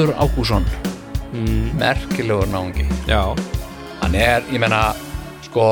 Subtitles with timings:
[0.00, 0.64] Hörður Ágússon
[1.76, 2.86] merkilegur náungi.
[3.04, 3.36] Já,
[4.00, 4.94] hann er, ég meina
[5.44, 5.64] sko,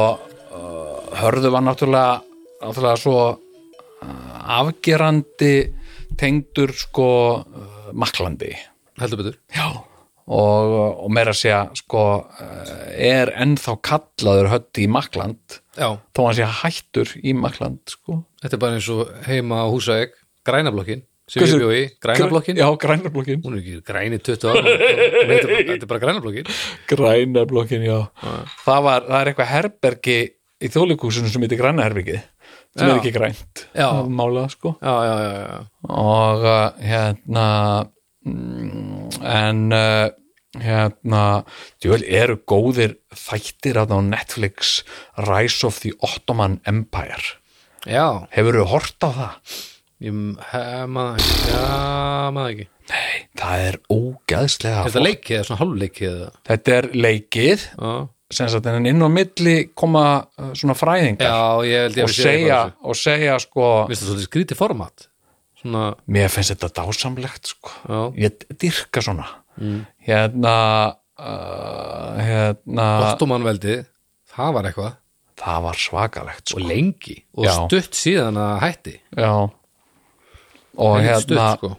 [0.52, 2.18] uh, Hörður var náttúrulega
[2.60, 5.54] náttúrulega svo uh, afgerandi
[6.20, 7.08] tengdur sko
[7.40, 8.52] uh, maklandi.
[9.00, 9.40] Heldur betur.
[9.56, 9.70] Já.
[10.28, 15.62] Og, og meira að segja sko uh, er ennþá kallaður hötti í makland.
[15.72, 18.26] Já, þó hann sé hættur í makland sko.
[18.44, 20.12] Þetta er bara eins og heima á húsaeg
[20.44, 24.62] Grænablokkin, sem Hversu- ég bjói Grænablokkin, Já, grænablokkin hún er ekki græni 20 ára
[25.28, 26.48] Þetta er bara Grænablokkin
[26.88, 27.98] Grænablokkin, já.
[28.64, 30.18] Það, var, það er eitthvað herbergi
[30.58, 32.22] í þjóðleikúsinu sem heitir grænaherbergið
[32.78, 32.92] sem Já.
[32.92, 33.62] er ekki grænt
[34.12, 34.74] málað sko.
[34.82, 35.58] Já, já, já, já,
[35.98, 37.46] og uh, hérna
[38.26, 40.08] mm, en uh,
[40.58, 41.22] hérna
[41.80, 44.82] djúvel eru góðir þættir að á Netflix
[45.28, 47.36] Rise of the Ottoman Empire?
[47.86, 48.26] Já.
[48.34, 49.58] Hefur þú hort á það?
[49.98, 50.14] Ég
[50.52, 51.62] hema, já,
[52.30, 52.66] maður ekki.
[52.88, 56.28] Nei, það er ógæðslega Er þetta leikið eða svona hálfleikið eða?
[56.48, 57.64] þetta er leikið
[58.38, 62.54] sagt en inn á milli koma uh, svona fræðingar já ég held ég segja, eitthvað
[62.54, 62.88] af þessu.
[62.92, 65.08] og segja sko Mér finnst það svolítið skrítið format.
[65.58, 67.74] Svona, mér finnst þetta dásamlegt sko.
[67.88, 69.28] já, ég dyrka svona.
[70.06, 70.56] Hérna
[71.18, 73.80] uh, hérna Ottomanveldi
[74.38, 74.96] Það var eitthvað.
[75.38, 76.58] Það var svakalegt sko.
[76.60, 77.16] Og lengi.
[77.34, 77.54] Og Já.
[77.66, 78.92] stutt síðan að hætti.
[79.18, 79.32] Já
[80.78, 81.74] og hérna stutt, sko.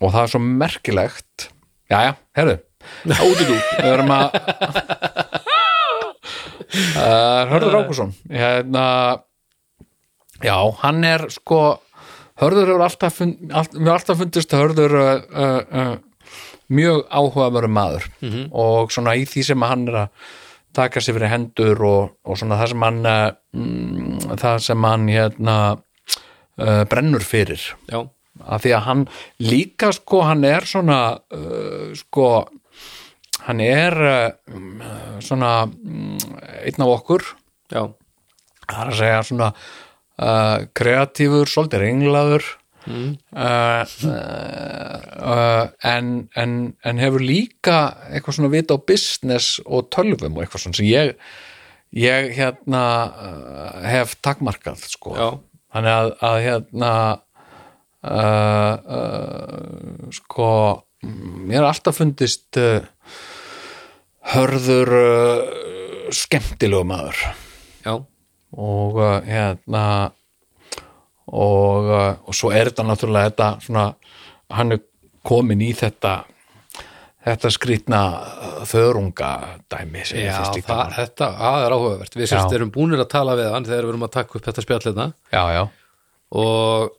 [0.00, 1.50] og það er svo merkilegt.
[1.88, 2.58] Jæja, herru
[3.04, 4.36] við erum að
[6.96, 8.84] uh, Hörður Ákusson hérna
[10.44, 11.62] já, hann er sko
[12.38, 15.96] Hörður hefur alltaf, fund, all, alltaf fundist Hörður uh, uh,
[16.70, 18.04] mjög áhugaveru maður.
[18.52, 20.28] Og svona í því sem hann er að
[20.78, 25.56] taka sér fyrir hendur og, og svona það sem hann mm, það sem hann hérna
[26.58, 27.62] uh, brennur fyrir.
[27.90, 28.02] Já,
[28.44, 29.04] af því að hann
[29.42, 31.00] líka sko hann er svona
[31.34, 32.28] uh, sko
[33.48, 34.78] hann er uh, um,
[35.24, 36.14] svona um,
[36.62, 37.26] einn af okkur.
[37.72, 37.82] Já,
[38.68, 42.54] það er að segja svona uh, kreatífur, svolítið ringlaður.
[42.88, 43.18] Mm.
[43.36, 43.82] uh,
[45.20, 46.06] uh, en,
[46.40, 46.52] en,
[46.88, 51.10] en hefur líka eitthvað svona vita á business og tölvum og eitthvað svona sem ég
[51.92, 55.12] ég hérna uh, hef takmarkað sko.
[55.18, 55.28] Já
[55.74, 56.92] þannig að, að hérna
[58.08, 60.50] uh, uh, sko
[61.02, 62.80] mér er alltaf fundist uh,
[64.34, 67.20] hörður uh, skemmtilegu maður.
[67.84, 67.94] Já,
[68.58, 69.84] og uh, hérna
[71.28, 73.86] og, uh, og svo er þetta náttúrulega þetta svona,
[74.56, 74.84] hann er
[75.28, 76.22] komin í þetta
[77.28, 79.30] þetta skrýtna uh, þörunga
[79.72, 81.28] dæmi sem ég já finnst líka það, bara- þetta
[81.66, 82.16] er áhugavert.
[82.18, 82.56] Við sérst Já.
[82.58, 85.42] erum búnir að tala við hann þegar við erum að taka upp þetta spjallina já,
[85.56, 85.62] já,
[86.42, 86.94] og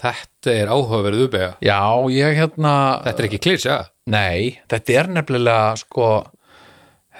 [0.00, 1.80] þetta er áhugaverð uppega já,
[2.10, 2.74] ég hérna
[3.04, 3.76] Þetta er ekki klísja
[4.10, 6.08] Nei, þetta er nefnilega sko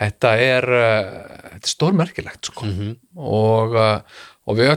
[0.00, 1.12] þetta er uh,
[1.54, 2.66] þetta er stórmerkilegt sko.
[3.14, 4.72] Og, uh, og við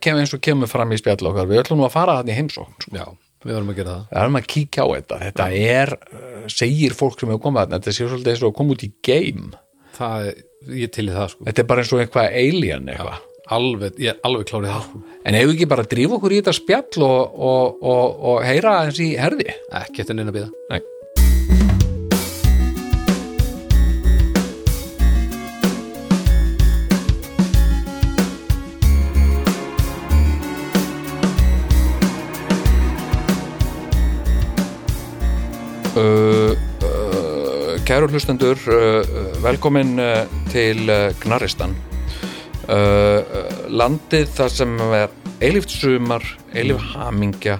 [0.00, 2.94] kemur eins og kemur fram í spjall okkar við nú að fara þannig heimsókn sko.
[2.94, 3.06] Já,
[3.44, 4.06] við varum að gera það.
[4.10, 5.20] Við ætlum að kíkja á þetta.
[5.24, 8.56] Þetta er, uh, segir fólk sem hefur komið þarna þetta sé svolítið eins og að
[8.60, 9.60] koma út í game.
[9.98, 10.30] Það,
[10.80, 11.46] ég til í það sko.
[11.50, 13.30] Þetta er bara eins og eitthvað alien eitthvað.
[13.54, 15.04] Alveg, ég er alveg klárið það sko.
[15.20, 18.80] En hefur ekki bara að drífa okkur í þetta spjall og, og, og, og heyra
[18.86, 19.52] eins í herði?
[19.84, 20.93] Ekki eftir neina býða Nei
[38.14, 39.02] hlustendur uh,
[39.42, 40.22] velkomin uh,
[40.52, 41.74] til uh, Gnaristan.
[42.64, 45.10] Landið þar sem er
[45.44, 46.24] eilíft sumar,
[46.56, 47.58] eilíf hamingja.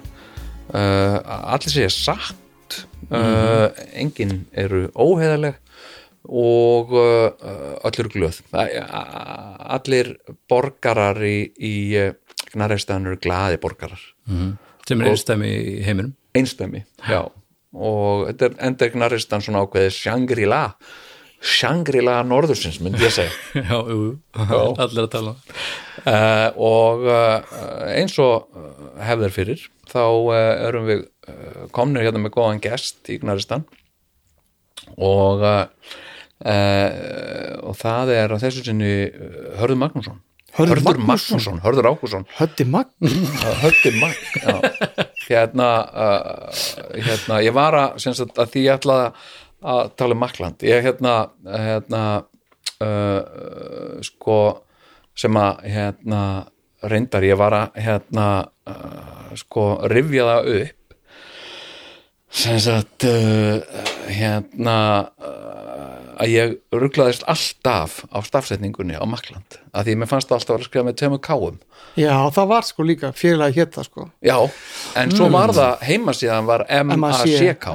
[0.70, 1.18] Uh,
[1.52, 2.78] allir segja satt.
[3.10, 3.68] Uh,
[4.00, 5.58] enginn eru óheðaleg
[6.24, 8.40] og eru glöð.
[8.56, 10.14] Allir
[10.48, 11.74] borgarar í, í
[12.54, 14.00] Gnaristan eru glaði borgarar.
[14.88, 16.16] Sem er einstæmi í heiminum.
[16.32, 17.26] Einstæmi, já
[17.74, 20.62] og þetta er endegnaristan svona ákveðið Shangri-La.
[21.44, 23.32] Shangri-La norðursins, myndi ég segja.
[23.68, 24.14] Já, jú,
[24.84, 25.34] allir að tala
[26.04, 27.54] uh, og uh,
[27.94, 28.72] eins og uh,
[29.04, 30.38] hefðir fyrir þá uh,
[30.68, 31.04] erum við
[31.72, 33.62] komnir hérna með góðan gest í Gnaristan
[35.00, 35.40] og
[36.44, 38.90] og það er á þessu sinni
[39.56, 40.18] Hörður Magnússon
[40.54, 41.06] Hörður Magnússon?
[41.08, 43.10] Magnússon Hörður Ákusson Höddi Magn
[43.62, 44.60] Höddi Magn já.
[45.28, 46.62] hérna, uh,
[46.94, 49.08] hérna ég var að, sagt, að því ég ætlaði
[49.64, 51.14] að tala um Makland ég hérna,
[51.48, 52.02] hérna
[52.84, 54.38] uh, sko
[55.18, 56.22] sem að hérna
[56.84, 58.28] reyndar ég var að hérna
[58.68, 60.80] uh, sko rifja það upp
[62.34, 63.62] sem sagt uh,
[64.10, 64.78] hérna
[65.22, 65.63] uh,
[66.20, 70.60] að ég rugglaðist alltaf á stafsetningunni á Makland að því mér fannst það alltaf að
[70.60, 71.58] að skrifa með tveimur káum
[71.98, 74.06] Já, það var sko líka fyrirlega hétt það sko.
[74.24, 74.36] Já,
[74.98, 77.74] en svo var það heimasíðan var M-A-C-K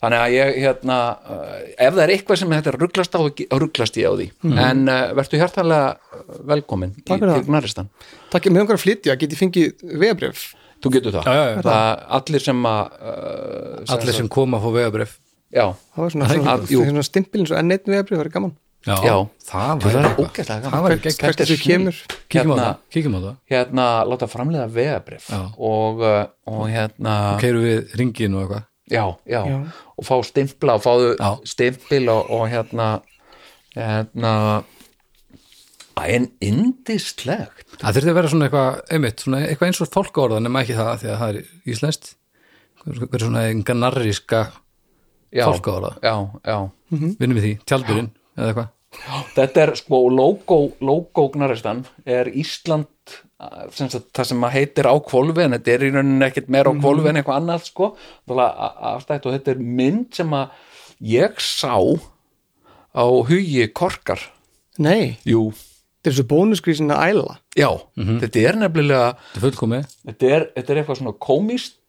[0.00, 3.20] þannig að ég hérna uh, ef það er eitthvað sem þetta er rugglast á
[3.60, 4.28] rugglast ég á því,
[4.64, 7.04] en uh, verður hjartanlega velkomin í.
[7.10, 7.90] Gnaristan.
[8.32, 10.48] Takk, mér langar að flytja, get ég fengið vegabrif
[10.80, 11.62] Þú getur það, Já, já, já.
[11.66, 15.18] Það, allir sem að uh, Allir sem koma að fá vegabrif
[15.50, 16.82] Já, Það var svona, svona, jú.
[16.86, 18.52] svona stimpil eins og enn einn vegabrif, það er gaman.
[18.86, 19.14] Já, Já.
[19.44, 19.82] það
[20.22, 21.96] ógæslega Það gaman Hvert þessu kemur?
[22.32, 22.78] Kíkjum á Hérna-
[23.12, 23.34] á það.
[23.52, 25.26] hérna láta framleiða vegabrif
[25.58, 28.64] og, uh, og hérna Keiru við ringin og eitthvað.
[28.90, 29.58] Já, já, Já.
[29.98, 31.30] og fá stimpla og fáðu Já.
[31.44, 33.02] stimpil og, og hérna
[33.76, 34.64] hérna
[36.00, 40.62] en indislegt Það þurfti að vera svona eitthvað, einmitt, svona eitthvað eins og fólkaorða nema
[40.64, 42.08] ekki það því að það er íslenskt.
[42.80, 44.40] Hver svona enga narríska
[45.32, 46.58] fólkaorða já, já.
[46.90, 48.70] Vinnum við því, tjaldurinn eða eitthvað.
[49.36, 52.88] Þetta er sko logo, logo gnaristan er Ísland
[53.72, 56.72] sem sagt, það sem að heitir á kvolfi en þetta er í rauninni ekkert meira
[56.72, 57.88] á kvolfi en eitthvað annað sko.
[58.28, 60.58] Afstætt og þetta er mynd sem að
[61.14, 61.72] ég sá
[62.90, 64.20] á hugi korkar.
[64.82, 65.48] Nei, jú,
[66.00, 67.38] þetta er svo bónuskrísin að æla.
[67.58, 69.96] Já, þetta er nefnilega Þetta er fullkomið.
[70.10, 71.79] Þetta er, þetta er eitthvað svona komist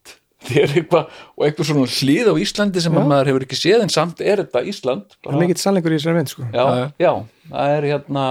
[0.49, 4.23] eitthvað, og eitthvað svona hlýð á Íslandi sem að maður hefur ekki séð en samt
[4.25, 5.13] er þetta Ísland.
[5.21, 6.47] Það er mikill sannleikur í þessari mynd sko.
[6.49, 7.11] Já, Já, já,
[7.51, 8.25] það er hérna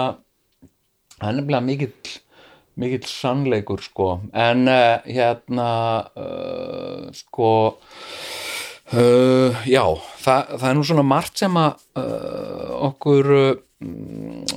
[1.21, 2.17] það er nefnilega mikill
[2.81, 4.09] mikill sannleikur sko.
[4.33, 5.69] En uh, hérna
[6.17, 7.51] uh, sko
[8.97, 9.85] uh, já,
[10.25, 13.55] það, það er nú svona margt sem að uh, okkur uh,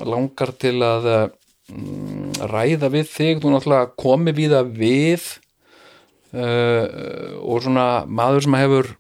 [0.07, 1.23] langar til að uh,
[2.49, 3.41] ræða við þig.
[3.43, 5.29] Þú náttúrulega komi við að við
[6.33, 8.93] uh, og svona maður sem hefur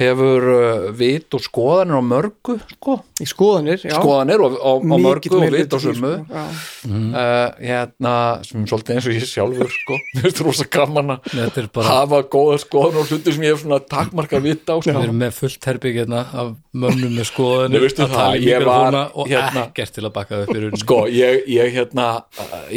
[0.00, 5.02] hefur uh, vit og skoðanir á mörgu sko Í skoðanir, já skoðanir og, og, og
[5.02, 6.36] mörgu og vit og sumu sko.
[6.38, 6.44] Já.
[6.86, 8.12] uh, hérna,
[8.46, 11.68] sem er svolítið eins og ég sjálfur sko, mér finnst rosa gaman að Þetta er
[11.74, 14.86] bara, hafa góða skoðan og hluti sem ég hef svona takmarka vit á sko.
[14.94, 16.54] við erum með fullt herbyggina hérna af
[16.84, 20.06] mönnum með skoðanir Nei, að það, tala í ég var, mikrofóna og hérna- ekkert til
[20.06, 22.08] að baka það upp í rauninni sko, ég, ég hérna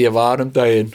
[0.01, 0.91] ég var um daginn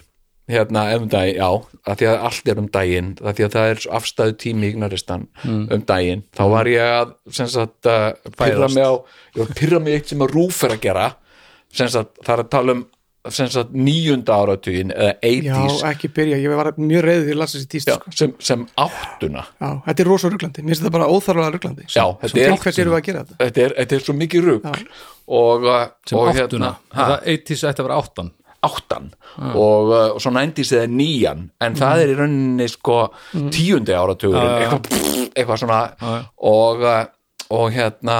[0.48, 1.48] hérna, um daginn, já,
[1.84, 4.72] að því að allt er um daginn, að því að það er afstæðu tími í
[4.74, 8.94] ignaristan um daginn þá var ég að, sem sagt uh, pyrra mig á,
[9.36, 11.08] ég var að pyrra mig eitt sem að rúf er að gera.
[11.68, 12.86] Sem sagt, það er að tala um
[13.34, 17.40] sem sagt níunda áratugin eða já, 80s ekki byrja, ég var mjög reyður því að
[17.42, 18.12] lasa þessi tíst já, sko.
[18.16, 19.44] sem, sem áttuna.
[19.58, 21.86] Já, þetta er rosa ruglandi, mér finnst þetta bara óþarfa ruglandi.
[21.92, 23.38] Já, þetta er- hvers erum við að gera þetta?
[23.42, 24.72] þetta er, þetta er svo mikið rugl.
[24.72, 24.98] Já.
[25.28, 28.30] og, uh, sem og áttuna, ha, það 80s ætti að vera áttan
[28.66, 32.98] áttan og, uh, og svo 90s eða nýjan en það er í rauninni sko
[33.54, 34.64] tíundi áratugurinn já.
[34.64, 36.16] eitthvað, eitthvað svona já.
[36.50, 37.04] og, uh,
[37.54, 38.18] og hérna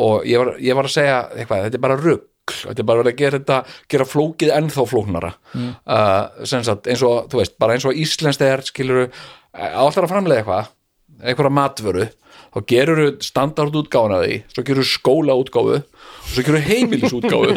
[0.00, 3.06] og ég var, ég var að segja eitthvað, þetta er bara rugl þetta er bara
[3.06, 3.60] að gera þetta
[3.94, 5.70] gera flókið ennþá flóknara mm.
[5.86, 9.06] uh, sem sagt, eins og, þú veist, bara eins og íslenskt er, skilur
[9.54, 10.74] alltaf að framlega eitthvað
[11.22, 12.08] einhverja matvöru
[12.50, 17.54] þá gerur standard útgáfuna því svo gerur skóla útgáfu og svo gerur heimilis útgáfu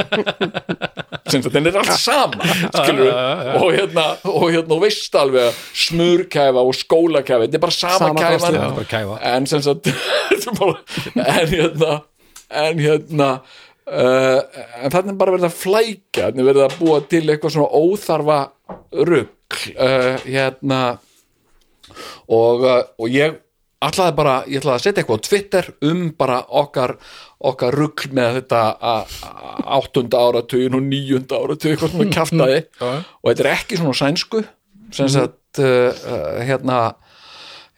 [1.32, 3.10] sem þetta er allt sama skilur
[3.58, 8.90] og hérna og hérna veist alveg smurkæfa og skólakæfa, þetta er bara sama, Sama kæfan
[8.92, 9.20] kæfa.
[9.34, 9.90] en sem sagt
[11.18, 12.02] en hérna
[12.54, 13.30] en hérna
[13.90, 14.42] uh,
[14.84, 18.40] en þannig bara verið að flækja þannig er verið að búa til eitthvað svona óþarfa
[19.10, 20.84] rugg uh, hérna.
[22.32, 23.40] Og, uh, og ég
[23.88, 26.96] ætlaði bara, ég ætlaði að setja eitthvað á Twitter um bara okkar
[27.44, 28.62] okkar rugg með þetta
[29.78, 32.60] áttunda áratugin og níunda áratugin eitthvað svona kjaftaði.
[33.22, 34.44] Og þetta er ekki svona sænsku
[34.94, 36.78] sem sagt uh, uh, hérna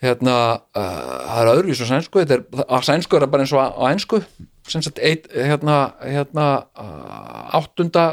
[0.03, 0.35] hérna
[0.75, 0.83] uh,
[1.31, 3.83] það er öðru í svo sænsku þetta er, að sænsku er bara eins og á
[3.89, 4.21] ensku.
[4.65, 8.05] Sem sagt eitt, hérna, hérna uh, áttunda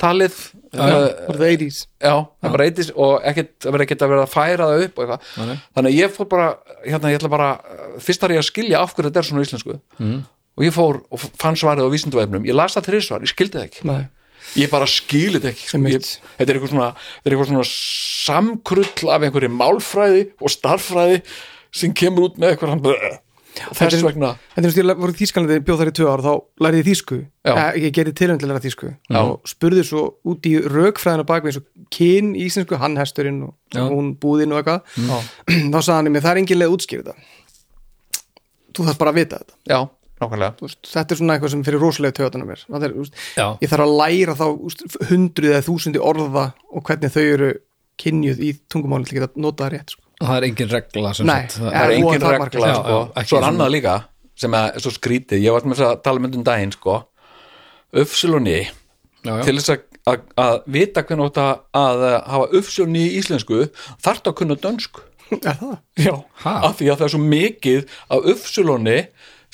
[0.00, 0.36] talið
[0.72, 4.34] uh, það 80s já, það bara eitist og ekkert, það verður ekkert að vera að
[4.34, 5.00] færa það upp
[5.76, 6.48] þannig að ég fór bara
[6.84, 7.48] hérna, ég ætla bara,
[8.04, 9.78] fyrst þar ég að skilja af hverju þetta er svona íslensku.
[9.98, 10.22] Mm.
[10.58, 13.68] og ég fór og fann svarið á vísindavefnum, ég las það þrísvar, ég skildi það
[13.68, 13.84] ekki.
[13.88, 14.00] Nei.
[14.58, 15.80] ég bara þetta ekki sko.
[15.92, 16.90] Ég, þetta er eitthvað svona,
[17.24, 21.22] er svona samkrull af einhverju málfræði og starffræði
[21.74, 23.16] sem kemur út með eitthvað hann bara
[23.58, 24.30] þess er- vegna.
[24.56, 26.32] En þú veist, ég voru í Þýskalandi, bjóð þar í tvö ár þá
[26.64, 28.90] lærði ég þýsku, eh, ég gerði tilhönd til að læra þýsku.
[29.18, 33.54] Og spurði svo út í rökfræðina bakvið eins og kyn í íslensku, hann hesturinn og
[33.74, 33.88] Já.
[33.88, 34.82] hún búðinn og eitthvað.
[35.72, 37.14] Þá sagði hann mér, það er engin leið að útskýra þetta.
[38.74, 39.54] Þú þarf bara að vita þetta.
[39.68, 39.80] Já,
[40.60, 42.26] veist, þetta er svona eitthvað sem fyrir rosalega
[42.68, 43.14] Það er, þú veist,
[43.62, 44.46] ég þarf að læra þá
[45.10, 47.52] hundruð eða þúsundi orða og hvernig þau eru
[47.98, 50.02] kynjuð í tungumáli til að notað það rétt sko.
[50.22, 53.24] Það er engin regla sem Nei, sagt, það það er engin regla Já, sko.
[53.30, 53.96] svo er annað líka
[54.38, 56.96] sem er svo skrítið, ég var með þess að tala með um daginn sko,
[58.02, 58.58] uppsilunni
[59.44, 63.64] til þess að, að, að vita hvernig átt að, að hafa uppsilunni í íslensku
[64.04, 65.72] þarf að kunna dönsku Er það?
[66.00, 66.52] já, Ha?
[66.70, 67.82] af því að það er svo mikið
[68.16, 68.94] af uppsilunni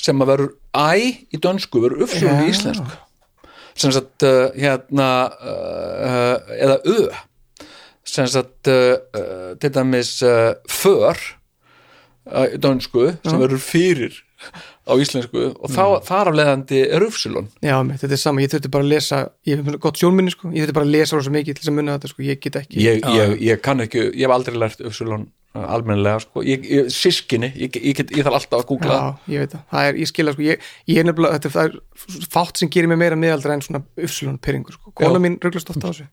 [0.04, 0.90] sem að verður æ
[1.35, 3.00] í dönsku verður uppsilunni í íslensku
[3.75, 6.99] sem sagt uh, hérna uh, eða ö
[8.14, 11.18] sem sagt uh, uh, til dæmis uh, för
[12.30, 14.23] uh, í dönsku sem verður fyrir
[14.85, 18.52] á íslensku og þá, þar af leiðandi er uppsilun Já, mitt, þetta er sama, ég
[18.52, 21.33] þurfti bara að lesa ég hef gott sjónminni, sko, ég þurfti bara að lesa rosa
[21.33, 24.11] mikið til þess að munna þetta, sko, ég get ekki ég, ég, ég kann ekki,
[24.11, 28.40] ég hef aldrei lært uppsilun almennilega sko, ég, ég, sískinni ég, ég, get, ég þarf
[28.40, 28.97] alltaf að googla.
[28.99, 31.76] Já, ég veit það, það er, ég skilja, sko, ég, ég er nefnilega, þetta er,
[32.02, 35.38] það er fátt sem gerir mig meira miðaldra en svona uppslun pyrringur, sko, kona mín
[35.44, 36.09] rugglast ofta á þessu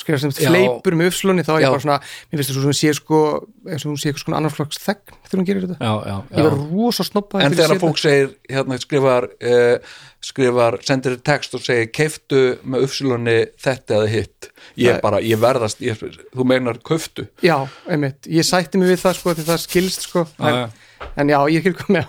[0.00, 1.98] skrifa sem fleipur með uppslunni þá er ég bara svona,
[2.30, 3.20] mér finnst þetta svo sem sé sko
[3.68, 6.16] eins og hún sé eitthvað svona annar flokks þegn þegar hún gerir þetta, já, já,
[6.30, 6.48] ég já.
[6.48, 11.90] var rosa snoppa en þegar fólk segir hérna skrifar uh, skrifar, sendir text og segir
[11.92, 14.48] keiftu með uppsilunni þetta eða hitt.
[14.80, 16.00] Ég Það- bara, ég verðast ég,
[16.32, 17.58] þú meinar köftu já,
[17.90, 20.24] einmitt, ég sætti mig við það sko því það skilst sko.
[20.38, 22.06] En, Já, en já, ég skil hvað með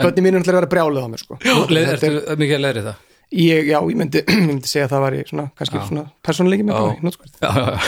[0.00, 1.38] bönni mínu ætla að vera brjálið á mig sko.
[1.44, 4.86] Leið, Þetta ertu er, mikið að leiri það ég, já, ég myndi, ég myndi segja
[4.86, 6.86] að það var svona, kannski svona persónleiki með Já.
[6.86, 7.78] í nótskvært, já, já, já.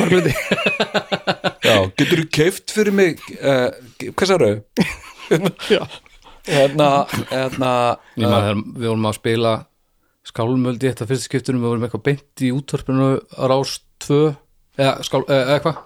[0.00, 0.34] margluti
[1.66, 3.68] já, getur þú keift fyrir mig uh,
[4.12, 4.52] hvað sagðu?
[5.76, 5.82] já,
[6.48, 6.90] hérna,
[7.30, 7.72] hérna
[8.16, 9.54] Ég maður, þegar við vorum að spila
[10.26, 13.76] skálmöldi þetta fyrsta skiptunum við vorum eitthvað beint í útvarpinu á rás
[14.06, 14.18] 2
[14.76, 15.82] eða, skál, eða eða eitthvað.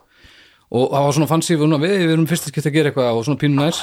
[0.71, 3.27] Og það var svona fancy við, við, við erum fyrsta skipt að gera eitthvað og
[3.27, 3.83] svona pínu næs.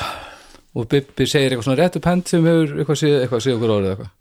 [0.77, 3.75] Og Bibbi segir eitthvað svona rétt upp hend sem hefur eitthvað séð eitthvað séð okkur
[3.75, 4.15] árið eitthvað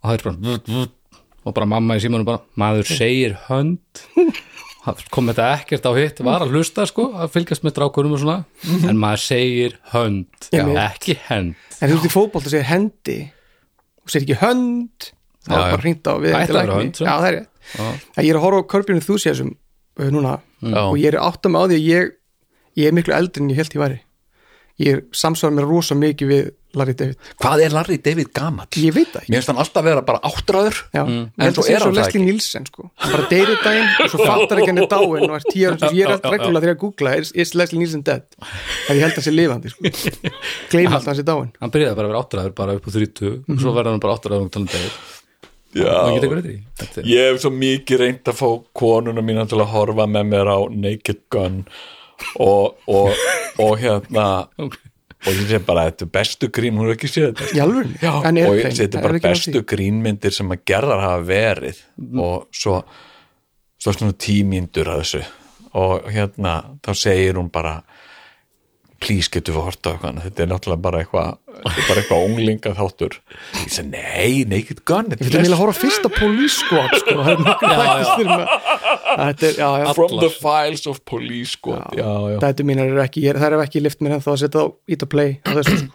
[0.00, 4.04] og það er bara vut, vut, og bara mamma í símanum bara maður segir hönd.
[5.12, 8.38] Kom þetta ekkert á hitt var að hlusta sko, að fylgjast með drákurum og svona.
[8.88, 10.64] En maður segir hönd Já.
[10.86, 11.58] ekki hend.
[11.80, 13.18] En þú ert í fótbolt og segir hendi
[14.00, 15.10] og segir ekki hönd.
[15.44, 17.40] Þá er bara hringt á við hönd, já, það er
[18.24, 20.38] ég er að horfa á Körbjörn Enthusiasm uh, núna.
[20.60, 20.80] Já.
[20.86, 22.10] og ég er átt að með á því að ég,
[22.80, 24.00] ég er miklu eldri en ég held ég væri.
[24.80, 28.68] Ég er samsvarar mér rosa mikið við Larry David hvað er Larry David gamall?
[28.78, 31.84] ég veit það ekki mér finnst hann alltaf vera bara áttræður Já, en svo er
[31.84, 32.22] hann það ekki.
[32.24, 32.88] Nielsen sko.
[33.02, 35.92] hann bara deyrir daginn og svo fattar ekki hann er dáin og er tíu ára,
[35.94, 39.06] ég er alltaf reglulega þegar ég að googla is, is Leslie Nielsen dead þegar ég
[39.06, 39.94] held að sé lifandi sko.
[40.72, 43.32] gleyma alltaf hann sé dáin hann byrjaði bara að vera áttræður bara upp á 30
[43.40, 45.00] og svo verður hann bara áttræður og talandi degir
[45.70, 45.86] Já.
[46.10, 50.24] það er Ég hef svo mikið reynd að fá konuna mína til að horfa með
[50.32, 51.60] mér á Naked Gun
[52.42, 53.14] og, og,
[53.62, 54.24] og hérna
[54.66, 54.74] Ok.
[55.20, 57.48] Og ég sé bara, þetta er bestu grín hún er ekki séð þetta.
[58.00, 61.80] Já, en og ég sé þetta er bara bestu grínmyndir sem að gerðar hafa verið.
[62.16, 62.80] Og svo
[63.80, 65.22] svo svona tímíndur að þessu.
[65.80, 67.78] Og hérna, þá segir hún bara
[69.00, 71.30] please getur við horta á eitthvað þetta er náttúrulega bara eitthvað
[72.00, 73.16] eitthvað unglinga þáttur.
[73.62, 77.16] Ég segi, nei, Naked Gun ég vil að horfa fyrst á Police Squad sko.
[79.48, 81.96] er já, já, From the files of police squad
[83.40, 85.90] það er ekki lift mér en þá að setja á ít og play sko.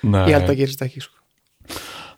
[0.00, 1.19] Ég held að það gerist ekki sko.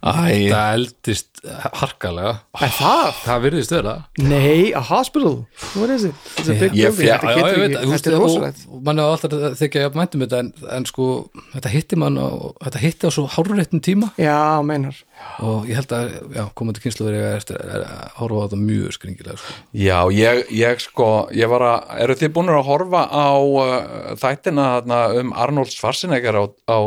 [0.03, 1.43] Æ, það eldist
[1.79, 3.19] harkalega er það?
[3.23, 5.45] það virðist vera Nei, a hospital
[5.79, 6.17] what is it?
[6.39, 6.99] It's a big building.
[6.99, 10.89] þetta getur ekki, þetta er rosalegt mann hefur alltaf þykja að mæntum þetta en, en
[10.91, 11.07] sko,
[11.53, 14.99] þetta hitti mann og þetta hitti á svo hárréttum tíma já, meinar
[15.43, 17.87] og ég held að, já, komandi kynslu verið eftir að
[18.19, 19.57] horfa á þetta mjög skringilega sko.
[19.85, 23.79] já, ég, ég sko ég var að, eru þið búin að horfa á uh,
[24.19, 26.79] þættina þarna um Arnold Schwarzenegger á, á,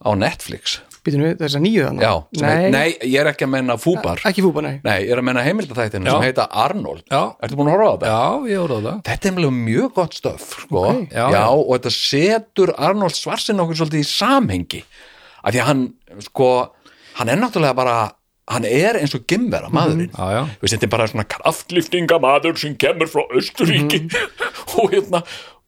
[0.00, 0.80] á Netflix?
[1.06, 3.76] Býtum við þess að nýju þannig Já, sem heit, nei, ég er ekki að menna
[3.80, 6.14] fúbar ekki fúpa, nei Nei, ég er að menna heimildaþættinu Já.
[6.16, 7.22] sem heita Arnold Já.
[7.44, 8.12] Ertu búin að horfa á þetta?
[8.14, 10.82] já, ég horfa á það Þetta er mjög, mjög gott stöf sko.
[10.94, 11.06] Ok.
[11.12, 11.44] Já, já, já.
[11.54, 14.82] og þetta setur Arnold Schwarzenegger svolítið í samhengi
[15.44, 15.82] af því að hann
[16.24, 16.50] sko,
[17.20, 17.96] hann er náttúrulega bara
[18.54, 20.42] hann er eins og gimmera maðurinn Já, já.
[20.58, 24.02] Þú veist, þetta er bara svona kraftliftingamaður sem kemur frá Östuríki
[24.80, 25.22] og hérna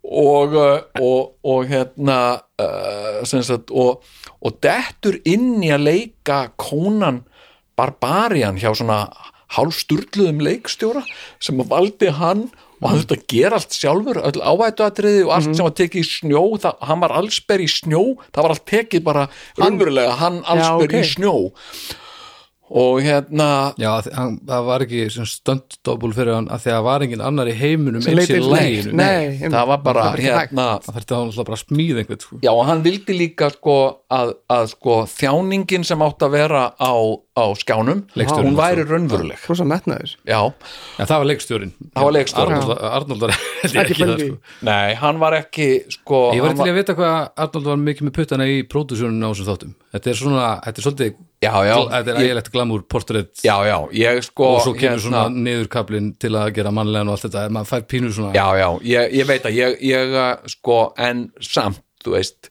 [0.07, 2.19] og, uh, og, og hérna
[2.63, 4.05] uh, sagt og,
[4.41, 7.25] og dettur inn í að leika kónan
[7.77, 9.07] Barbarian hjá svona
[9.57, 11.03] hálfsturluðum leikstjóra
[11.43, 12.49] sem valdi hann
[12.81, 16.09] og hann þurfti að gera allt sjálfur öll ávætuatriði og allt sem var tekið í
[16.09, 16.43] snjó.
[16.61, 18.03] Það, hann var allsber í snjó.
[18.35, 19.23] Það var allt tekið bara
[19.61, 20.99] raunverulega hann allsber ok.
[20.99, 21.37] í snjó
[22.71, 27.05] og hérna Já, hann, það var ekki stönddobbul fyrir hann að því að það var
[27.07, 29.53] engin annar í heiminum eins í læginu Nei, einmitt.
[29.55, 32.39] það var bara Það hérna það þurfti hann alltaf bara að smíða einhvern sko.
[32.43, 33.77] já og hann vildi líka sko
[34.11, 36.93] að, að sko þjáningin sem átt að vera á,
[37.37, 37.99] á skjánum.
[38.16, 39.43] Leikstjórinn hún væri raunveruleg.
[39.50, 40.14] Rosa metnaður.
[40.25, 40.38] Já,
[40.97, 42.57] Já, það var leikstjórin Það var leikstjórinn.
[42.57, 44.31] Arnold, Arnold var held ég Ekki ekki það pældi í.
[44.31, 44.57] sko.
[44.71, 48.09] nei, hann var ekki sko, Ég var hann til að vita hvað Arnold var mikið
[48.09, 49.75] með puttana í pródusjóninu á þessum þáttum.
[49.97, 51.12] Þetta er svona, þetta er svolítið
[51.47, 53.33] já, já, Þetta er ég, ægilegt glamúr portrétt.
[53.45, 57.19] Já, já, ég sko og svo kemur svona hérna, niðurkablin til að gera mannlegan og
[57.19, 57.45] allt þetta.
[57.52, 61.26] Maður fær pínu svona já, já, ég, ég veit að ég, ég uh, sko, en
[61.45, 62.50] samt þú veist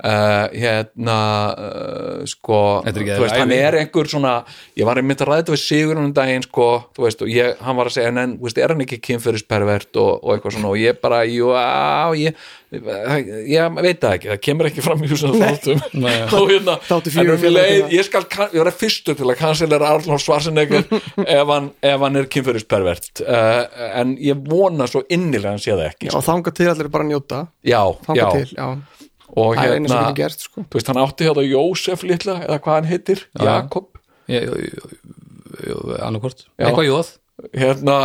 [0.00, 1.18] uh, hérna
[1.52, 4.38] uh, sko, þú veist, hann er einhver svona
[4.78, 7.60] ég var einmitt að ræða þetta við Sigur um daginn sko, þú veist, og ég,
[7.62, 10.72] hann var að segja en, þú veist, er hann ekki kynferðispervert og, og eitthvað svona?
[10.72, 12.36] Og ég bara, jú, á, ég
[12.72, 15.82] ég veit það ekki, það kemur ekki fram í þessum þáttum.
[16.38, 18.22] Og hérna, en um leið, ég skal,
[18.54, 20.86] ég var fyrstur til að kansilera Arnold Schwarzenegger
[21.36, 23.24] ef hann, ef hann er kynferðispervert.
[23.26, 26.70] Uh, en ég vona svo innilega að hann sé það ekki Já, og þanga til
[26.72, 27.44] allir bara að njóta.
[27.60, 29.01] Já, Þanga já, til, já
[29.32, 30.64] og Það er hérna gerst, sko.
[30.68, 33.88] þú veist, hann átti hérna Jósef litla eða hvað hann heitir, Jakob.
[36.02, 36.66] Annarkvort, Já.
[36.68, 37.10] eitthvað jóð.
[37.56, 37.96] Hérna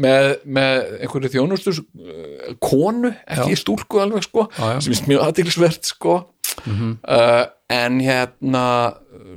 [0.00, 4.78] með, með einhverju þjónustu uh, konu, ekki stúlku alveg sko, Já, já.
[4.84, 6.14] sem er mjög aðtilsvert sko.
[6.60, 8.64] Uh, en hérna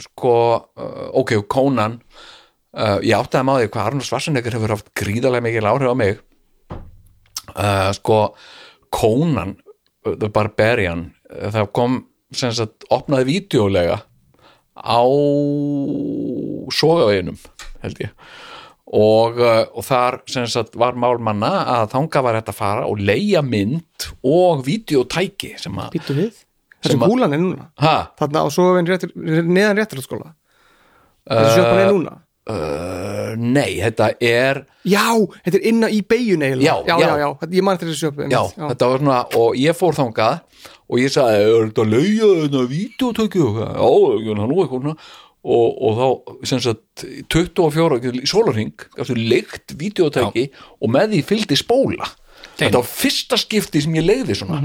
[0.03, 0.35] sko,
[0.77, 1.99] uh, ok, Conan
[2.75, 6.21] uh, ég átti að maður hvað Arnold Schwarzenegger hefur haft gríðarlega mikil áhrif á mig.
[7.53, 8.19] Uh, sko
[8.93, 9.62] Conan, uh,
[10.03, 12.01] The Barbarian það kom
[12.33, 14.01] sem sagt opnaði vídeolega
[14.73, 15.01] á
[16.73, 17.37] sogaveginum
[17.83, 18.13] held ég.
[18.93, 23.01] Og, uh, og þar sem sagt var málmanna að þanga var þetta að fara og
[23.01, 26.43] leia mynd og vídeotæki sem að Býttu við.
[26.83, 27.69] Þessi húlan er núna.
[27.79, 28.47] Ha, Þarna á
[28.89, 30.33] réttur, neðan réttarskóla
[31.23, 32.17] Þessi sjöpan er núna
[32.51, 35.05] uh, nei, þetta er Já,
[35.45, 36.01] þetta er inna í
[36.43, 36.65] eiginlega.
[36.65, 37.07] Já, já, já.
[37.07, 39.99] já, já, Þetta- ég man eftir þessi sjöpu já, þetta var svona og ég fór
[39.99, 40.41] þangað
[40.89, 43.69] og ég sagði, er þetta að leia þetta hvað, já,
[44.27, 44.97] já, nú eitthvað svona.
[45.43, 47.01] Og, og þá, sem sagt
[47.33, 50.45] 24 í sólarring gafstu leikt vídeotæki
[50.79, 52.07] og með því fylgdi spóla.
[52.55, 54.61] Þetta var fyrsta skipti sem ég leiði svona.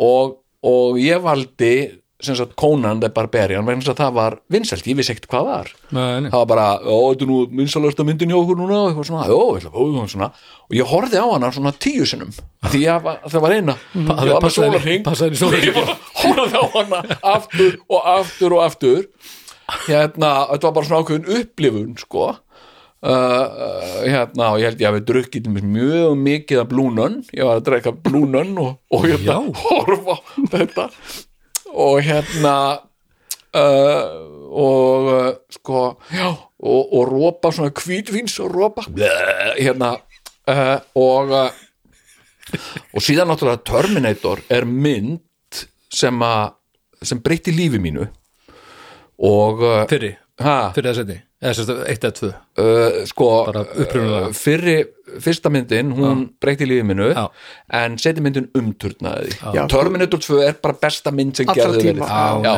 [0.00, 4.96] Og, og ég valdi sagt Conan the Barbarian vegna þess að það var vinsælt, ég
[4.98, 5.68] vissi ekkert hvað það var.
[5.94, 6.30] Nei, nei.
[6.32, 8.78] það var bara, ó, þetta er nú vinsalasta myndin hjá okkur núna.
[8.80, 10.30] Og eitthvað svona, ó, ég ætla að fá svona.
[10.66, 12.34] Og ég horfði á hana svona tíu sinnum
[12.72, 13.76] því að var, það var eina.
[14.08, 15.78] Var sólarhring passaði í sólarhring.
[15.78, 19.06] ég horfði á hana aftur og aftur og aftur.
[19.86, 22.28] Hérna, þetta var bara svona ákveðin upplifun sko.
[22.98, 27.46] Uh, uh, hérna og ég held ég að við drukkið mjög mikið af blúnun ég
[27.46, 30.16] var að drekka blúnun og, og hérna horfa
[30.50, 30.88] þetta
[31.72, 32.54] og hérna
[33.54, 34.02] uh,
[34.48, 36.28] og uh, sko já,
[36.58, 38.84] og, og rópa svona hvítvíns og rópa
[39.58, 39.96] hérna
[40.48, 41.50] uh, og uh,
[42.94, 45.20] og síðan náttúrulega Terminator er mynd
[45.92, 46.54] sem að
[47.04, 48.08] sem breytti lífi mínu.
[49.22, 52.28] Og uh, Fyrri, ha, fyrri að setni eða sérst eitt eða tvö?
[52.58, 54.76] Uh, sko uh, fyrri,
[55.22, 57.28] fyrsta myndin hún breytti lífi mínu Já.
[57.78, 59.52] en setni myndin umturnaði því.
[59.54, 59.62] Já.
[59.70, 62.02] Terminator 2 er bara besta mynd sem Allra gerði verið.
[62.02, 62.54] Já, hún Já.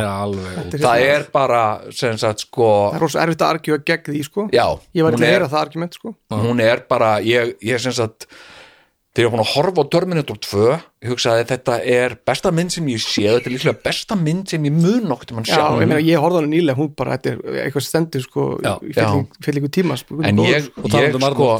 [0.64, 1.64] er það er bara
[2.00, 4.46] sem sagt sko Það er rosa erfitt að argjóða gegn því, sko.
[4.56, 4.66] Já,
[4.96, 6.14] Ég var ekki að heyra það argument, sko.
[6.46, 8.26] hún er bara ég, ég sem sagt
[9.10, 12.74] þegar ég var búin að horfa á Terminator 2 ég hugsaði þetta er besta mynd
[12.76, 15.64] sem ég sé þetta er líklega besta mynd sem ég mun nokkuð mann Já, sjá.
[15.82, 18.76] ég meina, ég horfði á hana nýlega, hún bara, þetta er eitthvað stendur, sko, Já,
[18.86, 21.50] í fyllingu, fyllingu tíma, sko en ég, og ég um sko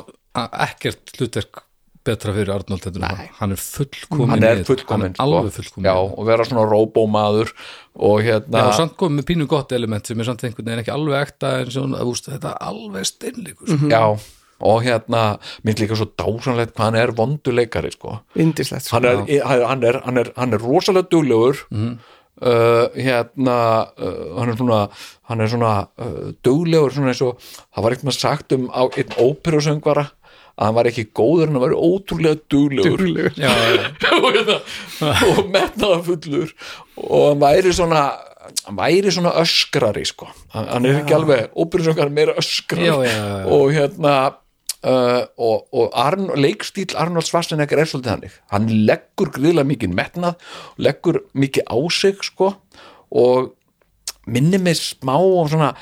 [0.71, 1.65] ekkert hlutverk
[2.07, 3.53] betra fyrir Arnold hann.
[3.53, 4.69] Er fullkomin hann er í þetta.
[4.71, 5.83] fullkomin hann alveg sko.
[5.85, 7.51] já, og vera svona róbómaður
[8.01, 10.81] og hérna Já, og samt komið með pínu gott element sem er samt einhvern veginn
[10.85, 13.91] ekki alveg ekta en svona, úst, þetta er alveg steinleikur sko.
[13.93, 14.05] já,
[14.61, 15.25] og hérna
[15.65, 18.19] minnst líka svo dásanlegt hvað hann er vonduleikari sko.
[18.37, 18.99] Indislegt, sko.
[18.99, 21.65] Hann, er, hann, er, hann, er, hann er rosalega duglegur.
[22.41, 23.57] Uh, hérna
[24.01, 24.79] uh, hann er svona
[25.29, 29.13] hann er svona uh, duglegur svona eins og það var eitthvað sagt um á einn
[29.21, 30.07] óperusöngvara
[30.57, 32.97] að hann var ekki góður en hann var ótrúlega duglegur.
[32.97, 33.37] Duglegur.
[33.37, 34.15] já, já, já.
[34.25, 34.57] og, hérna,
[35.53, 36.55] metnaða fullur
[36.97, 38.03] og hann væri svona
[38.65, 43.11] hann væri svona öskrari sko, hann, hann er ekki alveg óbyrjusöngar meira öskrar Já, já,
[43.11, 43.47] já, já.
[43.53, 44.15] og hérna
[44.87, 50.53] uh, og, og Arn, leikstíl Arnold Schwarzenegger er svolítið hannig hann leggur gríðlega mikið metnað
[50.81, 52.55] leggur mikið á sig sko
[53.11, 53.53] og
[54.31, 55.75] minnir mig smá og svona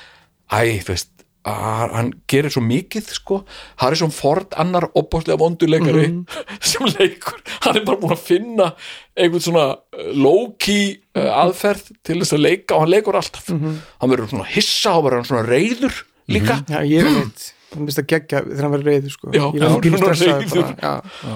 [0.48, 1.12] æ, veist
[1.48, 3.38] hann gerir svo mikið sko.
[3.80, 6.08] Harrison Ford, annar opbáslega vonduleikari
[6.70, 7.40] sem leikur.
[7.64, 8.70] Hann er bara búin að finna
[9.18, 13.52] einhvern svona uh, low-key uh, aðferð til þess að leika og hann leikur alltaf.
[13.52, 16.60] Hann verður svona hissa og verður svona reyður líka.
[16.68, 19.32] Já, ég er veit hann mist að gegja þegar hann verður reyður sko.
[19.34, 20.72] Já, svona reiður.
[20.80, 20.94] bara,
[21.28, 21.34] já.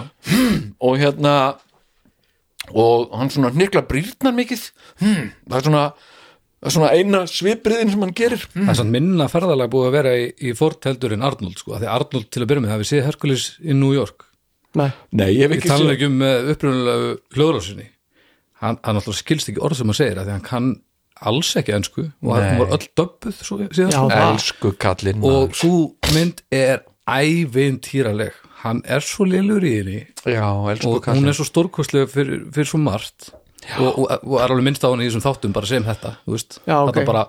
[0.88, 1.35] og hérna
[2.71, 4.64] og hann svona hnykla brýrnar mikið
[5.03, 8.66] hmm, það er svona það er svona eina svipriðin sem hann gerir hmm.
[8.68, 11.75] Það er samt minna ferðalega búið að vera í, í Ford heldur en Arnold sko,
[11.77, 14.29] af því Arnold til að byrja með hafi séð Hercules í New York
[14.79, 17.88] Nei, Nei, ég Ég tala ekki um með upprunalegu hljóðrásinni
[18.62, 20.71] hann, hann alltaf skilst ekki orð sem hann segir af því hann kann
[21.29, 22.07] alls ekki ensku.
[22.23, 22.59] Og hann Nei.
[22.63, 28.33] var öll döbbuð svo, síðan Já, það- Elsku kallinn og svo mynd er ævintýraleg.
[28.63, 30.01] Hann er svo lélur í henni.
[30.25, 33.33] Já, og hún er svo stórkostlega fyrir, fyrir svo margt.
[33.79, 36.17] Og, og, og er alveg minnst á hann í þessum þáttum bara sem þetta,
[36.67, 36.89] Já, ok.
[36.93, 37.25] þetta bara,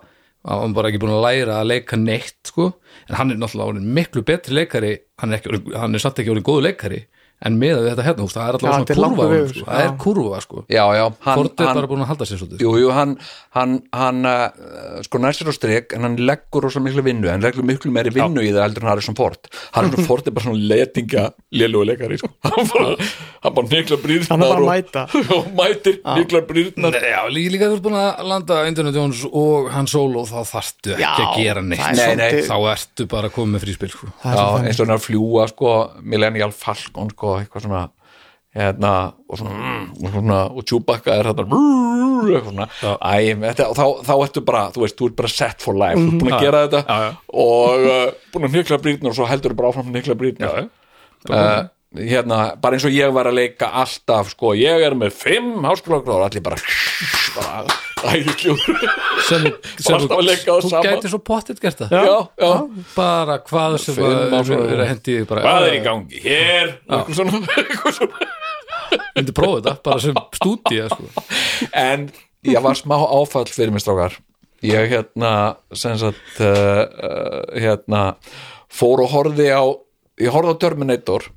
[0.49, 2.71] hann er bara ekki búin að læra að leika neitt sko,
[3.09, 6.47] en hann er náttúrulega miklu betri leikari, hann er, ekki, hann er samt ekki orðin
[6.47, 7.03] góðu leikari,
[7.43, 9.65] en með þetta hérna, það er Já, alltaf er svona kurva vegur, sko.
[9.67, 9.93] það er já.
[10.03, 10.61] kurva sko.
[10.71, 12.63] Já, já, hann, Ford er hann bara búin að halda sér svolítið sko.
[12.63, 13.11] Jú, jú, hann,
[13.57, 17.65] hann, hann uh, sko næsir á strek en hann leggur rosa miklu vinnu, hann leggur
[17.67, 21.25] miklu meiri vinnu í það heldur en Harrison Ford Harrison Ford er bara svona letinga
[21.59, 22.31] lélugu leikari sko.
[22.47, 22.95] hann bara,
[23.43, 25.03] hann nikla brýrnar Hann er bara að mæta.
[25.35, 29.67] og mætir, nikla brýrnar Já, líka, líka þú ert búin að landa Indiana Jones og
[29.73, 32.43] Han Solo þá þarftu ekki Já, að gera neitt er Nei, nei.
[32.47, 34.07] þá ertu bara að koma með fríspil sko.
[37.33, 37.83] Og eitthvað svona
[38.53, 38.89] hérna,
[39.29, 42.67] og svona, mm, og svona og Chewbacca er þetta eitthvað svona,
[43.01, 45.97] æ, þetta, og þá, þá ertu bara þú veist, þú ert bara set for life,
[45.97, 46.83] þú ert búin að gera þetta
[47.43, 48.03] og uh,
[48.35, 49.89] búin að nykla brýtnar og svo heldur bara áfram
[50.21, 50.59] brýtnar
[51.33, 51.63] uh,
[51.93, 56.25] hérna, bara eins og ég var að leika alltaf, sko, ég er með fimm háskólagráður,
[56.27, 56.57] allir bara
[57.35, 57.75] bara,
[58.13, 58.61] æðisljúr
[59.27, 59.47] sem,
[59.83, 60.83] sem alltaf að leika á þú sama.
[60.87, 61.93] gæti svo pottit gert það.
[61.93, 62.51] Já, já,
[62.95, 66.23] bara hvað sem er að hendi hvað er í gangi?
[66.23, 68.31] Hér, og eitthvað svona eitthvað svona
[69.13, 71.25] myndi prófa þetta, bara sem stúdía sko.
[71.83, 72.09] en
[72.49, 74.17] ég var smá áfall fyrir mig strákar.
[74.63, 76.85] Ég hérna sem sagt uh,
[77.51, 78.13] hérna
[78.71, 79.63] fór og horfði á
[80.23, 81.27] ég horfði á Terminator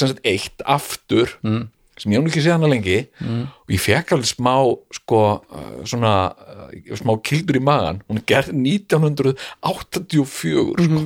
[0.00, 1.68] sagt eitt aftur mm.
[1.96, 3.42] sem ég hef ekki séð hana lengi mm.
[3.66, 4.56] og ég fekk alveg smá
[4.98, 11.00] sko uh, svona uh, smá kildur í magan hún er gerð 1984 sko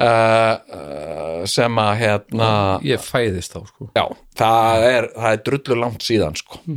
[0.00, 3.90] Uh, uh, sem að hérna ég fæðist þá sko.
[3.90, 4.06] já,
[4.38, 6.70] það er, það er drullu langt síðan sko já,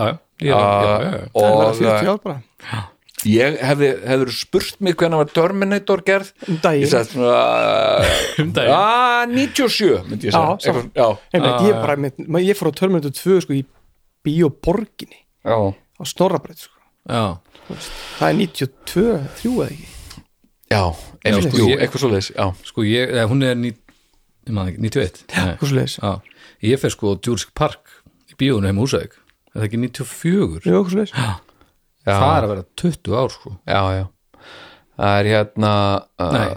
[0.00, 0.08] já,
[0.40, 1.20] já, já, já, já.
[1.36, 2.40] Það er bara og 40 uh, ár bara
[3.28, 6.84] ég hefði, hefður spurt mig hvernig var Terminator gerð Um daginn.
[6.86, 7.40] ég sagði svona
[8.44, 8.74] Um daginn.
[8.76, 10.72] að 97 myndi ég Já, segja.
[10.72, 13.64] Eitthvað- já, Einmitt, ég, bara, með, ég fór á Terminator 2 sko, í
[14.24, 16.76] bíóborginni já, á Snorrabreyt sko.
[17.08, 17.40] já.
[18.18, 19.04] það er 92,
[19.40, 19.88] 3 eða ekki
[20.70, 20.82] já,
[21.24, 24.80] einmitt, sko, ég- eitthvað svo leis já, sko ég, eða, hún er ég man ekki,
[24.80, 25.54] 91 Nei.
[25.60, 26.12] hvað svo leiðis, já.
[26.70, 27.94] ég fer sko á Jurassic Park
[28.30, 29.16] í bíónu heim Húsæk
[29.54, 31.30] er það ekki 94 jú, hvað svo leiðis já,
[32.18, 33.52] það er að vera 20 ár sko.
[33.66, 34.06] Já, já.
[35.00, 35.72] Það er hérna
[36.20, 36.48] uh, Nei,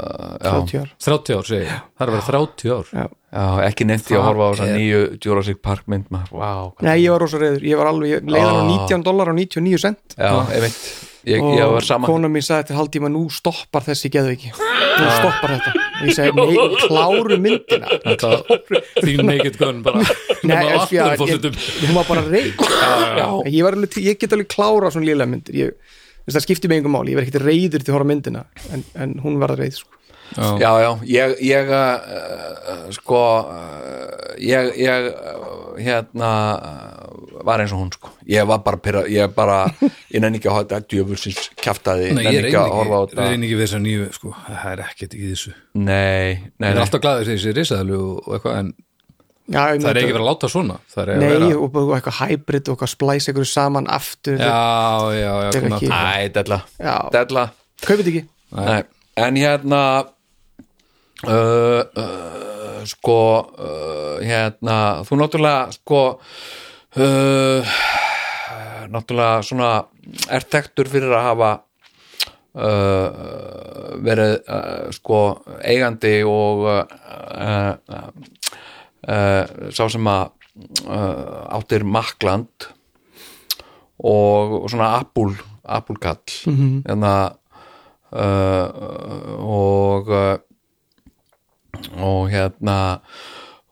[0.43, 0.89] já, 30 ár.
[0.99, 2.89] 30 ár ég, það er að vera 30 ár.
[2.91, 3.05] Já.
[3.33, 6.97] já, ekki nefndi að horfa á þessa er- nýju Jurassic Park mynd maður, hvað- Nei,
[7.05, 8.73] ég var rosa reyður, ég var alveg, ég leiði hann á Ah.
[8.83, 10.81] 19 dólar á 99 cent já, einmitt
[11.29, 14.53] ég, og ég var sama kona mín sagði til haldtíma nú stoppar þessi geðveiki.
[14.53, 15.73] Nú stoppar þetta.
[16.01, 17.97] Og ég segi, nei, kláru myndina.
[18.03, 18.31] Þetta
[18.99, 20.03] þín naked gun bara.
[20.43, 20.61] Nei,
[20.93, 21.47] ég,
[21.85, 22.53] hún var bara reyð
[23.47, 25.75] ég, ég get alveg klára svona lélega myndir.
[26.27, 29.17] Það skipti mig engum máli, ég verð ekkert reyður til að horfa myndina en, en
[29.23, 30.02] hún að reyð sko.
[30.37, 37.03] Já, já, ég, ég uh, sko uh, ég, ég uh, hérna uh,
[37.43, 38.11] var eins og hún sko.
[38.29, 39.57] Ég var bara, pyrra, ég bara
[40.13, 40.79] ég nenni ekki að hafa þetta
[42.15, 43.27] Nei, nenni ég ekki að horfa á ekki, þetta.
[43.29, 45.53] reyni ekki við þess að nýju sko, það er ekkert í þessu.
[45.73, 46.83] Nei, nei, ég er nei.
[46.85, 48.71] alltaf glaður þegar þessi risaðalu og, eitthvað en
[49.43, 52.69] já, ég það er ekki verið að láta svona er nei, vera og eitthvað hybrid
[52.71, 54.39] og eitthvað splæs eitthvað saman aftur.
[54.39, 54.63] Já,
[55.17, 55.95] já, já, er ekki- aftur.
[55.99, 56.95] Æ, della, Já.
[57.17, 57.47] della.
[57.83, 58.25] Kaupið ekki.
[58.53, 58.81] Nei,
[59.27, 59.83] en hérna
[61.27, 66.01] uh, uh, sko uh, hérna, þú náttúrulega sko
[68.93, 69.69] náttúrulega svona
[70.29, 71.51] er tektur fyrir að hafa
[74.05, 74.35] verið
[74.93, 75.21] sko
[75.65, 76.67] eigandi og
[79.73, 80.29] sá sem að
[81.57, 82.69] áttir Makland
[83.97, 85.33] og, og svona Apple
[85.63, 86.21] Apple kall
[86.85, 87.13] hérna
[88.11, 88.67] uh,
[89.39, 90.11] og
[91.97, 92.77] og hérna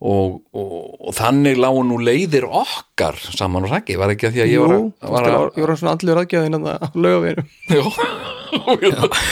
[0.01, 4.41] og, og, og þannig lágu nú leiðir okkar saman og rækki, var ekki að því
[4.45, 7.83] að ég var, að, var að, ég var svona andlur aðgjöðin að lögaveginum Já,
[8.61, 8.85] og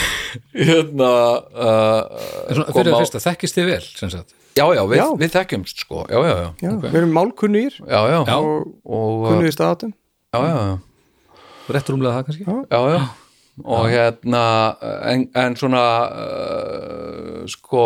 [0.68, 1.08] hérna,
[1.52, 2.28] uh,
[2.70, 4.36] fyrir að fyrsta, þekkist þið vel sem sagt.
[4.56, 5.06] Já, já, við, Já.
[5.20, 6.04] við þekkjumst sko.
[6.10, 8.36] Já, já, já, Já, við erum málkunnugir já, já, Já.
[8.38, 9.92] og og kunnugir staðatum
[10.34, 10.78] já, já, já.
[11.70, 12.46] Rétt rúmlega það kannski.
[12.70, 13.02] Já, já.
[13.64, 14.42] Og hérna
[15.10, 17.84] en, en svona uh, sko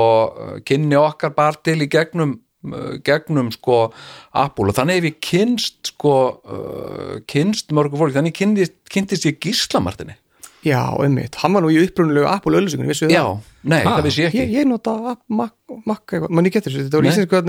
[0.66, 2.37] kynni okkar bara til í gegnum
[2.70, 3.87] uh, gegnum sko
[4.32, 4.70] Apple.
[4.70, 10.18] Og þannig hef ég kynst sko uh, kynst mörgu fólk þannig kynntist, kynntist ég Gíslamartinni
[10.64, 13.40] Já, einmitt, hann var nú í upprunulegu Apple öllusingunum, vissu já, það?
[13.68, 14.38] nei, Ah, það vissi ég ekki.
[14.40, 15.53] Ég, ég nota App- Mac,
[15.85, 17.11] Mac eitthvað, mann ég getur þessu, þetta var Nei.
[17.12, 17.40] íslensku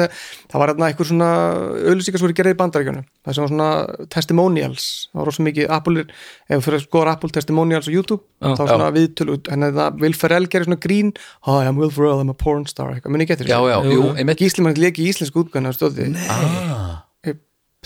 [0.51, 1.30] það var hérna eitthvað svona
[1.93, 3.69] öllusingar sem voru gerðið í bandaríkjunum, það sem var svona
[4.15, 6.06] testimonials, það var rosa mikið Apple,
[6.49, 8.51] ef þú skoða Apple testimonials á YouTube, Já.
[8.60, 11.13] þá svona viðtölu, henni það Will Ferrell gerir svona grín,
[11.47, 13.71] hi, I'm Will Ferrell, I'm a porn star, eitthvað, mann ég getur já, þessu?
[13.71, 14.39] Já, Jú, jú, einmitt.
[14.43, 17.04] Gísli mann leki í íslensku útgöðna á stóði ah,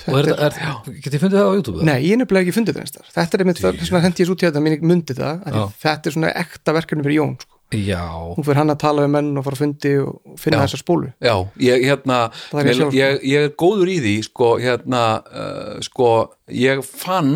[0.07, 1.83] og er, þetta- er, get ég fundið það á YouTube?
[1.89, 4.29] Nei, ég er nefnilega ekki fundið það einstar Þetta er einmitt þess vegna hendi ég
[4.29, 5.47] svo til þetta mín mundi það,
[5.83, 7.55] þetta er svona ekta verkefni fyrir Jón, sko.
[7.69, 8.01] Já,
[8.33, 10.63] Hún fyrir hann að tala við menn og fara að fundi og finna Já.
[10.65, 12.17] þessa spólu já, ég hérna
[12.49, 12.95] Það er ég ég, sjálf.
[12.97, 16.07] ég, ég er góður í því sko, hérna uh, sko,
[16.49, 17.35] ég fann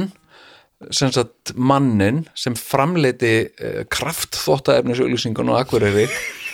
[0.89, 6.07] sem sagt mannin sem framleiti uh, kraftþvottaefnis auðlýsingun á Akureyri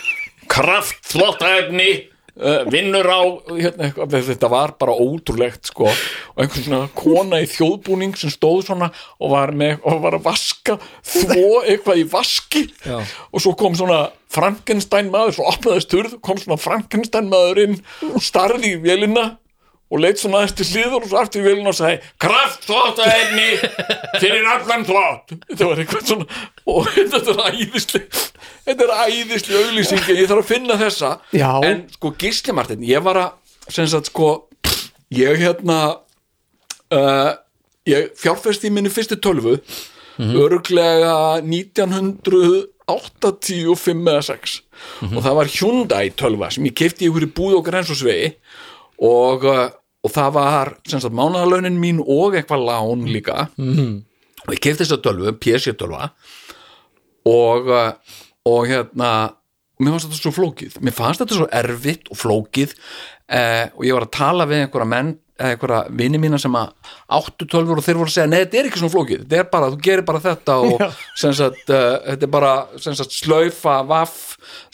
[0.54, 2.09] kraftþvottaefni uh,
[2.72, 3.20] vinnur á
[3.52, 8.90] hérna, þetta var bara ótrúlegt sko, og einhvern svona kona í þjóðbúning sem stóð svona
[9.20, 12.64] og var, með, og var að vaska þvó eitthvað í vaski.
[12.86, 13.00] Já.
[13.02, 17.78] og svo kom svona Frankenstein maður, svo opnaðist turð kom svona Frankenstein maður inn
[18.12, 19.32] og starði í vélina
[19.90, 23.48] og leitt svona til hlýður og svo aftur í vélina og sagði kraft þvóttaefni
[24.22, 26.26] fyrir allan þvótt þetta var eitthvað svona
[26.70, 28.02] og þetta er æðisli
[28.68, 31.10] þetta er æðisli auglýsingi ég þarf að finna þessa.
[31.34, 31.50] Já.
[31.66, 33.30] en sko Gísli Martin, ég var að
[33.70, 34.28] sem sagt sko
[35.14, 35.78] ég hérna
[36.94, 37.32] uh,
[37.88, 39.54] ég fjárfesti í minni fyrstu tölvu
[40.20, 44.56] örglega 1985 eða 6
[45.08, 48.28] og það var Hyundai tölva sem ég kefti í í búð og grensosvegi
[49.00, 53.48] og, uh, og það var sagt mánaðalaunin mín og eitthvað lán líka.
[54.46, 56.10] Og ég kefti þessa tölvu, PC tölva.
[57.28, 57.92] Og, uh,
[58.48, 59.10] og hérna
[59.80, 60.78] mér fannst þetta svo flókið.
[60.84, 62.74] Mér fannst þetta svo erfitt og flókið
[63.32, 66.72] eh, og ég var að tala við einhverja menn einhverja vini mína sem að
[67.18, 69.48] áttu tölfur og þeir voru að segja, nei þetta er ekki svona flókið þetta er
[69.52, 70.84] bara, þú gerir bara þetta og
[71.20, 74.20] sagt, uh, þetta er bara sagt, slaufa, vaff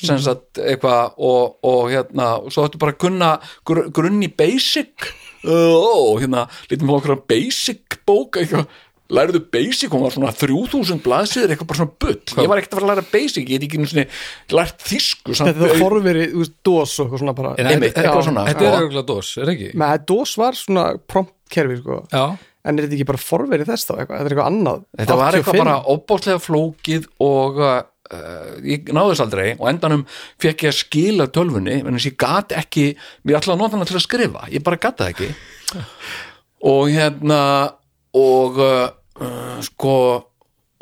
[0.00, 3.31] sem sagt, eitthvað og, og hérna, og svo ættu bara að kunna
[3.68, 5.09] gr grunni basic
[5.50, 8.66] uh, og hérna, lítum við okkur basic bók, eitthvað
[9.12, 12.81] lærðu basic, hún var svona 3000 blaðsýður eitthvað bara svona bull, ég var ekkert að
[12.81, 14.07] fara að læra basic ég get ekki einu svona
[14.59, 18.27] lært þýsku samt- Þetta er forverið, þú veist, DOS og eitthvað svona bara þetta- eitthvað
[18.27, 18.66] svona, Þetta sko.
[18.73, 19.69] er auðvitað dós, er ekki?
[19.85, 22.27] Með DOS var svona promptkerfi, sko Já,
[22.66, 24.16] En er þetta ekki bara forverið þess þá eitthvað?
[24.19, 25.64] Þetta er eitthvað annað þetta var eitthvað 85.
[25.64, 27.83] bara óbáslega flókið og uh,
[28.66, 30.03] ég náði þess aldrei og endanum
[30.42, 32.88] fekk ég að skila tölfunni en þess ég gat ekki,
[33.23, 35.31] mér ætlaði að nota hana til að skrifa, ég bara gat það ekki
[36.75, 37.40] og hérna
[38.16, 38.88] og uh,
[39.20, 39.96] uh, sko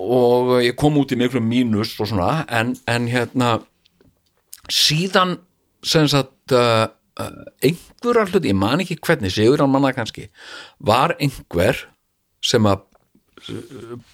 [0.05, 3.57] og ég kom út í miklu mínus og svona en, en hérna
[4.73, 5.37] síðan
[5.85, 6.89] sem sagt uh,
[7.63, 10.27] einhverjar hluti, ég man ekki hvernig sigur hann manna kannski,
[10.83, 11.85] var einhver
[12.45, 12.83] sem að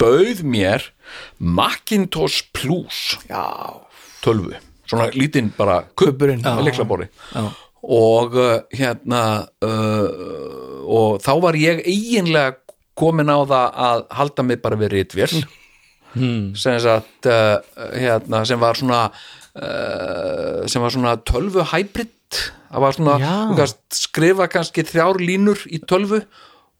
[0.01, 0.91] bauð mér
[1.39, 3.79] Macintosh Plus Já,
[4.25, 4.57] tölvu,
[4.91, 6.43] svona lítinn bara Kubburinn.
[6.45, 7.45] með leiklabóri já,
[7.81, 8.35] og
[8.75, 9.23] hérna
[9.65, 12.59] uh, og þá var ég eiginlega
[12.99, 15.31] komin á það að halda mig bara við ritvél
[16.15, 16.55] hmm.
[16.59, 17.59] sem, uh,
[17.95, 22.15] hérna, sem var svona uh, sem var svona tölvu hybrid
[22.71, 26.23] það var svona, gast skrifa kannski þrjár línur í tölvu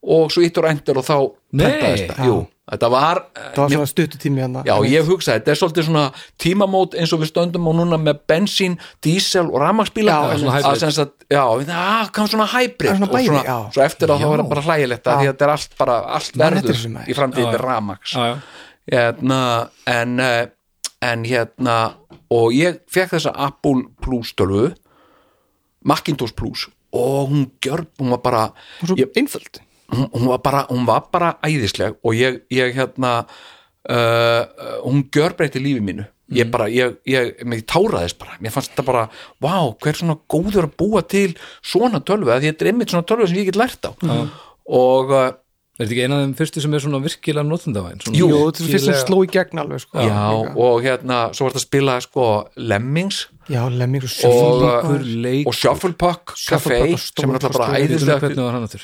[0.01, 1.17] og svo íttur endur og þá
[1.59, 2.07] Nei.
[2.09, 2.25] það.
[2.25, 2.37] Jú,
[2.71, 4.63] þetta var, það var svona stuttutími hérna.
[4.67, 6.05] Já, ég hugsaði, þetta er svolítið svona
[6.41, 11.27] tímamót eins og við stöndum á núna með bensín, dísel og rafmagsbíla Já, svona sagt,
[11.27, 12.93] já, það kom svona hybrid?
[12.93, 13.57] Er svona og já.
[13.75, 16.81] svo eftir að það var bara hlægilegt því að þetta er allt bara, allt verður
[17.11, 18.35] í rafmaks já, já.
[18.95, 19.43] hérna,
[19.91, 20.41] en eh,
[21.01, 21.77] en hérna
[22.31, 24.69] og ég fekk þessa Apple Plus tölvu
[25.87, 28.43] Macintosh Plus og hún gjör, hún var bara
[29.15, 34.41] einföld hún, hún var bara, hún var bara æðisleg og ég, ég hérna uh,
[34.85, 36.07] hún gjörbreytti lífi mínu.
[36.31, 38.37] Ég bara, ég, ég, mig táraðist bara.
[38.39, 39.03] Mér fannst þetta bara,
[39.43, 43.27] vá, hver svona góður að búa til svona tölvu, að þetta er einmitt svona tölvu
[43.27, 43.91] sem ég get lært á.
[44.71, 45.31] Og uh,
[45.81, 48.01] Er þetta ekki eina af þeim fyrstu sem er svona virkilega notendavæn?
[48.13, 49.97] Jú, Jú, þetta er fyrst sem sló í gegn alveg sko.
[49.97, 50.51] Já, Líka.
[50.61, 52.25] og hérna, svo var þetta að spila sko
[52.69, 53.21] Lemmings.
[53.49, 58.83] Já, lemmir og Shufflepuck og Shufflepuck Café Shufflepuck var sem er alltaf bara æðislega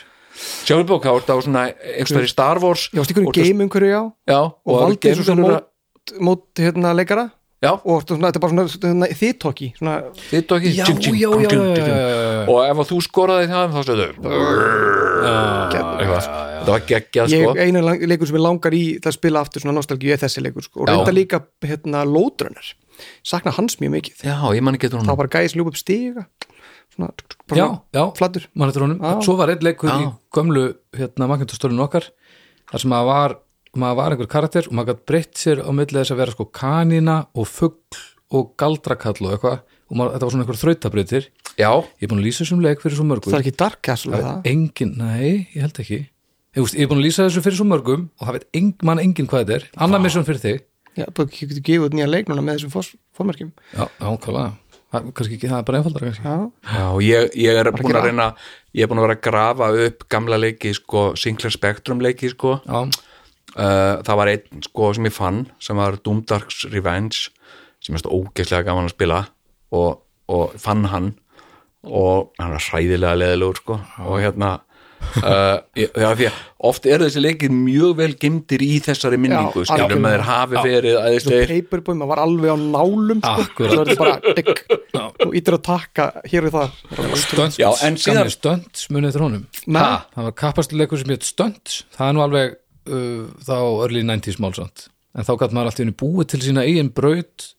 [0.67, 3.65] Var þá er þetta á svona einhverstað í Star Wars Já, stíkur í og game
[3.67, 4.03] umhverju já?
[4.37, 7.25] Og það eru valdi þessu svona mót, mót hérna leikara?
[7.57, 9.93] Já, og svona, þetta er bara svona, svona þittóki svona,
[10.29, 10.65] þitt og
[12.53, 14.05] og ef þú skoraði það þá stöðu
[15.97, 17.55] eitthvað, þetta var geggjað ég, sko.
[17.65, 20.43] einu lang- leikur sem ég langar í til að spila aftur svona nostalgíu er þessi
[20.45, 20.83] leikur sko.
[20.83, 22.75] og reynda líka hérna Lóðrunner
[23.25, 24.21] sakna hans mjög mikið.
[24.25, 26.27] Já, ég man ekki þá hún bara gæðis ljúpa upp stiga
[26.97, 27.11] svona,
[27.57, 28.99] Já, já, flattur mann eftir honum.
[29.01, 29.21] Já.
[29.25, 30.11] Svo var einn leikur í Já.
[30.35, 30.63] gömlu
[30.97, 32.09] hérna magnetostólinu okkar
[32.71, 33.35] þar sem maður var,
[33.77, 36.47] maður var einhver karakter og maður gætt breytt sér á milli þess að vera sko
[36.51, 38.01] kanina og fugl
[38.35, 39.59] og galdrakall og eitthvað.
[39.87, 42.81] Og maður, þetta var svona einhver þrautabreytir Já, Ég er búin að lýsa þessum leik
[42.83, 44.41] fyrir svo mörgum það er ekki Dark Castle Það?
[44.51, 45.99] engin, nei, ég held ekki.
[46.03, 48.73] Ég, veist, ég er búin að lýsa þessu fyrir svo mörgum og það veit eng,
[48.83, 49.65] mann engin hvað þetta er.
[49.87, 50.59] Anna mission fyrir þig.
[50.97, 54.47] Já, bara getur gefið nýja leik núna með þessum fórmerkjum Já, klálega
[54.87, 56.23] Það kannski ekki, það er bara einfaldara kannski.
[56.23, 58.27] Já, já ég, ég er búin að reyna
[58.71, 62.57] ég er búin að vera að grafa upp gamla leiki sko, Sinclair Spectrum leiki sko.
[62.63, 62.79] Já,
[63.57, 67.33] uh, það var einn sko sem ég fann sem var Doomdarks Revenge
[67.83, 69.21] sem er ógeðslega gaman að spila
[69.75, 69.99] og,
[70.31, 71.11] og fann hann
[71.87, 73.79] og hann var hræðilega leðilegur sko.
[74.07, 74.57] Og hérna
[75.21, 76.37] uh, já, því að
[76.69, 80.63] oft eru þessi leikir mjög vel gemdir í þessari minningu Já, skilum að þeir hafi
[80.65, 83.69] verið æðislegir Paperboy, maður var alveg á nálum sko.
[83.71, 84.63] Svo er bara digg.
[85.27, 86.77] Og ítir að taka hér og þar.
[87.23, 89.45] Stunts, Já, en síðan- Stunts munið eftir honum.
[89.67, 89.83] Nei.
[90.15, 91.81] Það var kappastuleikur sem hétt Stunts.
[91.97, 94.87] Það er nú alveg uh, þá early 90s málsamt.
[95.17, 97.51] En þá gætt maður alltaf búið til sína eigin braut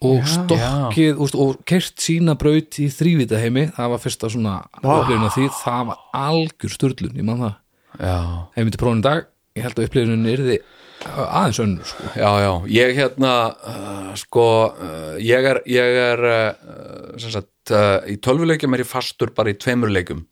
[0.00, 5.26] og stokkið úst, og kert sína braut í þrývita heimi það var fyrsta svona upplifun
[5.28, 7.56] af því það var algjör sturlun, ég man það.
[8.00, 8.14] Já,
[8.54, 9.26] ef ég myndi prófun í dag,
[9.58, 10.60] ég held að upplifunin yrði
[11.00, 12.08] aðeins önnur sko.
[12.16, 17.98] já, já, ég hérna uh, sko, uh, ég er ég er uh, sem sagt, uh,
[18.08, 20.24] í tölvuleikjum er ég fastur bara í tveimur leikjum.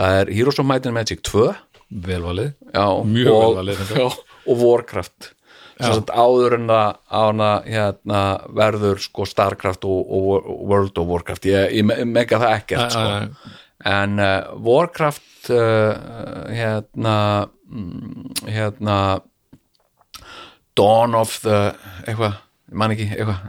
[0.00, 1.48] Það er Heroes of Might and Magic 2
[2.04, 4.00] velvalið já, Mjög og, vel valið, þetta.
[4.00, 5.28] já, og Warcraft
[5.80, 8.20] áður en að ána, hérna,
[8.54, 11.48] verður sko Starcraft og, og, World of Warcraft.
[11.50, 13.52] Ég, ég me- mega það ekkert sko.
[13.84, 17.16] en uh, Warcraft uh, hérna
[17.68, 18.98] mm, hérna
[20.74, 21.58] Dawn of the
[22.06, 22.38] eitthvað,
[22.70, 23.42] ég man ekki eitthvað.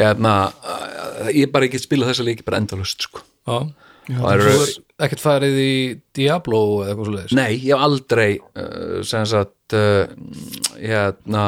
[0.00, 3.24] Hérna, uh, ég bara ekki spila þessa leiki bara endalust sko.
[3.44, 3.58] Já.
[4.04, 5.74] Það Þú eru, er ekkert farið í
[6.16, 10.04] Diablo eða eitthvað svo leiðis nei, ég hef aldrei uh, sagt uh,
[10.78, 11.46] hérna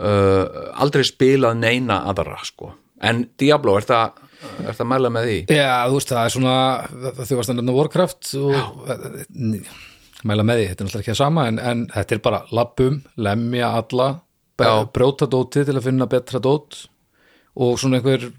[0.00, 0.44] uh,
[0.82, 2.72] aldrei spilað neina aðra sko,
[3.06, 4.22] en Diablo er það,
[4.64, 6.56] er það mæla með því Já, þú veist, það er svona
[7.20, 8.54] þú varst að nefna Warcraft og
[10.26, 13.00] mæla með því, þetta er náttúrulega ekki það sama en, en þetta er bara lappum,
[13.20, 14.10] lemja alla
[14.56, 14.72] Já.
[14.88, 16.86] brjóta dótið til að finna betra dót
[17.60, 18.30] og svona einhver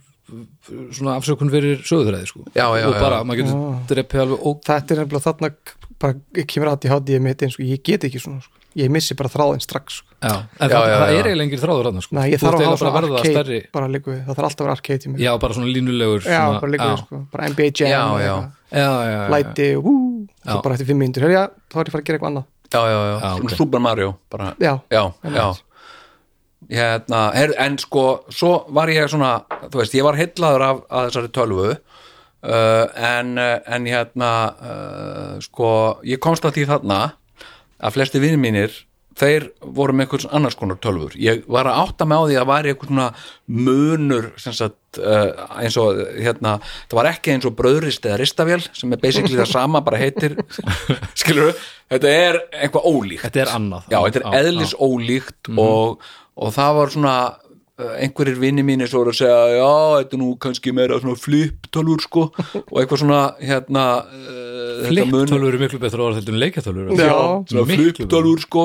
[0.92, 2.46] svona afsökun fyrir sögðræði sko.
[2.52, 3.00] Já, já, og já.
[3.00, 5.50] bara, maður getur dreppið alveg og þetta er nefnilega þarna
[6.02, 8.54] bara kemur að ég hátti ég mitt eins og ég get ekki svona sko.
[8.78, 10.12] ég missi bara þráðin strax sko.
[10.22, 11.20] já, en Já, það, já, það já.
[11.20, 12.16] er eiginlega engin þráður hann sko.
[12.18, 13.60] Nei, ég Þú þarf að hafa svona arcade stærri.
[13.74, 16.22] bara líku við, það þarf alltaf að vera arcade í mig já, bara svona línulegur
[16.22, 18.52] já, svona, bara líku við já, sko, bara NBA Jam
[19.32, 19.96] læti hú,
[20.46, 20.62] Já.
[20.64, 22.46] bara eftir fimm já, þá er ég að fara að gera eitthvað annað.
[22.68, 23.56] Já, já, já, Já, svona ok.
[23.58, 25.48] Super Mario bara, já, já, já.
[26.68, 31.06] Hérna, her, en sko svo var ég svona, þú veist, ég var hellaður af, af
[31.08, 31.68] þessari tölvu
[32.46, 35.70] uh, en, uh, en hérna uh, sko,
[36.08, 37.00] ég komst að því þarna
[37.78, 38.84] að flesti vinir mínir
[39.18, 42.50] þeir voru með eitthvað annars konar tölfur ég var að átta mig á því að
[42.52, 43.08] væri eitthvað svona
[43.66, 48.94] munur sagt, uh, eins og hérna, það var ekki eins og bröðrist eða ristavél sem
[48.94, 50.38] er basically það sama bara heitir
[51.22, 51.56] skilur
[51.92, 53.24] þetta er eitthvað ólíkt.
[53.26, 53.90] Þetta er annað.
[53.92, 57.18] Já, þetta er eðlis ólíkt og, og það var svona
[57.78, 59.68] einhverjir vinni mínir svo voru að segja já,
[60.00, 62.24] þetta er nú kannski meira svona flip-tölvur sko.
[62.64, 66.88] Og eitthvað svona hérna uh, þetta mun- flipptölur eru miklu betra orð heldur en leikjatölur
[66.98, 67.12] Já.
[67.52, 68.64] svona Miklu flip-tölvur sko.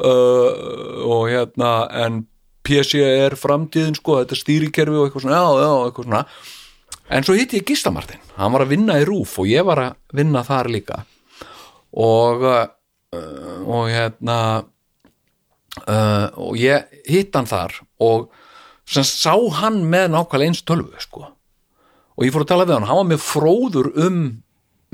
[0.00, 0.48] Uh,
[1.04, 1.72] og hérna
[2.04, 2.22] en
[2.66, 6.22] PC er framtíðin sko þetta stýrikerfi og eitthvað svona já, já, eitthvað svona.
[7.16, 8.24] En svo hitti ég Gísla Martin.
[8.40, 11.02] Hann var að vinna í RÚF og ég var að vinna þar líka.
[11.92, 12.64] Og uh,
[13.68, 14.38] og hérna
[16.40, 18.30] og ég hitt hann þar og
[18.86, 21.26] sem sá hann með nákvæmlega eins tölvu sko.
[22.16, 24.20] Og ég fór að tala við hann, hann var með fróður um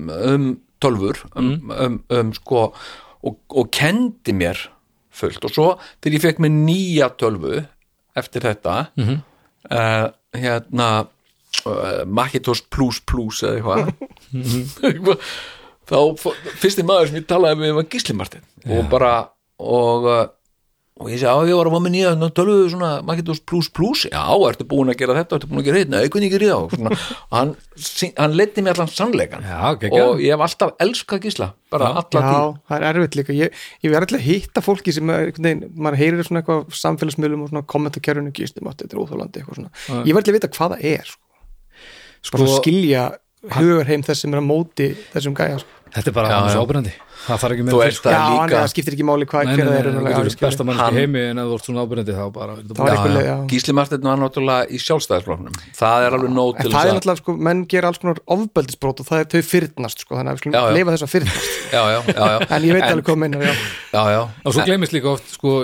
[0.03, 0.47] um
[0.83, 2.63] tölvur um, um, um sko
[3.23, 4.59] og, og kendi mér
[5.15, 5.45] fullt.
[5.47, 5.67] Og svo
[6.03, 7.61] þegar ég fekk mér nýja tölvu
[8.19, 9.21] eftir þetta mm
[10.33, 10.87] hérna
[11.69, 15.27] uh, Macintosh Plus Plus eða eitthvað eitthvað
[15.93, 19.13] þá fó- fyrsti maður sem ég talaði með var Gísli Martin og bara
[19.63, 20.25] og, uh,
[21.03, 24.05] og ég segi, já, ég var að með nýja ná töluðu svona Macintosh plus plus.
[24.09, 26.77] Já, ertu búin að gera þetta, ertu búin að gera þetta nei, hvernig gerir og
[26.77, 26.93] svona,
[27.31, 27.55] og hann,
[28.21, 29.59] hann leiddi mér allan sannleikan Já,
[29.99, 32.29] og ég hef alltaf elskað Gísla bara alla tíð.
[32.29, 33.37] Já, það er erfitt líka.
[33.37, 37.45] Ég, ég verð alltaf að hitta fólki sem er, veginn, maður heyrir svona eitthvað samfélagsmiðlum
[37.47, 39.73] og svona kommentarkerfinu gístum átti, þetta er svona.
[40.07, 41.23] Ég verð alltaf að vita hvað það er sko.
[42.23, 43.07] Sko- skilja
[43.51, 45.81] hugarheim þess sem er að móti þessum gæja sko.
[45.93, 48.09] Þetta er bara Já, Það þarf ekki með veist sko.
[48.09, 50.13] það Já, líka það skiptir ekki máli hvað Nei, nei, nei, er þú raunverulega, getur
[50.13, 50.67] já, verið besta skilur.
[50.69, 53.37] mannski Hann- heimi en ef þú ert svona ábyrjandi þá bara Já, já.
[53.53, 56.97] Gísli Martin var náttúrulega í sjálfstæðisfloknum það er alveg En til það er þess að
[56.99, 60.35] náttúrulega, sko, menn gera alls konar ofbeldisbrót og það er þau fyrnast, sko, þannig að
[60.35, 62.39] við skulum leifa þess að fyrnast já, já, já, já.
[62.57, 63.55] en ég veit alveg hvað meinar, já
[63.93, 64.23] já, já.
[64.45, 65.55] og svo gleymist líka oft sko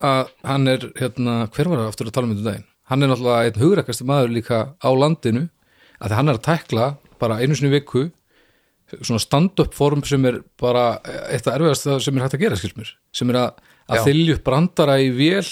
[0.00, 3.02] að hann er hérna, hver var það aftur að tala um þetta um daginn hann
[3.04, 5.48] er náttúrulega einn hugrakasti maður líka á landinu
[6.00, 6.86] að því hann er að tækla
[7.20, 8.06] bara einu sinni í viku
[9.00, 10.84] svona stand-up form sem er bara
[11.30, 13.60] eitt af erfiðast sem er hægt að gera skilsmur sem er að,
[13.90, 15.44] að þylja upp brandara í vél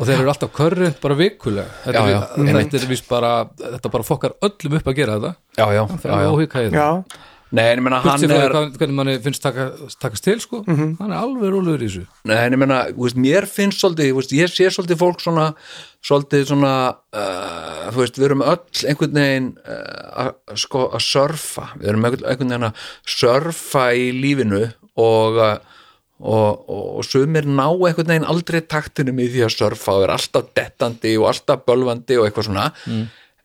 [0.00, 1.66] og þeir eru alltaf körrent bara vikulega.
[1.84, 2.20] Þetta, Já, já.
[2.46, 5.32] er, þetta er bara þetta bara fokkar öllum upp að gera þetta.
[5.58, 6.86] Já, já, það er já.
[7.50, 10.60] Nei, en ég meina hann er er, hvernig manni finnst taka, takast til sko.
[10.68, 12.04] Hann er alveg rólegur í þessu.
[12.30, 12.62] Nei, en ég
[12.94, 15.48] veist, mér finnst svolítið, veist, ég sé svolítið fólk svona,
[16.06, 16.74] svolítið svona,
[17.10, 22.06] uh, þú veist, við erum öll einhvern veginn uh, að sko, að surfa, við erum
[22.06, 22.86] einhvern veginn að
[23.18, 24.62] surfa í lífinu
[25.02, 25.82] og, uh,
[26.20, 30.14] og, og, og sumir ná einhvern veginn aldrei taktinum í því að surfa og er
[30.14, 32.70] alltaf dettandi og alltaf bölvandi og eitthvað svona,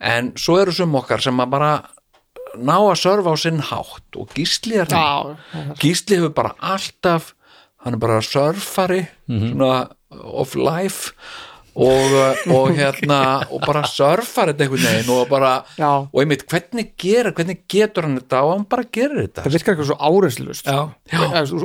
[0.05, 1.75] en svo eru sum okkar sem að bara
[2.57, 5.35] ná að surfa á sinn hátt og gísli er já,
[5.81, 7.33] Gísli hefur bara alltaf
[7.85, 9.89] hann er bara surfari svona
[10.25, 11.11] of life
[11.75, 12.13] og,
[12.55, 13.17] og hérna
[13.51, 15.89] og bara surfar þetta einhvern veginn og bara, Já.
[16.07, 19.43] og einmitt hvernig gera hvernig getur hann þetta og hann bara gerir þetta.
[19.43, 20.79] Það virkar eitthvað svo áreynslust Já.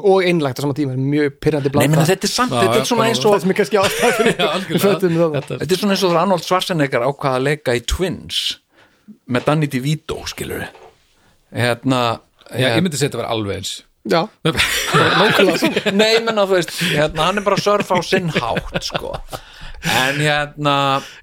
[0.02, 1.94] og einlægt á sama tíma, mjög pyrrandi Nei, blanda.
[1.94, 4.18] menn, þetta er samt, Já, þetta er svona eins það og sem er kannski ástæð
[4.18, 7.84] fyrir fötum það Þetta- er svona eins og þegar Arnold Schwarzenegger ákvaða að leika í
[7.94, 8.42] Twins
[9.30, 10.66] með Danny DeVito, skilur
[11.54, 12.00] hérna
[12.50, 13.72] Já, ég myndi segja þetta var alveg eins.
[14.10, 15.92] Já, nákvæmlega.
[15.92, 19.12] Nei, menna, þú veist, hérna, hann er bara að surfa á sinn hátt, sko.
[19.80, 20.74] En hérna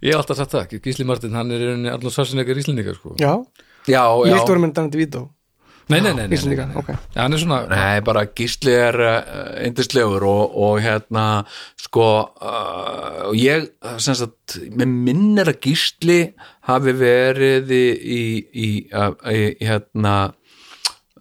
[0.02, 3.16] Ég hef alltaf sagt það, Gísli Martin, hann er allar sarsinleikar íslendingar sko.
[3.22, 3.34] já,
[3.86, 5.28] já, já, viltu vera með Danandi Vító
[5.88, 6.80] Nei, nei, nei, nei, nei, Íslendingar, nei.
[6.82, 6.90] ok.
[7.14, 9.20] Já, hann er svona Nei, bara gísli er uh,
[9.64, 11.26] yndislegur og, og hérna
[11.80, 13.70] sko uh, og ég
[14.04, 16.18] sem sagt, með minnir að gísli
[16.68, 18.20] hafi verið í, í,
[18.52, 20.16] í, í hérna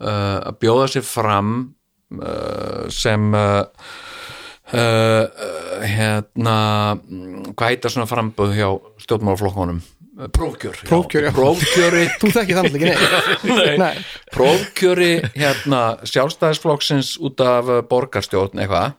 [0.00, 1.54] uh, að bjóða sér fram
[2.18, 3.62] uh, sem uh,
[4.74, 6.56] uh, hérna
[6.96, 8.70] mm, hvað heita svona framböð hjá
[9.04, 9.82] stjórnmálaflokkunum.
[10.32, 10.78] Prófkjör.
[10.88, 11.32] Prófkjör, já.
[11.36, 12.04] prófkjöri.
[12.20, 13.80] Þú þekki það náttúrulega ekki neitt.
[13.84, 14.04] Nei.
[14.32, 18.96] prófkjöri hérna sjálfstæðisflokksins út af uh, borgarstjórn eitthvað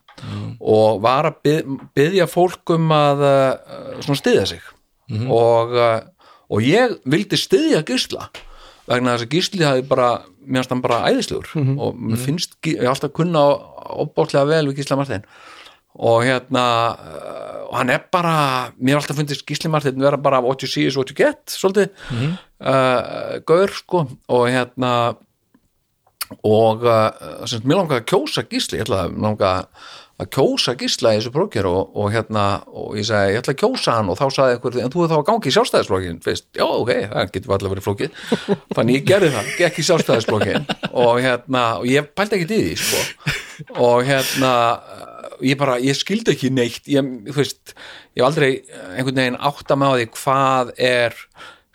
[0.58, 4.64] og var að byð, byðja fólk um að uh, svona styðja sig.
[5.14, 6.00] Og, uh,
[6.50, 8.30] og ég vildi styðja gísla
[8.88, 10.10] vegna þess að gísli hafi bara
[10.48, 11.50] mér finnst hann bara æðislegur.
[11.76, 13.42] Og mér finnst, Gí- ég hef alltaf kunna
[14.00, 15.26] óbáslega vel við gísla Martin
[15.98, 16.64] og hérna
[17.68, 20.86] og hann er bara, mér er alltaf fundist Gísli Martin vera bara what you see
[20.88, 21.90] is what you get svolítið.
[22.62, 24.06] Uh, gaur sko.
[24.30, 25.16] Og hérna
[26.44, 28.80] og uh, mér langaði að kjósa Gísli.
[28.80, 29.68] Ég ætla að langa að
[30.26, 33.98] kjósa Gísla í þessu prókjör og, og hérna og ég segi, ég ætla að kjósa
[34.00, 34.10] hann.
[34.10, 36.94] Og þá sagði einhver, en þú er þá að gangi í sjálfstæðisflokkin fyrst, já ok,
[37.12, 38.22] það getur alltaf verið flókið
[38.78, 40.66] þannig ég gerði það, gekk í sjálfstæðisflokkin
[41.06, 43.04] og hérna, og ég pældi ekki í því sko,
[43.86, 44.54] og hérna
[45.46, 46.90] ég bara, ég skildi ekki neitt.
[46.90, 47.76] Ég, þú veist,
[48.18, 48.50] ég hef aldrei
[48.96, 51.20] einhvern veginn átta með á því hvað er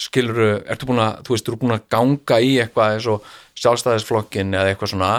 [0.03, 3.07] skiluru, ertu búin að þú veist, þú búin að ganga í eitthvað
[3.63, 5.13] sjálfstæðisflokkin eða eitthvað svona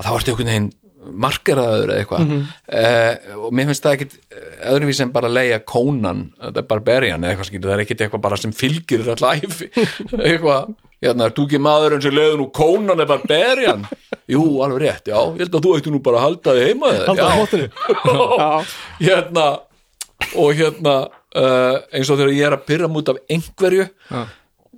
[0.00, 0.70] að þá ertu einhvern veginn
[1.00, 2.26] markeraður eða eitthvað.
[2.26, 2.42] Mm
[3.40, 4.14] og mér finnst það ekkit
[4.70, 8.04] öðruvís en bara að leia kónan, þetta er barbarian eða eitthvað skilur, það er ekkit
[8.04, 9.68] eitthvað bara sem fylgir þetta æfi,
[10.28, 13.86] eitthvað hérna, er þú ekki maðurinn sem leiður nú kónan er barbarian,
[14.30, 16.92] jú, alveg rétt já, ég held að þú ætti nú bara að halda þig heima
[16.92, 17.70] þér Halda Já.
[18.42, 18.50] Já.
[19.08, 19.46] hérna
[20.36, 23.88] og hérna uh, eins og þegar ég er að pyrra mút af einhverju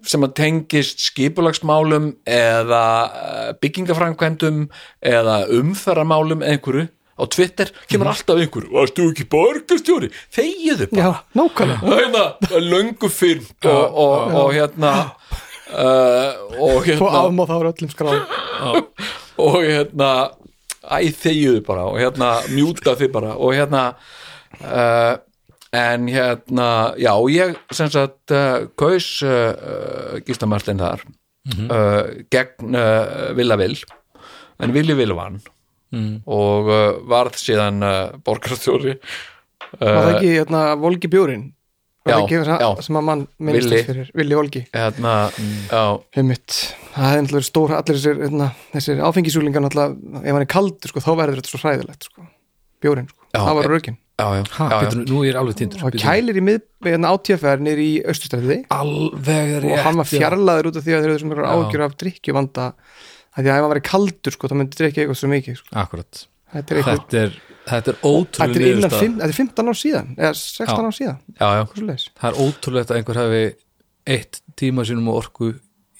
[0.08, 4.66] sem að tengist skipulagsmálum eða uh, byggingafrænkvæmdum
[5.12, 10.10] eða umferðarmálum eða einhverju á Twitter kemur alltaf einhverju, varst þú ekki borgarstjóri?
[10.32, 11.22] Þegiðu bara.
[11.86, 12.24] Hérna,
[12.64, 14.92] löngu fyrnt og, og, og hérna
[15.72, 18.22] uh, og og hérna afmáð þá er öllum skráð.
[19.42, 20.12] Og hérna
[20.82, 23.84] æ þegiðu bara og hérna mjúta þið bara og hérna
[24.62, 25.14] uh,
[25.72, 26.68] en hérna
[27.00, 33.78] já ég sem sagt uh, kaus uh, Gísla Martin þar uh, gegn uh, Villa Vill
[34.62, 35.40] en Vili Vil vann.
[35.92, 36.22] Mm.
[36.24, 38.94] og uh, varð síðan uh, borgarstjóri.
[39.76, 41.42] Var það ekki hérna, Volgi bjórin?
[42.02, 42.56] Var Já, það ekki já.
[42.62, 43.60] það sem að mann Villi.
[43.74, 44.08] þess fyrir?
[44.16, 44.62] Villi Volgi?
[44.72, 45.12] Hérna,
[45.68, 45.82] já,
[46.16, 46.56] Heimitt,
[46.94, 51.04] það hefði náttúrulega stór allir þessir, hérna, þessir áfengisúlingar náttúrulega, ef hann er kaldur, sko,
[51.04, 52.26] þá verður þetta svo hræðilegt, sko,
[52.82, 54.80] bjórin, sko, Já, það var rökin já, já, Ha, já, já.
[54.86, 55.84] betur, nú er ég alveg tindur.
[55.88, 60.84] Og kælir í mið, hérna átíðafæðar niður í rétt og hann var fjarlæður út af
[60.86, 61.52] því að þeir eru Já.
[61.56, 65.18] ágjur af drikkjuvanda að því að ef hann væri kaldur, sko, þá myndi drikja eitthvað
[65.22, 66.22] svo mikið, sko, akkurat.
[66.52, 69.00] Þetta er eitthvað þetta er, þetta er Þetta ótrúlega er, innan niðurstaða.
[69.00, 70.82] fimm, þetta er 15 ár síðan eða 16 Já.
[70.82, 71.18] ár síðan,
[72.20, 73.42] það er ótrúlegt að einhver hafi
[74.12, 75.52] eitt tíma sínum og orku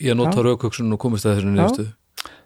[0.03, 1.87] í að nota raukugsun og komist að þessari niðurstu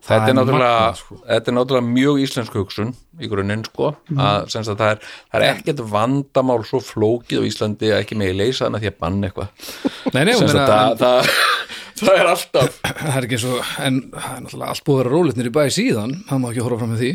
[0.06, 1.16] Þetta, er náttúrulega, sko.
[1.26, 5.40] þetta er náttúrulega mjög íslensk hugsun í grunninn sko að, sem sagt, það, er, það
[5.40, 9.30] er ekkert vandamál svo flókið á Íslandi að ekki megi leysa hana því að banna
[9.30, 9.72] eitthvað.
[10.12, 11.32] Nei, nei, sem meina, sagt, það, það,
[12.02, 13.56] það er alltaf það er ekki svo
[13.88, 16.66] en það er náttúrulega allt búið að vera rólegt nýri bæði síðan það má ekki
[16.68, 17.10] horfa fram með því.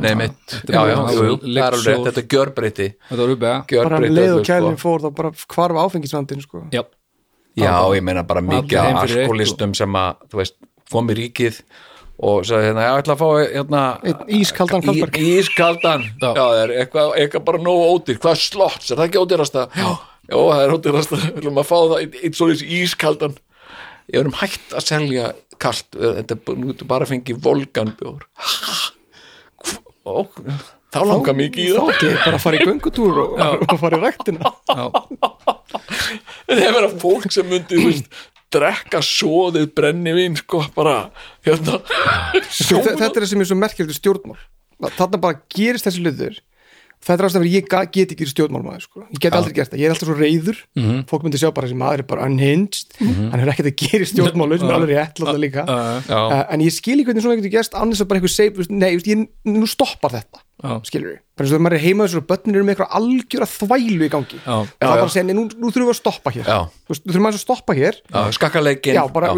[0.00, 1.18] Nei mitt, já já, það
[1.54, 4.82] er alveg þetta er uppið bara Gjörbreytti leið og kælinn sko.
[4.82, 6.62] fór þá bara hvarf áfengisvandinn sko.
[6.72, 6.82] já,
[7.54, 10.56] Já, ég meina bara mikið af alkoholistum sem að, þú veist,
[10.90, 11.60] kom í ríkið
[12.18, 13.82] og sagði hérna, ég ætla að fá hérna
[14.38, 14.84] ískaldan.
[15.18, 16.34] Í, Ískaldan, já, Já.
[16.38, 19.64] það er eitthvað, eitthvað bara nógu ódýr, hvað slotts, er það ekki ódýrasta?
[19.74, 19.88] Já,
[20.30, 23.34] já, það er ódýrasta, við viljum að fá það einn- einn svolítið ískaldan.
[24.12, 28.24] Ég erum hægt að selja kalt, þetta er bara- getur að fengi volganbjór
[30.04, 30.26] Ó,
[30.92, 31.92] þá langar mikið í þá það.
[31.94, 33.38] ekki bara að fara í göngutúr og,
[33.72, 34.50] og fara í ræktina.
[34.68, 34.84] Já,
[36.44, 38.10] Það er verið fólk sem myndi þú veist,
[38.54, 40.96] drekka svoðið brennivín sko bara
[41.46, 43.58] hérna, Þe- þetta er það sem er svo
[43.90, 44.38] við stjórnmál.
[44.98, 46.40] Þarna bara gerist þessi hlutur
[47.04, 49.04] þetta er ástæður ég ga- get ekki stjórnmálmaður sko.
[49.12, 50.60] ég get aldrei gert það, ég er alltaf svo reyður
[51.10, 52.96] fólk myndi sjá bara þessi maður er bara unhinged.
[53.00, 55.64] Hann er ekkert að gera stjórnmálu sem er alveg rétt láta líka.
[55.68, 58.90] Uh, en ég skil ekki hvernig svona getur gerst annars að bara eitthvað veist, nei,
[58.96, 60.78] ég, nú stoppar þetta Já.
[60.86, 62.94] skilur við, bara eins og þegar maður er heima þessu og börnin eru með eitthvað
[62.98, 64.38] algjöra þvælu í gangi.
[64.38, 64.54] Já.
[64.54, 66.46] það er bara að segja, nú, nú þurfum við að stoppa hér.
[66.48, 66.58] Já.
[66.88, 67.98] Þú þurfum að stoppa hér.
[69.14, 69.32] Bara,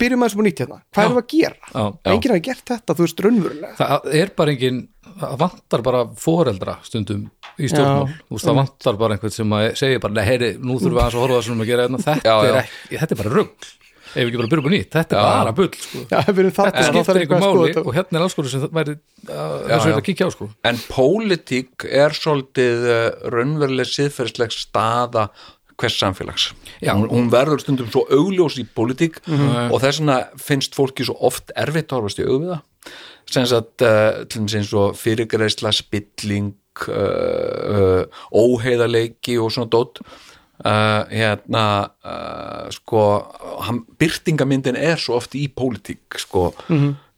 [0.00, 0.80] byrjum aðeins upp á nýtt hérna.
[0.94, 1.84] Hvað erum við að gera?
[2.14, 3.74] Enginn hafi gert þetta, þú veist, raunverulega.
[3.78, 4.80] Það er bara engin
[5.20, 7.24] það vantar bara foreldra stundum
[7.60, 10.76] í stjórnmál, þú veist, það vantar bara einhvern sem að segja bara, nei, heyri, nú
[10.80, 12.50] þurfum við aðeins að horfa það sem að gera þetta, þetta, Já, já.
[12.52, 13.72] Er ekki, þetta er bara rugg
[14.14, 16.02] ef við ekki bara byrjum nýtt, þetta er bara bull sko.
[16.06, 18.94] já, þetta skiptir einhver máli skoða og hérna er alls konar sem það væri
[19.26, 20.48] Já, að kíkja á sko.
[20.70, 23.04] en pólitík er svolítið uh,
[23.34, 25.28] raunveruleg siðferðsleg staða
[25.74, 26.52] hvers samfélags.
[26.78, 26.92] Já.
[26.94, 31.50] hún, hún verður stundum svo augljós í pólitík og þess vegna finnst fólki svo oft
[31.58, 32.62] erfitt að horfast í augu við það
[33.30, 36.52] sem sagt uh, til dæmis eins og fyrirgreisla, spilling
[36.88, 40.02] uh, uh, óheiðarleiki og svona dót.
[40.64, 41.64] Uh, hérna
[42.70, 43.00] sko
[43.66, 46.52] hann, byrtingamyndin er svo oft í pólitík sko.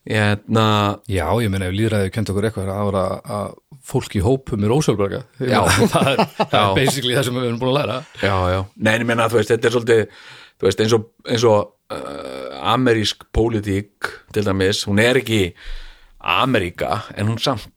[0.07, 0.67] Hérna
[1.11, 3.05] já, ég meina ef líðræði kent okkur eitthvað að vera
[3.37, 3.55] að
[3.87, 5.61] fólk í hópum er ósjálfberga Já.
[5.95, 7.97] það er, það er basically það sem við erum búin að læra.
[8.23, 10.05] Já, já, nei, en ég meina þú veist, þetta er svolítið
[10.57, 15.43] þú veist, eins og, eins og uh, amerísk pólitík til dæmis, hún er ekki
[16.27, 17.71] Ameríka, en hún samt.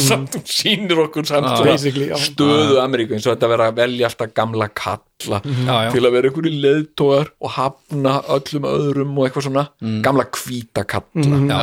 [0.00, 2.16] Samt, hún sýnir okkur samt já.
[2.16, 5.74] stöðu Ameríku, eins og þetta vera að velja alltaf gamla kalla já.
[5.92, 9.66] til að vera einhverju leðtógar og hafna öllum öðrum og eitthvað svona.
[10.06, 11.62] Gamla hvíta kalla já.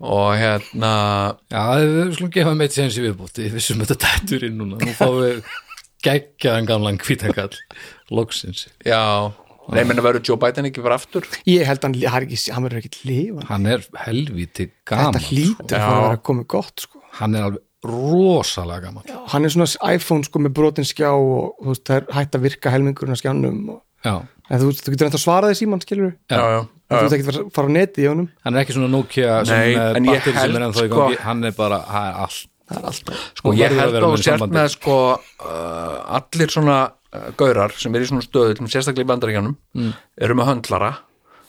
[0.00, 0.94] og hérna
[1.52, 4.80] já, við skulum gefa meitt séðan sér viðbúti við vissum þetta dættur inn núna.
[4.80, 5.44] Nú fáum við
[6.06, 7.52] geggjaðan gamlan hvítakall
[8.12, 8.66] loksins.
[8.86, 9.32] Já,
[9.72, 11.26] nei, menn að vera Joe Biden ekki bara aftur?
[11.48, 15.26] Ég held hann, hann er ekki, hann verður ekki lifa hann er helvíti gaman þetta
[15.30, 15.86] hlýtur Já.
[15.88, 17.02] að vera komið gott sko.
[17.20, 21.52] hann er alveg rosalega gaman já, hann er svona iPhone sko með brotin skjá og
[21.62, 24.14] þú veist, það er hægt að virka helmingurinn að skjánum og, já.
[24.50, 26.40] en þú, þú getur enda að svara því síman skilur Já.
[26.40, 26.58] já,
[26.90, 28.28] þú veist ekki að fara á neti í honum.
[28.46, 30.90] Hann er ekki svona Nokia sem Nei, er en ég batteri sem er ennþá í
[30.90, 31.16] sko- gangi.
[31.26, 32.44] Hann er bara, hann er allt.
[32.66, 34.56] Það er alltaf sko Þú ég verður að held að þú sambandi.
[34.58, 34.94] með sko
[35.46, 36.76] uh, allir svona
[37.36, 40.92] gaurar sem er í svona stöðu, dæmis sérstaklega í bandaríkjanum eru með höndlara.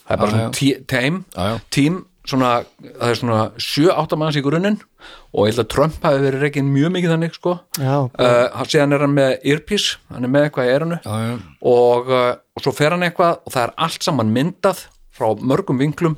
[0.08, 1.26] Það er bara Já, svona tí- team.
[1.36, 1.60] Já, já.
[1.76, 1.98] tím,
[2.28, 2.52] svona,
[2.84, 4.78] það er svona 7-8 manns í grunninn
[5.34, 7.54] og ég held að Trump hafi verið rekin mjög mikið þannig sko.
[7.80, 12.10] Já, uh, síðan er hann með earpiece hann er með eitthvað í eranu já, og,
[12.12, 14.86] uh, og svo fer hann eitthvað og það er allt saman myndað
[15.18, 16.18] frá mörgum vinklum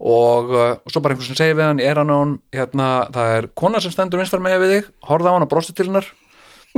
[0.00, 2.88] og, uh, og svo bara einhver sem segir við hann er hann á hann, hérna,
[3.12, 5.88] það er kona sem stendur vinstar með við þig, horfða á hann og brosti til
[5.88, 6.08] hennar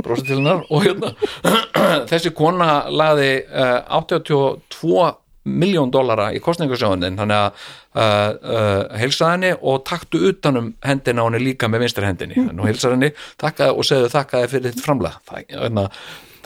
[0.05, 1.13] brosti til hennar og hérna
[2.11, 5.09] þessi kona laði uh, 82
[5.49, 11.41] miljón dollara í kostningarsjóðin þannig að uh, uh, heilsa henni og taktu utanum hendina henni
[11.43, 12.47] líka með vinstri hendinni.
[12.53, 15.85] Og heilsa henni takkaði og segðu þakkaði fyrir þitt framlega það, hérna,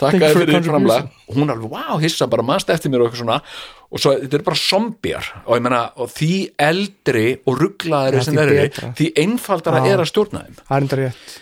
[0.00, 3.38] fyrir your framlega og hún alveg, wow, hissa, bara manst eftir mér og eitthvað svona.
[3.94, 5.30] Og svo, þetta eru bara zombjar.
[5.44, 6.32] Og ég meina, og því
[6.66, 9.92] eldri og rugglaðari Ja, sem þeir eru því einfaldara Já.
[9.92, 10.60] er að stjórna þeim.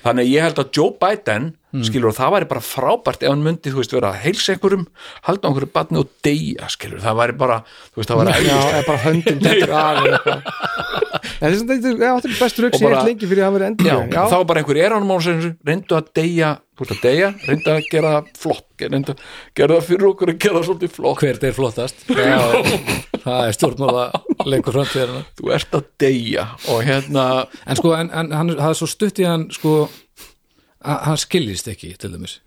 [0.05, 1.53] Þannig að ég held að Joe Biden
[1.87, 4.83] skilur, og það væri bara frábært ef hann myndi, þú veist, vera að heilsa einhverjum
[5.29, 7.57] halda einhverju batni og deyja, skilur það væri bara,
[7.95, 10.43] þú veist, það væri já, eða bara höndin dettur af eða eitthvað.
[11.43, 13.29] En þess að þetta er- já, þetta er bestur Og auk sem ég hef lengi
[13.31, 15.97] fyrir að hann verið endur Já, þá var bara einhver er ánum án sem reyndu
[15.99, 19.25] að deyja, þú veist að deyja reyndu að gera það flott reyndu að
[19.61, 21.23] gera það fyrir okkur að gera það svolítið flott.
[21.23, 22.05] Hver er flottast?
[22.13, 24.05] Það er, það er stjórnmála
[24.51, 27.27] leikur framtíðarna þú ert að deyja og hérna
[27.71, 29.75] en sko, en, en hann, það er svo stutt í hann sko,
[30.85, 32.41] hann skiljist ekki til dæmis.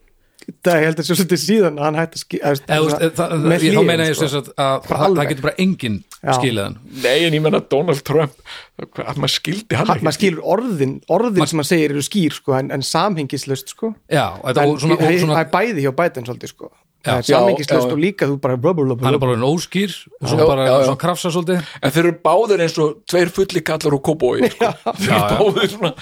[0.66, 3.00] Það ég held að svo svolítið síðan að hann hætti að skil Eða, þú veist,
[3.02, 4.28] það, það, með ég, þá meina ég sko.
[4.30, 6.78] sagt að það, getur bara enginn hann.
[7.02, 8.38] Nei en ég menna Donald Trump
[8.78, 12.54] að maður skildi hann Hann- maður skilur orðin, orðin sem hann segir eru skýr sko,
[12.60, 13.96] en, en samhengislust sko.
[14.10, 16.72] en það er bæði hjá bætin svolítið sko.
[17.06, 21.34] er samhengislust og líka þú bara hann er bara orðinn óskýr og svo bara krafsa
[21.34, 21.66] svolítið.
[21.82, 24.72] En þeir eru báðir eins og tveir fulli kallar og kóbói sko.
[25.02, 25.94] þeir eru báðir svona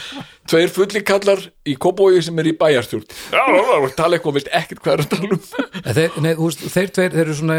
[0.49, 1.39] tveir fulli kallar
[1.69, 3.05] í kóbói sem er í bæjarstjórn.
[3.31, 6.17] Já, já, já, tala eitthvað og vilt ekkert hvað er að tala um En þeir,
[6.25, 7.57] nei, þú veist, þeir tveir, þeir eru svona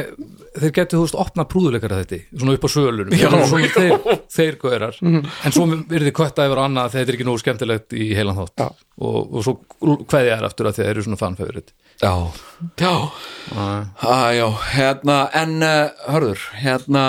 [0.55, 3.29] þeir getur, þú veist, opna prúðuleikara þetta svona upp á sölunum, Já.
[3.33, 5.31] þeir svona þeir, þeir góðirar, Mhm.
[5.45, 8.39] en svo verður þið kvötta yfir annað þegar þetta er ekki nógu skemmtilegt í heilan
[8.39, 8.55] þátt.
[8.61, 8.69] Já.
[9.01, 9.55] og, og svo
[10.07, 11.73] kveðja þær aftur að þeir eru svona fanföðurit
[12.03, 12.13] já,
[12.79, 12.93] já.
[13.57, 17.05] Ah, já, hérna en uh, hörður, hérna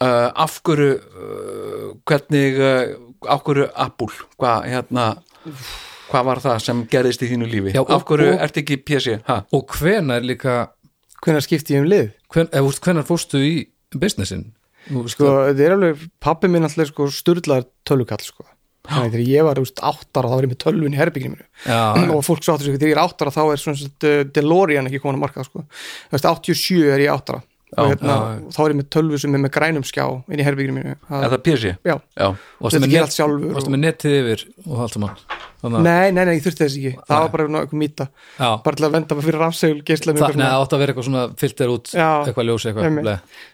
[0.00, 2.96] uh, af hverju uh, hvernig uh,
[3.28, 5.06] af hverju Apple, hvað hérna
[6.10, 7.74] hvað var það sem gerðist í þínu lífi?
[7.74, 9.44] Já, og- af hverju og- ert ekki PC ha?
[9.52, 10.68] og hvenar líka
[11.24, 12.12] hvenær skipti ég um lið?
[12.32, 14.52] Hven, eða, hvenar fórstu í businessin?
[14.90, 18.44] Veist, sko, þetta er alveg, pappi minn alltaf sko, sturlaður tölvukall sko.
[18.88, 21.46] Þannig, þegar ég var veist, áttar þá var ég með tölvun í herbygginu mínu.
[21.68, 24.88] Já, og fólk svo áttur sig, þegar ég er áttara þá er svona svona DeLorean
[24.88, 25.66] ekki komin að marka sko.
[26.08, 27.42] Þú veist, 87 er ég áttara
[27.78, 28.16] og hérna,
[28.50, 30.94] þá er ég með tölvu sem er með grænum skjá inn í herbygginu mínu.
[31.20, 31.74] Er það PC?
[31.86, 32.26] já, já,
[32.58, 33.74] varstu þetta með, ger net, allt sjálfur varstu og...
[33.74, 35.22] með netið yfir og allt saman?
[35.60, 36.92] Nei, nei, nei, ég þurfti þess ekki.
[37.04, 38.06] Það var bara eitthvað mýta.
[38.40, 41.24] Já, bara til að venda bara fyrir rafsegul geisla það, átt að vera eitthvað svona
[41.42, 42.08] filter út Já.
[42.24, 43.10] eitthvað ljós eitthvað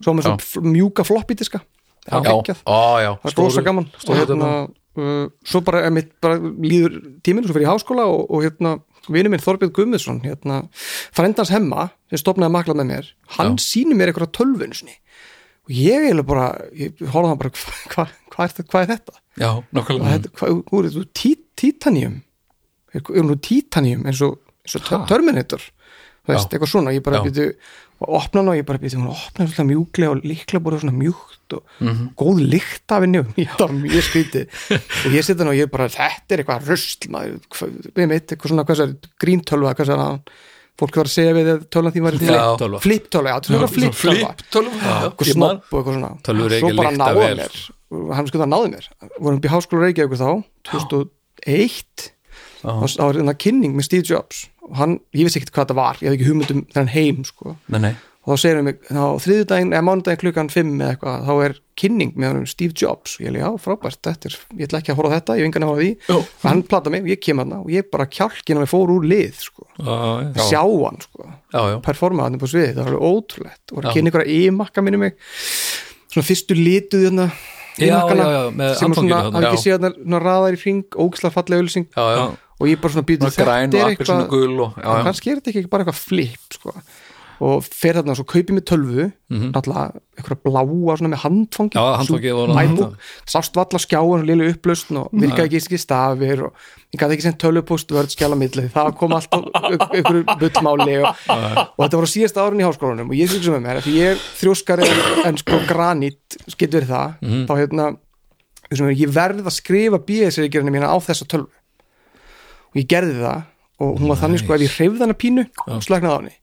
[0.07, 1.63] svo með svona mjúka floppy diska.
[2.07, 3.89] Það var það rosa gaman.
[4.07, 4.51] og hérna,
[5.03, 8.77] uh, svo bara, líður tíminn svo fyrir í háskóla og, og hérna
[9.13, 10.61] vinur minn Þorbjörn Guðmundsson hérna,
[11.15, 14.97] frendans hemma sem stopnaði að makla með mér hann sýnir mér eitthvað tölvun sinni.
[15.67, 16.47] og ég eiginlega bara
[16.79, 19.17] ég horfði hann bara, hvað hva, hva er, hvað er þetta?
[19.43, 21.13] já, nokkulega Hvað, hvað, hvað er þetta?
[21.21, 22.19] Tí, titanium
[22.95, 25.03] er, er nú titanium eins og, eins og Ha?
[25.11, 25.63] Terminator
[26.27, 27.47] þú veist, eitthvað svona, ég bara býtu
[27.97, 30.93] og opna hann og ég bara býtu, hún opna svona mjúklega og líklega bara svona
[30.99, 32.11] mjúkt og Mhm.
[32.19, 33.27] góð lykt af henni og
[33.59, 34.45] var mjög skrítið.
[35.07, 37.39] Og ég setja hann og ég bara, þetta er eitthvað rusl maður,
[37.95, 40.21] við mitt, eitthvað svona hvað er gríntölva, hvað er það
[40.77, 42.13] fólk var að segja við að tölvan því var
[42.85, 44.35] flip-tölva, já, þetta er flip-tölva
[45.07, 46.11] eitthvað snopp og eitthvað svona.
[46.61, 47.37] svo bara vel.
[47.41, 47.55] mér.
[48.17, 48.89] Hann sko það náði mér?
[49.21, 50.45] Vorum upp í háskóla Reykjavíkur þá?
[50.69, 52.11] 2001
[52.65, 54.45] þá var þetta kynning með Steve Jobs.
[54.67, 57.25] Og hann, ég vissi ekkert hvað það var ég hafði ekki hugmynd um þennan heim
[57.29, 57.57] sko.
[57.71, 57.93] Nei, nei,
[58.27, 61.55] og þá segir hann mig, þá þriðudaginn eða mánudaginn klukkan 5 eða eitthvað, þá er
[61.79, 63.15] kynning með hann Steve Jobs.
[63.19, 65.45] Og ég hefði, já, frábært, þetta er ég ætla ekki að horfa á þetta, ég
[65.45, 65.93] hef engan að horfa á því.
[66.11, 66.17] Jó.
[66.19, 68.95] og hann plata mig og ég kem hann og ég bara kjálkin að við fór
[68.97, 69.95] úr lið sko, Já,
[70.35, 70.47] já.
[70.51, 71.29] sjá hann sko.
[71.55, 71.77] Já, já.
[71.87, 73.77] Performa hann på sviði, það var alveg ótrúlegt.
[73.77, 75.21] Og kynna ykkur að e-makka minni mig.
[76.11, 77.29] Svona fyrstu lituð hérna
[77.77, 79.33] Já, e-makkana, já, já, með sem var svona, þarna.
[79.37, 82.23] hafði ekki séð hann svona raðar í hring, ógislega fallega ölsing já, já,
[82.61, 83.27] og ég bara svona býtu
[84.67, 85.03] og, já, já.
[85.11, 86.73] kannski er þetta ekki bara eitthvað flip sko.
[87.47, 89.03] og fer þarna og svo kaupi með tölvu
[89.53, 91.77] náttúrulega eitthvað bláa svona með handfangi.
[91.77, 92.95] Já, náttúrulega- MacBook,
[93.29, 96.55] sást valla skjáin og lilu upplausn og virkaði ekki ekki stafir og
[96.95, 99.45] ég gæti ekki sendt tölvupúst vörð skjála milli það kom alltaf
[100.01, 101.13] ykkur bullmáli og,
[101.77, 104.25] og þetta voru síðasta árin í háskólanum og ég syns um mér, því ég er
[104.41, 104.89] þrjóskari
[105.29, 107.47] en, sko granít, getur verið það Mhm.
[107.47, 107.97] þá hérna
[108.97, 111.53] ég verð að skrifa BS-reikirinu mína á þessa tölvu
[112.81, 113.43] ég gerði það
[113.85, 115.45] og hún var þannig sko ef ég hreyfði hana pínu
[115.85, 116.35] slagnaði á henni.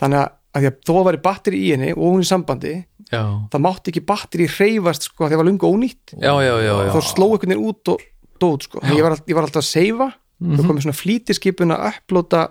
[0.00, 2.74] Þannig að, að þó væri batteri í henni og hún í sambandi
[3.10, 6.14] já, það mátti ekki batteri hreyfast sko þegar það var lungu ónýtt.
[6.14, 8.06] Já, já, já, þá sló einhvern veginn út og
[8.40, 8.82] dót sko.
[8.94, 10.10] Ég var, ég var alltaf að seifa
[10.40, 12.46] það komið svona flýtiskipun að upplota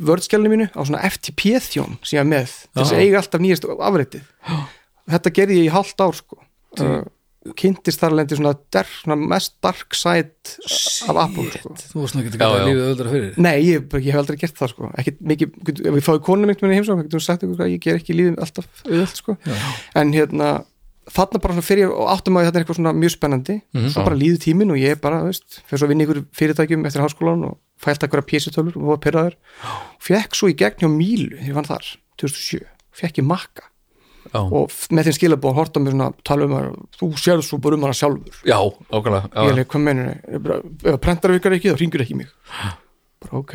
[0.00, 2.54] vördskjælinu mínu á svona FTP þjón sem ég var með.
[2.78, 4.22] Þess að eiga alltaf nýjast afreitið
[5.10, 6.40] þetta gerði ég í hálft ár sko.
[6.78, 7.02] Uh,
[7.56, 8.52] kynntist þar lendi svona,
[8.84, 10.30] svona mest dark side
[11.08, 11.72] af Apple sko.
[11.92, 13.38] Þú varst nú ekki að lífið öðvöldra fyrir.
[13.40, 14.90] Nei, ég, bara- ég hef aldrei gert það sko.
[15.00, 15.54] Ekki mikið,
[15.88, 17.96] ef við fáið konum einhvern veginn í heimsókn getum við sagt ykkur að ég ger
[18.00, 19.36] ekki lífið alltaf auðvöld sko.
[19.96, 20.50] En hérna
[21.10, 23.56] þarna bara fyrir ég og áttum að þetta er eitthvað svona mjög spennandi.
[23.88, 27.02] Svo bara líður tíminn og ég bara, veist fyrir svo að vinna ykkur fyrirtækjum eftir
[27.02, 29.34] háskólan og fælt eitthvað pjésutölur og var pyrraður
[29.98, 31.88] fekk svo í gegn hjá Mílu þegar ég vann þar,
[32.20, 32.60] 2007,
[33.00, 33.69] fekk ég makka
[34.30, 36.70] já, og með þeim skilabóð horta mér svona tala um að
[37.00, 38.40] þú sérðu svo bara um hana sjálfur.
[38.46, 38.58] Já,
[38.90, 40.14] ákvæmlega ég er hvað mennur,
[40.94, 42.32] ef prentar virkar ekki þá ringur ekki mig.
[43.20, 43.54] Bara ok.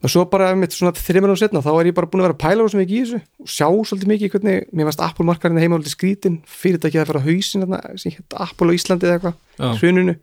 [0.00, 2.36] Og svo bara mitt svona þreymur á setna þá er ég bara búin að vera
[2.38, 5.60] að pæla svo mikið í þessu og sjá svolítið mikið hvernig, mér varst Apple markarinn
[5.60, 9.76] heima alveg skrítin, fyrirtækið að fara hausin þarna, sem hétt Apple á Íslandi eða eitthvað,
[9.82, 10.16] hruninu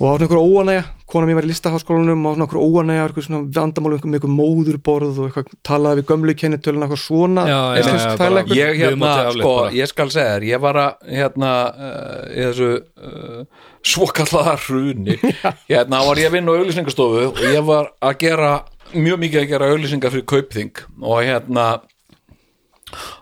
[0.00, 3.02] og á svona einhver óanæja, kona mér var í listaháskólanum og á svona einhver óanæja,
[3.06, 7.58] einhver svona vandamál með einhver móðurborð og eitthvað talaði við gömlu kennitölun, eitthvað svona Já,
[7.76, 8.56] já, já, bara- eitthvað.
[8.58, 13.68] ég hérna, sko, ég skal segja þér ég var að, hérna uh, í þessu uh,
[13.82, 15.16] svokallaða hruni.
[15.70, 18.50] Hérna var ég að vinna á auglýsingastofu og ég var að gera
[18.94, 20.84] mjög mikið að gera auglýsingar fyrir kaupþing.
[21.02, 21.64] Og hérna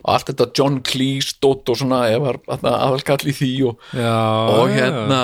[0.04, 4.76] allt þetta John Cleese dótt og svona, ég var aðalkall í því og, og já,
[4.76, 5.20] hérna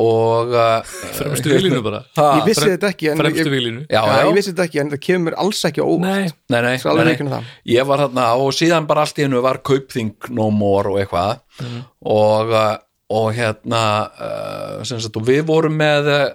[0.00, 2.00] og uh, fremstu vilinu bara.
[2.16, 4.82] Ha, ég vissi þetta ekki en fremstu ég, vilinu já, já, ég vissi þetta ekki
[4.82, 6.04] en það kemur alls ekki óvart.
[6.06, 7.40] Nei, Nei, nei, nei, nei.
[7.74, 11.42] Ég var þarna og síðan bara allt í hennu var kaupþing no more og eitthvað.
[11.60, 11.82] Mhm.
[12.08, 12.76] og, uh,
[13.10, 13.82] og hérna
[14.14, 16.30] uh, sem sagt, og við vorum með uh,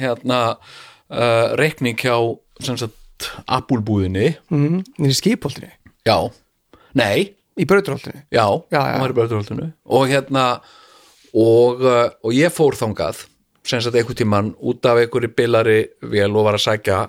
[0.00, 2.14] hérna uh, reikning hjá
[2.62, 2.96] sem sagt
[3.50, 4.30] Apple-búðinni.
[4.54, 5.68] Mm, í skipholtinu,
[6.08, 6.16] já,
[6.96, 9.72] nei, í brauturholtinu já, Já, já.
[9.84, 10.44] og hérna
[11.34, 13.24] og, uh, og ég fór þangað
[13.66, 17.00] sem sagt einhvern tímann út af einhverju bilari vél og var að sækja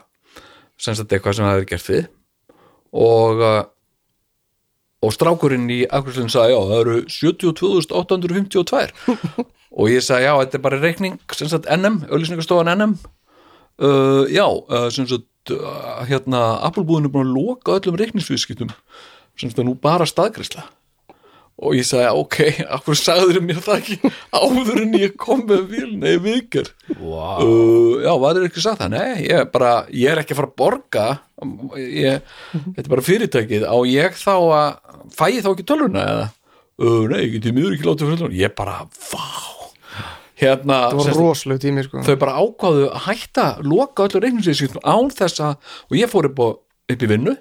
[0.81, 2.09] sem sagt eitthvað sem það hefði gert við.
[2.91, 3.61] Og uh,
[5.01, 9.45] og strákurinn í akkurslinn sagði já, það eru 72.852
[9.79, 14.45] og ég sagði já, þetta er bara reikning sem sagt NM, auðlýsingastofan NM uh, já,
[14.45, 18.71] uh, sem sagt uh, hérna, Applebúðin er búin að loka öllum reikningsviðskiptum
[19.39, 20.63] sem sagt nú bara staðgræsla
[21.61, 22.37] og ég sagði ok,
[22.77, 27.37] akkur sagður mér það ekki áður en ég kom með vilna í vikar wow.
[27.43, 28.95] uh, já, var þér ekki sagt það?
[28.95, 31.05] Nei, ég, er bara, ég er ekki að fara að borga.
[31.79, 33.65] Ég, þetta er bara fyrirtækið.
[33.69, 34.67] Á ég þá að
[35.15, 36.27] fæ ég þá ekki tölvuna eða?
[36.81, 38.77] Uh, nei, ég geti mjög ekki látið fyrir ég bara,
[39.11, 39.25] vá.
[40.41, 42.01] Hérna, rosalega tími sko.
[42.01, 46.41] þau bara ákváðu að hætta loka öllu reikningsviðskiptum án þess að og ég fór upp,
[46.41, 46.47] á,
[46.95, 47.35] upp í vinnu.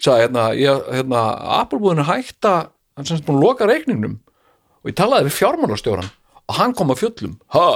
[0.00, 1.24] Sagði hérna, ég, hérna
[1.58, 2.54] Applebúðin er hætta,
[2.96, 4.16] hann sem sagt búin að loka reikningnum.
[4.82, 6.08] Og ég talaði við fjármálastjóran
[6.46, 7.36] og hann kom að fjöllum.
[7.56, 7.66] Ha,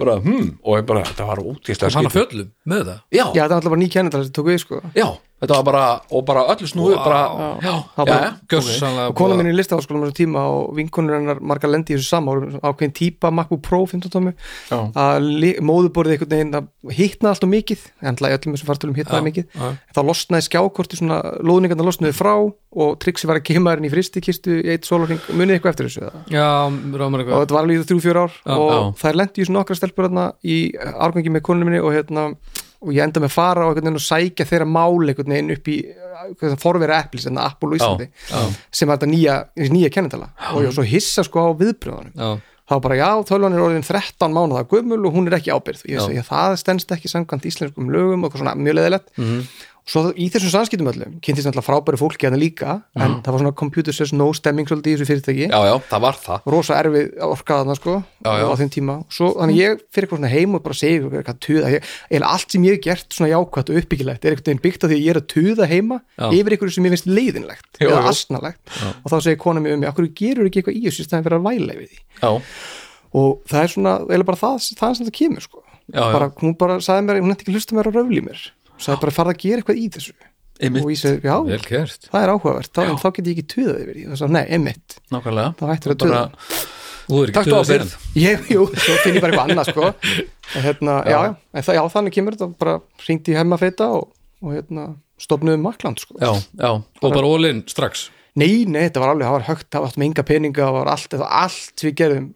[0.00, 3.00] bara, hm og ég bara, þetta var útíslega hann að fjöllum með það?
[3.12, 4.80] Já, já, það var alltaf bara ný kennitala sem tók við sko.
[4.96, 5.06] já,
[5.36, 5.84] þetta var bara
[6.16, 7.20] og bara öllu snúið bara,
[7.60, 11.16] já, Það já, já, gjössanlega og kona mín í listaháskólanum á þessu tíma og vinkonur
[11.18, 14.32] hennar margar lendi í þessu sama ákveðin típa MacBook Pro 15 tómi
[14.70, 14.78] Já.
[14.96, 15.28] að
[15.60, 19.68] móðuborðið einhvern veginn að hittnaði alltaf mikið en í öllum þessum fartölum hittnaði mikið já.
[19.92, 22.34] þá losnaði skjákorti svona lóðningarna losnaði frá
[22.76, 26.02] og triksi var að geima henni í fristikistu í eitt sólarring, munið eitthvað eftir þessu
[26.04, 26.24] eða?
[26.32, 28.80] já, og þetta var alveg í þrjú fjör ár Já, og já.
[29.00, 30.08] þær lendi í svona nokkra stelpur
[32.82, 35.54] og ég enda með að fara og einhvern veginn og sækja þeirra mál einhvern veginn
[35.56, 38.42] upp í uh, forvera Apples en Apple og Íslandi já.
[38.72, 39.38] sem var þetta nýja,
[39.72, 42.30] nýja kennitala og ég var svo hissa sko á viðbröðunum já,
[42.66, 46.00] þá bara já, tölvan er orðin 13 mánuða gömul og hún er ekki ábyrð ég
[46.00, 46.06] Já.
[46.08, 49.44] segi, það stendst ekki samkvæmt íslenskum lögum og eitthvað svona mjög leðilegt Mhm.
[49.46, 53.42] og svo í þessum samskiptum öllum kynntist náttúrulega frábæri fólki hérna líka en það var
[53.42, 55.46] svona computer says no stemming svolítið í þessu fyrirtæki.
[55.46, 56.48] Já, já, það var það.
[56.54, 58.46] Rosa erfið orkaðana sko Já, já.
[58.50, 58.96] á þeim tíma.
[59.14, 61.70] Svo, þannig ég fyrir eitthvað svona heim og bara segja eitthvað, tuða,
[62.10, 64.96] eiginlega allt sem ég hef gert svona jákvætt og uppbyggilegt er eitthvað byggt á því
[64.96, 66.26] að ég er að tuða heima Já.
[66.40, 68.74] yfir eitthvað sem ég finnst leiðinlegt eða asnalegt.
[69.04, 70.82] Og þá segir kona mér um mig, okkur gerur ekki eitthvað
[75.38, 75.62] já, sko.
[75.86, 76.12] Já, já.
[76.12, 78.40] bara, hún bara sagði mér, hún nætti ekki að hlusta mér að röfli mér
[78.78, 80.16] sagði bara farða að gera eitthvað í þessu.
[80.56, 81.34] Einmitt, og ég segi, já,
[82.08, 82.72] það er áhugavert.
[82.72, 84.04] Þá, þá get ég ekki tuðað yfir því.
[84.08, 85.52] Og svo, nei, emitt, nákvæmlega.
[85.58, 86.60] Þá hættir að bara, tuða.
[87.06, 87.90] Þú er ekki tuðað síðan.
[88.26, 89.90] ég, jú, svo finn ég bara eitthvað annað sko.
[90.56, 92.48] En hérna, já, já, en það, já þannig kemur þetta.
[92.64, 94.08] Bara hringdi í hemma feita og,
[94.40, 94.86] og hérna,
[95.20, 96.16] stofnuðum makland sko.
[96.24, 99.82] Já, já, og bara ólinn strax nei, nei, þetta var alveg, það var högt, það
[99.82, 102.26] var allt með enga peninga það var allt, það var allt við gerðum.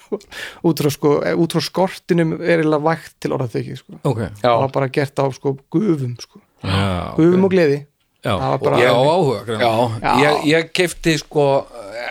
[0.70, 1.12] Út frá sko
[1.44, 5.22] út frá skortinum er eiginlega vægt til orðaþykki sko, ok, já, það var bara gert
[5.22, 7.80] á sko gufum sko, já, gufum og gleði.
[8.20, 10.00] Já, það var bara, já, áhuga greinilega.
[10.00, 10.14] Já, Já.
[10.20, 11.44] Ég, ég keipti sko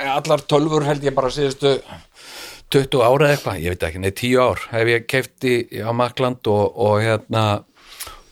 [0.09, 1.75] allar tölfur held ég bara síðustu
[2.73, 4.63] 20 ára eða eitthvað, ég veit ekki, nei 10 ár.
[4.73, 7.43] Hef ég keipti á Makland og, og hérna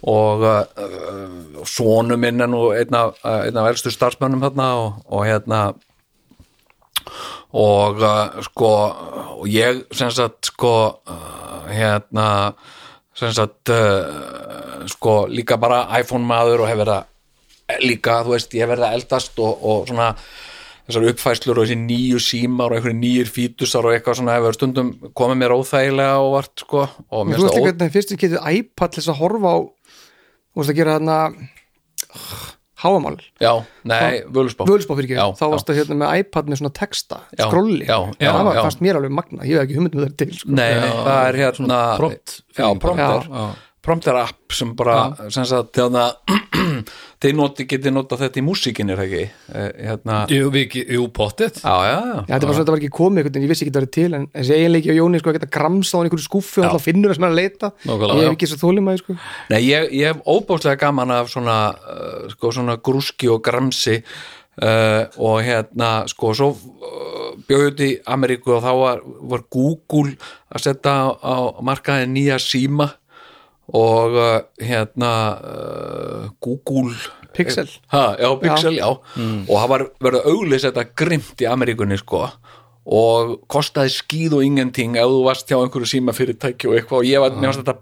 [0.07, 5.25] og uh, sonu minn er nú einn af, einn af elstu starfsmönnum þarna og, og
[5.27, 5.61] hérna
[7.57, 8.71] og uh, sko
[9.41, 10.73] og ég sem sagt sko
[11.07, 12.27] uh, hérna
[13.17, 17.13] sem sagt uh, sko líka bara iPhone maður og hef verið að
[17.83, 20.11] líka, þú veist, ég hef verið að eldast og, og svona
[20.87, 24.93] þessar uppfæslur og þessi nýju símar og einhverju nýjir fítusar og eitthvað svona hefur stundum
[25.19, 28.47] komið mér óþægilega og vart sko og mér finnst það ó- hvernig fyrst við getum
[28.61, 29.57] iPad þess að horfa á
[30.57, 31.17] Þú veist að gera þarna
[32.77, 33.17] Háamál.
[33.41, 33.51] Já,
[33.89, 37.43] nei, völusbá Völsbá fyrir ekki, þá varst það hérna með iPad með svona texta, Já,
[37.47, 38.61] skrolli já, já, það var já.
[38.67, 40.49] fast mér alveg magna, ég hef ekki hugmynd með það til sko.
[40.57, 43.45] Nei, það er hérna prompt Já, prompter Já.
[43.87, 46.09] Prompter app sem bara sem sagt, hérna
[47.23, 49.21] þið noti, getið nota þetta í músíkin er það ekki?
[49.55, 52.17] Eh, hérna, Jú, við ekki, jú, pottet já, já, já.
[52.29, 54.57] Þetta var var ekki komið einhvern veginn, ég vissi ekki þetta var til en þessi
[54.57, 57.27] eiginleiki á Jóni, sko, að geta gramsa á einhverju skúffu og alltaf finnur það sem
[57.27, 57.71] er að leita.
[57.87, 59.17] Nákvæmlega, ég hef ekki svo þólimaði, sko.
[59.53, 61.57] Nei, ég, ég hef óbáslega gaman af svona,
[61.95, 68.57] uh, sko, svona grúski og gramsi uh, og hérna, sko, svo uh, bjóðið í Ameríku
[68.57, 70.17] og þá var, var Google
[70.51, 71.35] að setja á, á
[71.65, 72.91] markaði nýja síma
[73.75, 76.95] og uh, hérna uh, Google
[77.35, 77.67] Pixel.
[77.91, 82.29] ha, já, Pixel, já, og það var verið auglýs þetta grimt í Ameríkunni sko.
[82.87, 87.01] Og kostaði skýð og ingenting ef þú varst hjá einhverju síma fyrirtæki og eitthvað.
[87.01, 87.73] Og ég var, varst þetta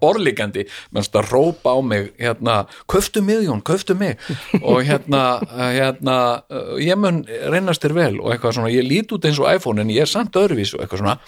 [0.89, 2.55] mér varst þetta rópa á mig hérna,
[2.89, 4.17] köftu mig Jón, köftu mig.
[4.63, 6.17] Og hérna, uh, hérna
[6.49, 7.21] uh, ég mun
[7.53, 8.15] reynast þér vel.
[8.17, 10.81] Og eitthvað svona, ég lít út eins og iPhone en ég er samt öðruvís og
[10.81, 11.19] eitthvað svona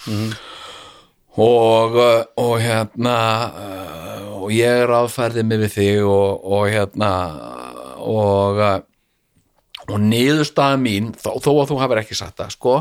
[1.38, 3.18] og, uh, og hérna
[3.54, 7.10] uh, og ég er aðferðið mig við þig og, og hérna
[8.02, 8.78] og uh,
[9.88, 12.74] og niðurstaða mín þó, þó að þú hafur ekki sagt það sko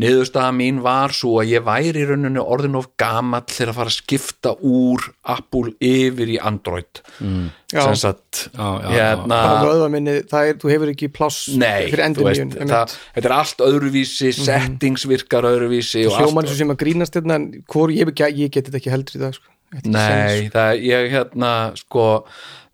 [0.00, 3.92] niðurstaða mín var svo að ég væri í rauninu orðin of gamall til að fara
[3.92, 7.02] að skipta úr Apple yfir í Android.
[7.20, 7.50] Mm.
[7.72, 12.28] Sem sagt hérna bara vöðva minni, það er, þú hefur ekki pláss fyrir þú endur
[12.28, 16.74] veist, nýjun það, þetta er allt öðruvísi settings virkar öðruvísi og allt hljóman svo sem
[16.74, 17.40] að grínast hérna
[17.72, 19.48] hvor, ég, ég, geti þetta ekki heldur í dag, sko.
[19.88, 22.08] Nei, það, ég hérna sko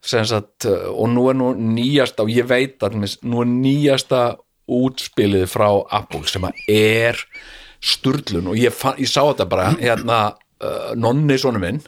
[0.08, 4.22] sagt, uh, og nú er nú nýjasta og ég veit að nú er nýjasta
[4.68, 7.18] útspilið frá Apple sem er
[7.80, 8.50] sturlun.
[8.52, 10.20] Og ég, fann, ég sá þetta bara hérna,
[10.64, 11.82] uh, nonni sonu minn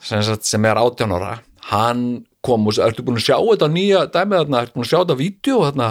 [0.00, 1.38] sem, sagt, sem er 18 ára.
[1.70, 4.90] Hann kom og sagði, ertu búin að sjá þetta nýja dæmið þarna, ertu búin að
[4.90, 5.88] sjá þetta vídeo þarna,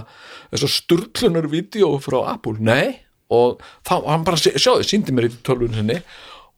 [0.50, 2.98] þess að sturlunar vídeo frá Apple, nei.
[3.30, 6.00] Og þá, hann bara, sjáðu, síndi mér í tölvun sinni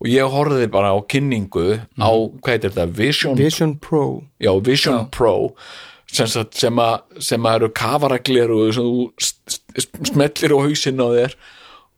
[0.01, 1.67] og ég horfði bara á kynningu
[2.01, 2.09] á,
[2.41, 4.03] hvað heitir þetta, Vision, Vision Pro.
[4.41, 5.35] Já, Vision Pro.
[6.11, 11.07] Sem, sagt, sem, að, sem að eru kafaraglir og sem þú smellir á hausinn á
[11.13, 11.35] þér.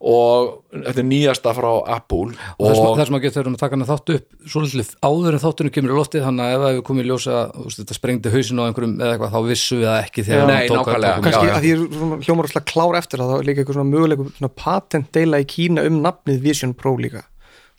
[0.03, 2.33] Og þetta er nýjasta frá Apple.
[2.59, 5.73] Og þess, og þess maður getur að taka hana þáttu upp svolítið áður en þáttunum
[5.77, 7.37] kemur í loftið þannig að ef það hefur komið í ljósa
[7.77, 10.75] þetta sprengdi hausin á einhverjum eða eitthvað þá vissu við það ekki þegar hann tók
[10.75, 11.13] að nákvæmlega.
[11.13, 11.55] taka kannski Já, já.
[11.55, 15.11] að því er svona hljómar óslega klár eftir það þá er líka eitthvað svona patent
[15.15, 17.23] deila í Kína um nafnið Vision Pro líka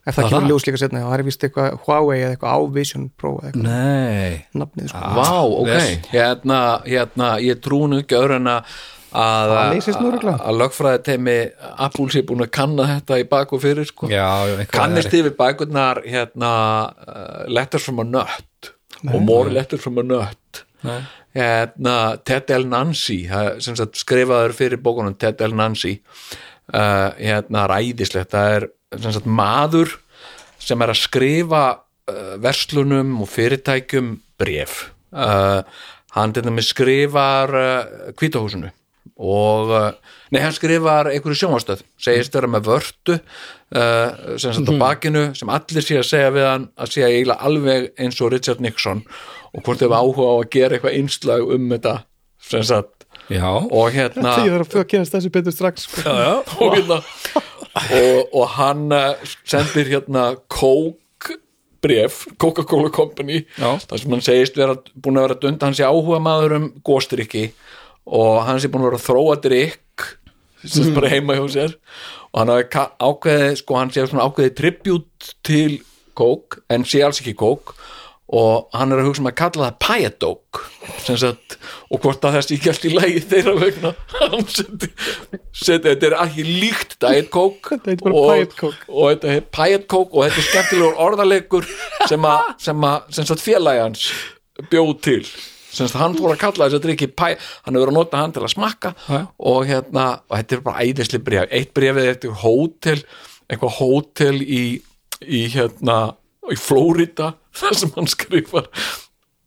[0.06, 2.60] ef það kemur ljós líka setna, já, það er vist eitthvað Huawei eða eitthvað á
[2.74, 3.70] Vision Pro eða eitthvað.
[3.70, 5.14] Nei, nafnið, sko.
[5.20, 6.10] Vá, ok, Yes.
[6.12, 8.76] hérna, hérna ég trú nú ekki öðru en að
[9.14, 9.52] að,
[10.58, 11.36] lögfræði teimi
[11.86, 14.08] Apple sé búin að kanna þetta í bak og fyrir sko.
[14.10, 16.52] já, já eitthvað kannist yfir bækurnar hérna,
[17.06, 18.72] uh, Letters from a Nut.
[19.12, 20.64] Og More Letters from a Nut.
[20.84, 21.00] Nei.
[21.34, 22.66] hérna, Ted L.
[22.68, 23.22] Nancy
[23.60, 25.54] sem sagt, skrifaður fyrir bókunum Ted L.
[25.56, 26.00] Nancy
[26.74, 28.34] uh, hérna ræðislegt.
[28.34, 28.66] Það er
[29.02, 29.96] sagt, maður
[30.62, 35.60] sem er að skrifa uh, verslunum og fyrirtækjum bref uh,
[36.14, 38.70] hann til dæmis skrifar uh, kvítahúsinu
[39.14, 39.90] og uh,
[40.34, 45.52] nei, hann skrifar einhverju sjónvastöð, segist vera með vörtu uh, sem sagt á bakinu sem
[45.54, 49.04] allir sé að segja við hann að sé eiginlega alveg eins og Richard Nixon
[49.54, 51.94] og hvort þau áhuga á að gera eitthvað einslag um þetta
[52.44, 53.06] sem sagt.
[53.32, 56.02] Já, og hérna Ég þarf að kynast þessu betur strax sko.
[56.02, 56.98] já, já, og, hérna,
[57.74, 59.14] og, og hann uh,
[59.48, 61.38] sendir hérna Coke
[61.84, 63.76] bref, Coca-Cola Company Já.
[63.82, 67.48] þar sem hann segist vera, búin að vera dund hann sé áhuga maður um góstrykki
[68.04, 70.06] og hann sé búin að vera að þróa drykk
[70.64, 70.94] sem mm.
[70.96, 71.74] bara heima hjá sér
[72.30, 75.82] og hann hafi ákveðið sko hann sé svona ákveðið tribute til
[76.16, 77.76] Coke en sé alls ekki Coke
[78.32, 81.56] og hann er að hugsa um að kalla það sagt
[81.92, 83.90] og hvort að þessi ekki allt í lagi þeirra vegna.
[85.64, 89.48] Þetta er ekki líkt Diet Coke Þetta heitir bara og, og þetta er
[89.90, 91.68] Coke og þetta er skemmtilegur orðalegur
[92.08, 92.54] sem að,
[92.88, 93.10] að
[93.82, 94.06] hans
[94.72, 95.20] bjóð til.
[95.74, 97.28] Sem sagt hann fór að kalla þess að drikki pæ,
[97.66, 98.94] hann hefur að nota hann til að smakka.
[99.42, 103.00] Og hérna, og þetta er bara æðisli bref eitt brefið eftir hótel
[103.50, 104.62] eitthvað hótel í,
[105.24, 106.14] í hérna,
[106.52, 108.70] í Flórida þar sem hann skrifar.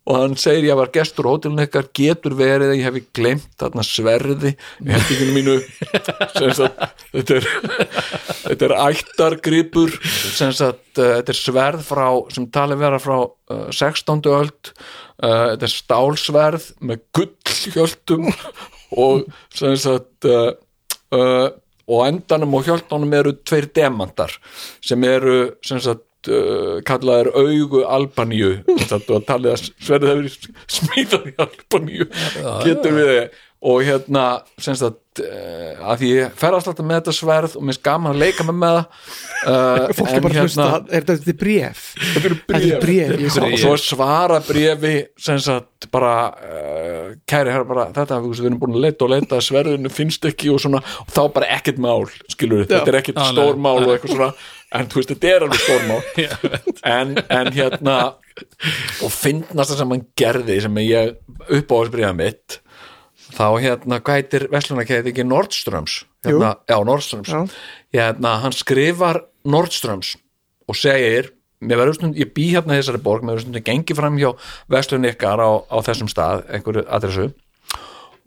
[0.07, 3.49] Og hann segir ég var gestur á hótelinu ykkar getur verið að ég hefi glemt
[3.59, 4.53] þarna sverði?
[4.79, 5.55] Í hendinginu mínu.
[6.37, 7.49] Sem sagt þetta er,
[8.45, 9.97] þetta er ættargripur.
[10.07, 14.23] Sem sagt uh, þetta er sverð frá sem talið vera frá uh, 16.
[14.31, 14.71] öld.
[15.19, 18.31] Uh, þetta er stálsverð með gullhjöldum
[19.03, 20.53] og sem sagt uh,
[21.87, 24.33] og endanum og hjálpnánum eru tveir demantar
[24.83, 25.57] sem eru
[26.17, 28.63] sagt uh, kallaðir augu Albaníu.
[28.87, 32.07] Sagt, og talið að sverðið hefur smíðað í Albaníu.
[32.65, 34.23] Getur við þið og hérna
[34.61, 38.19] sem sagt uh, að því ég ferðast alltaf með þetta sverð og minnst gaman að
[38.21, 38.83] leika með með það
[39.49, 41.81] uh, fólk er bara að hlusta, er þetta bréf?
[41.97, 44.93] Þetta eru Þetta er bréf, ég sá- og svo svara bréfi
[45.25, 49.41] sem sagt bara uh, kæri herra bara þetta við erum búin að leita og leita
[49.41, 53.23] sverðinu finnst ekki og svona og þá bara ekkert mál skilur við, þetta er ekkert
[53.31, 54.31] stór mál og eitthvað svona
[54.75, 56.01] en þú veist þetta er alveg stór mál.
[56.97, 57.97] En, en hérna
[59.03, 61.15] og finnast það sem hann gerði sem ég
[61.47, 62.59] upp á þessu bréfa mitt
[63.33, 67.31] þá hérna, hvað heitir Veslunarkeið ekki Nordströms hérna, já, Nordströms.
[67.33, 67.41] Já.
[67.95, 70.15] hérna, hann skrifar Nordströms
[70.67, 73.67] og segir mér verður stund, ég bý hérna í þessari borg mér verður stund að
[73.71, 74.29] gengi fram hjá
[74.71, 77.31] Veslun ykkar á, á þessum stað, einhverju adressu.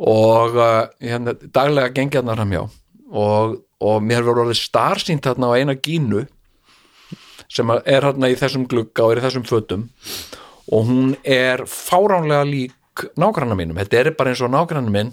[0.01, 2.63] Og uh, hérna, daglega gengi hérna fram hjá
[3.11, 6.27] og, og mér verður orðið starsýnt hérna á eina gínu
[7.51, 9.89] sem að er hérna í þessum glugga og er í þessum fötum.
[10.71, 15.11] Og hún er fáránlega lík nágranna mínum, þetta er bara eins og nágranna minn.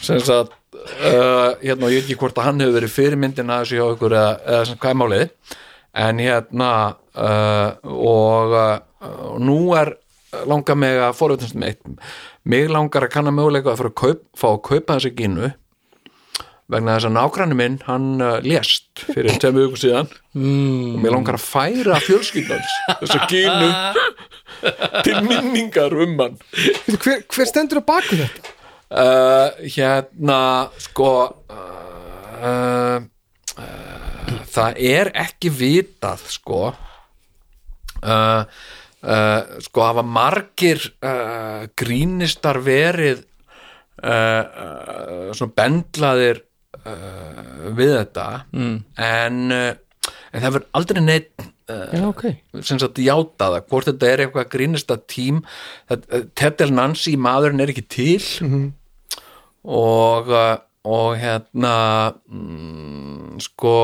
[0.00, 3.62] Sem sagt uh, hérna, og ég veit ekki hvort að hann hefur verið fyrirmyndin að
[3.62, 5.52] þessu hjá ykkur eða, eða sem hvað er málið?
[6.04, 6.70] En hérna
[7.14, 9.94] uh, og uh, nú er
[10.50, 11.78] langar mig að forvitnast með
[12.42, 15.52] mig langar að kanna möguleika að fara að kaup, fá að kaupa þessi gínu
[16.72, 20.94] vegna þess að nágranni minn hann uh, lést fyrir tveim viku síðan mm.
[20.94, 23.68] og mér langar að færa fjölskyldans þessa gínu
[25.04, 26.38] til minningar um hann
[26.96, 28.54] hver, hver stendur á baku þetta?
[28.96, 30.40] uh, hérna
[30.86, 31.10] sko
[31.52, 32.96] uh,
[33.60, 38.40] uh, það er ekki vitað sko uh,
[39.04, 40.80] uh, sko hafa margir
[41.76, 43.24] grínistar verið
[44.04, 46.40] svona bendlaðir
[46.90, 48.76] uh, við þetta mm.
[49.08, 52.26] en, uh, en það verður aldrei neitt Já, ok.
[52.60, 55.38] sem sagt játaða, hvort þetta er eitthvað grínista tím
[56.36, 58.18] Tettel Nancy, maðurinn er ekki til.
[59.64, 61.76] Og uh, og hérna
[62.28, 63.76] mm, sko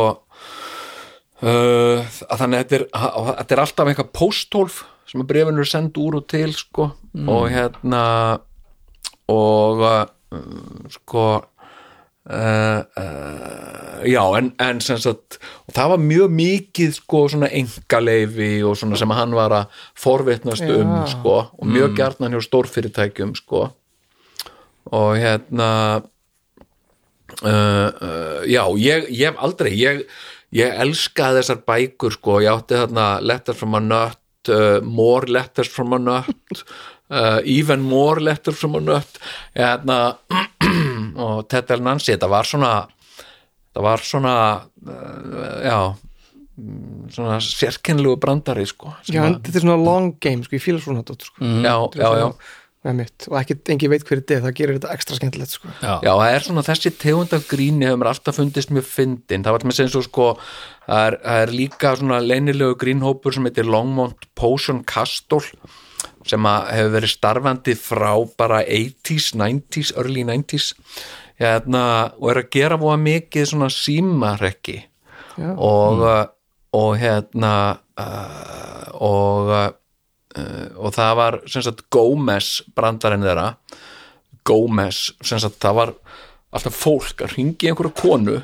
[1.41, 5.71] uh, að þannig að þetta er, að þetta er alltaf eitthvað póstólf sem brefinu er
[5.71, 6.93] send úr og til sko.
[7.27, 8.03] Og hérna
[9.33, 10.05] og uh,
[10.93, 11.25] sko
[12.29, 15.39] uh, uh, já en, en sagt
[15.73, 20.95] það var mjög mikið sko svona engaleifi og svona sem hann var að forvitnast um
[21.01, 21.07] Já.
[21.15, 23.69] sko og mjög gjarnan hjá stórfyrirtækjum sko.
[24.91, 25.71] Og hérna
[27.45, 30.07] uh, uh, já, ég, ég hef aldrei ég,
[30.57, 35.71] ég elskaði þessar bækur sko, ég átti þarna Letters from a Nut uh, More Letters
[35.71, 36.65] from a Nut
[37.11, 39.21] uh, Even More Letters from a Nut.
[39.57, 40.17] Hérna
[41.25, 42.73] og Tettel Nancy, þetta var svona
[43.75, 49.79] það var svona uh, já mm, svona sérkennlegu brandari sko sem Já, þetta er svona
[49.83, 51.45] long game, sko, ég fíla svona dóttur, sko.
[51.45, 52.95] Já, já, já.
[52.97, 55.73] mitt, og ekki, engi veit hver þetta er, það gerir þetta ekstra skemmtilegt, sko.
[55.83, 59.45] Já, Já, það er svona þessi tegund af gríni hefur mér alltaf fundist mjög fyndin.
[59.47, 60.31] Það var með sem svo sko
[60.87, 65.45] það er, það er líka svona leynilegu grínhópur sem heitir Longmont Potion Castle
[66.31, 70.73] sem hefur verið starfandi frá bara 80s, 90s, early 90s
[71.41, 71.83] hérna,
[72.21, 74.79] og er að gera búa mikið svona símarekki
[75.41, 75.53] Já.
[75.57, 76.05] og,
[76.77, 77.55] og hérna
[77.99, 79.69] uh, og uh,
[80.79, 83.55] og það var sem sagt Gómez brandarinn þeirra.
[84.47, 85.95] Gómez, sem sagt það var
[86.55, 88.41] alltaf fólk að ringi einhverju konu.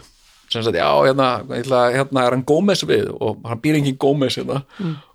[0.50, 3.08] Sem sagt, já, hérna, ætla, hérna er hann Gómez við?
[3.18, 4.64] Og hann býr engin Gómez hérna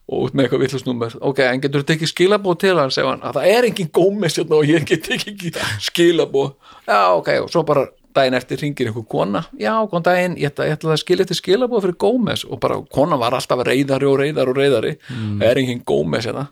[0.09, 3.39] og út með eitthvað villusnúmer ok, en getur þú tekið skilabóð til hann hann, að
[3.39, 5.53] það er engin Gómez hérna og ég get ekki
[5.87, 6.53] skilabóð
[6.87, 10.67] já, ok, og svo bara daginn eftir ringir einhver kona, já, góðan daginn ég ætla,
[10.67, 14.19] ég ætla að skilja til skilabóð fyrir Gómez og bara, kona var alltaf reyðari og
[14.19, 16.47] reyðari og reyðari það er engin Gómez hérna.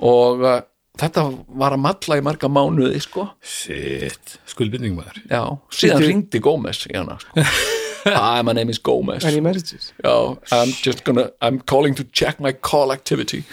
[0.00, 0.62] Og uh,
[1.00, 1.26] þetta
[1.60, 3.26] var að malla í marga mánuði sko.
[3.44, 5.20] Shit, skuldbindning maður.
[5.26, 6.10] Já, síðan Bíddu.
[6.14, 7.44] ringdi Gómez í hana sko.
[8.04, 9.92] Hi, my name is Gómez Any messages?
[10.02, 13.44] já, I'm just gonna I'm calling to check my call activity.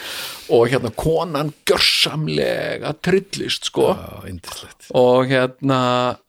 [0.50, 3.90] Og hérna konan gjörsamlega trillist sko.
[3.92, 4.24] Já,
[4.96, 5.82] og hérna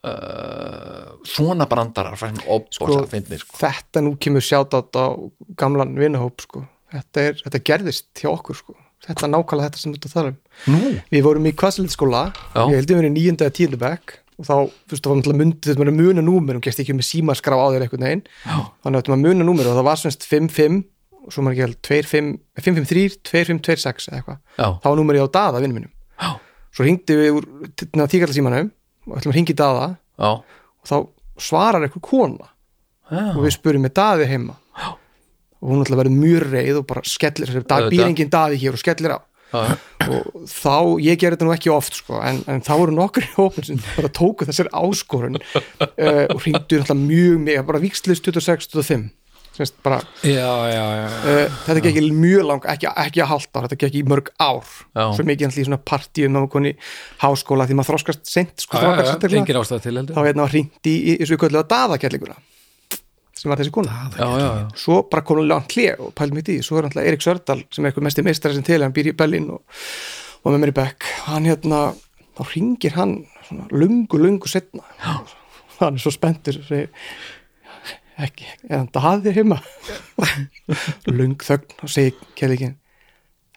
[0.03, 3.55] uh, svona brandarar Sko, fyndnir sko.
[3.61, 4.83] Þetta nú kemur sjátt á
[5.55, 6.65] gamlan vinahóp, sko.
[6.91, 8.75] Þetta, er, þetta gerðist hjá okkur, sko.
[9.05, 10.39] Þetta er nákvæmlega þetta sem að tala um.
[10.73, 12.63] Nú, Við vorum í kvassleitskóla Já.
[12.67, 14.53] Ég heldum við í níunda eða tíundu bekk og þá,
[14.87, 17.67] þú veist, náttúrulega myndið þetta var að muna númer og gæst ekki með símaskrá á
[17.73, 18.55] þér einhvern veginn Já.
[18.85, 20.77] þannig að að muna númer og það var semst 5-5
[21.19, 22.29] og svo maður ekki held 2-5
[22.63, 24.39] 5-5-3, 2-5-2-6 eða eitthvað
[24.79, 26.29] þá var númerið á daða vinnum mínum Já.
[26.71, 28.71] svo hringdi við úr tíkallasímanum
[29.09, 30.95] og ætlum að ringi daða já, og þá
[31.39, 32.49] svarar eitthvað kona
[33.09, 33.23] Já.
[33.35, 34.89] og við spurum með daði heima Já.
[35.59, 37.91] og hún ætla að vera mjög reið og bara skellir dag, Auðvitað.
[37.95, 39.19] býr engin daði hér og skellir á
[39.49, 39.77] Já.
[40.05, 43.31] og þá, ég gerði þetta nú ekki oft sko, en, en þá voru nokkur í
[43.39, 49.09] hópin sem bara tóku þessar áskorun uh, og hringdu náttúrulega mjög mig bara vikslist 26-25
[49.59, 53.77] Semst bara, já, já, já, uh, þetta gekk mjög lang ekki, ekki að halda þetta
[53.81, 54.69] gekk í mörg ár.
[55.17, 56.71] Svo mikið í svona partíum koni
[57.19, 60.15] háskóla því maður þroskast sent sko, þá heldur.
[60.15, 62.37] Hérna hringt í, í, í svo kölluða daðakellinguna
[63.39, 63.95] sem var þessi kona.
[64.19, 64.67] Já, já, já.
[64.83, 66.57] svo bara kom hún langt hlið og pælum í því.
[66.67, 69.15] Svo er náttúrulega Erik Sördal sem er eitthvað mesti meistari sem til hann býr í
[69.17, 69.63] Berlín og,
[70.43, 71.07] og með mér í Beck.
[71.29, 71.81] Hann hérna,
[72.37, 73.17] þá ringir hann
[73.47, 74.83] svona lungu, lungu setna
[75.79, 76.89] hann er svo spenntur segir
[78.19, 79.57] ekki, er hann daðir heima?
[81.17, 82.75] Lung þögn og segir kjærleikin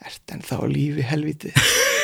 [0.02, 1.50] ert en þá lífi helviti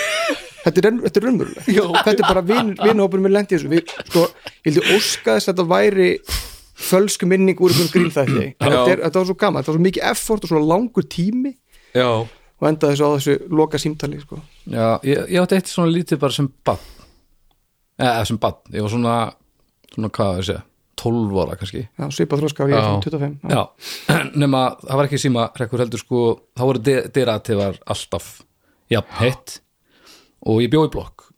[0.64, 3.70] þetta er, raun- þetta er er bara vin, vinhópur með lendi þessu.
[3.72, 4.24] Við, sko,
[4.66, 6.11] ég vildi óska þess að þetta væri
[6.79, 10.47] fölsku minning úr einhverjum grín þetta er, var svo gaman, þetta var svo mikið effort
[10.47, 11.55] og svo langur tími.
[11.97, 12.09] Já.
[12.59, 14.39] og endaði þessu á þessu loka símtali sko.
[14.68, 16.83] já, ég, ég átti eitt svona lítið bara sem bann
[17.99, 19.14] eða sem bann, ég var svona
[19.95, 20.64] svona hvað að segja,
[20.99, 21.85] 12 ára kannski.
[21.99, 22.83] Já, svipað þróska á ég Já.
[22.85, 23.62] svona 25 já,
[24.43, 26.22] nema það var ekki síma rekkur heldur sko,
[26.59, 26.83] þá voru
[27.14, 28.31] dyrativar alltaf
[28.93, 29.59] jafn heitt.
[30.49, 31.29] Og ég bjó í blokk.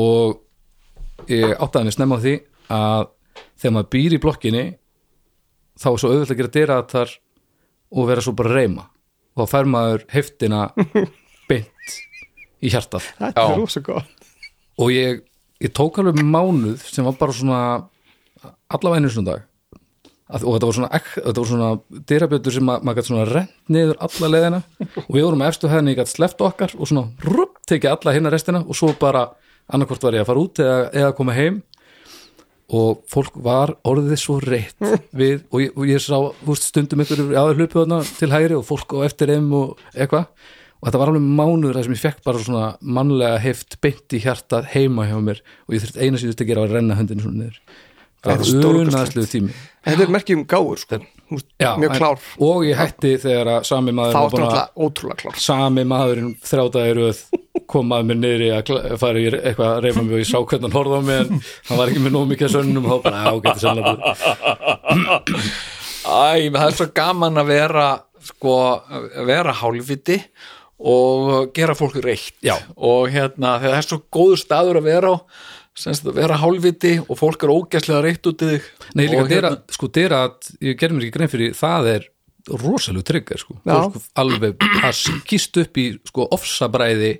[0.00, 2.34] Og ég áttaði mig snemma á því
[2.72, 3.08] að
[3.58, 4.64] þegar maður býr í blokkinni
[5.78, 7.12] þá er svo auðvitað að gera dyratar
[7.94, 8.86] og vera svo bara reyma.
[9.36, 10.62] Og þá fær maður heftina
[11.50, 11.98] beint
[12.64, 13.06] í hjartað.
[13.20, 14.30] Þetta er rosa gott.
[14.78, 15.20] Og ég,
[15.62, 17.60] ég tók alveg mánuð sem var bara svona
[18.70, 19.44] allavega einu svona dag.
[20.28, 21.00] Og þetta var svona,
[21.48, 21.68] svona
[22.10, 24.58] dyrabjötur sem ma- maður gæti svona rent niður alla leðina
[25.06, 28.12] og við vorum að efstu hefni ég gæti sleppt okkar og svona rupp, tekið alla
[28.18, 29.22] hinna restina og svo bara
[29.72, 31.62] annarkvort var ég að fara út eða, eða koma heim
[32.68, 34.76] og fólk var orðið svo reitt
[35.20, 38.92] við og ég, og ég sá veist, stundum ykkur hlupið þarna til hægri og fólk
[38.96, 40.28] á eftir þeim og eitthvað.
[40.78, 42.66] Og þetta var alveg mánuður þar sem ég fekk bara svona
[42.98, 46.66] mannlega heift beint í hjartað heima hjá mér og ég þurfti eina síðust að gera
[46.68, 47.56] að renna höndinu svona niður.
[48.22, 49.56] Það var unaðslegu tími.
[49.88, 51.00] Þetta er merkjum gáur sko.
[51.60, 52.18] Já, mjög klár.
[52.40, 54.14] og ég hætti þegar að sami maður
[54.48, 57.20] að- sami maðurinn þrjátaði röð
[57.68, 60.38] kom að mér niðri að kla- fara í eitthvað að reyfa mig og ég sá
[60.40, 63.02] hvernig hann horfði á mig en hann var ekki með nóg mikið að sönnum og
[63.04, 64.14] bara, getur sannlega
[66.08, 67.86] Æ, það er svo gaman að vera
[68.24, 68.54] sko,
[68.88, 70.16] að vera hálfviti
[70.78, 72.36] og gera fólk reitt.
[72.44, 72.54] Já.
[72.76, 75.16] og hérna, það er svo góður staður að vera á
[75.78, 78.68] semst að vera hálfviti og fólk er ógæslega reitt út í þig.
[78.98, 81.90] Nei, líka Og dyrra, hérna- sko dyrra að ég gerði mér ekki grein fyrir það
[81.94, 82.08] er
[82.48, 83.78] rosalegu tryggar sko, Já.
[83.92, 87.18] fólk alveg að skýst upp í sko ofsabræði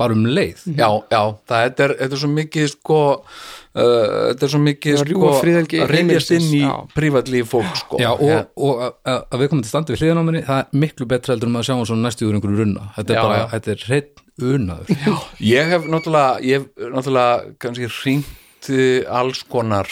[0.00, 0.62] bara um leið.
[0.78, 4.96] Já, já, það þetta er, þetta er svo mikið sko uh, þetta er svo mikið
[5.02, 6.62] sko að reyndjast inn í
[6.96, 8.00] prívatlíf fólk sko.
[8.00, 11.08] Já, og, og að- við komum til standi við hliðan á minni, það er miklu
[11.10, 12.88] betra heldur um að sjá hann svona næstu úr einhverju runna.
[12.96, 13.46] Þetta er Já, bara, já.
[13.54, 14.90] þetta er hreitt unaður.
[15.06, 15.14] Já,
[15.50, 18.70] Ég hef náttúrulega, ég hef náttúrulega kannski hringt
[19.08, 19.88] alls konar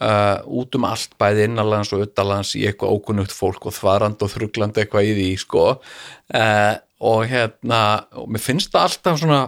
[0.00, 4.32] uh, út um allt bæði innanlands og utanlands í eitthvað ókunnugt fólk og þvarand og
[4.32, 5.66] þrugland eitthvað í því sko.
[6.32, 6.74] Uh,
[7.04, 7.82] og hérna
[8.18, 9.42] og mér finnst það alltaf svona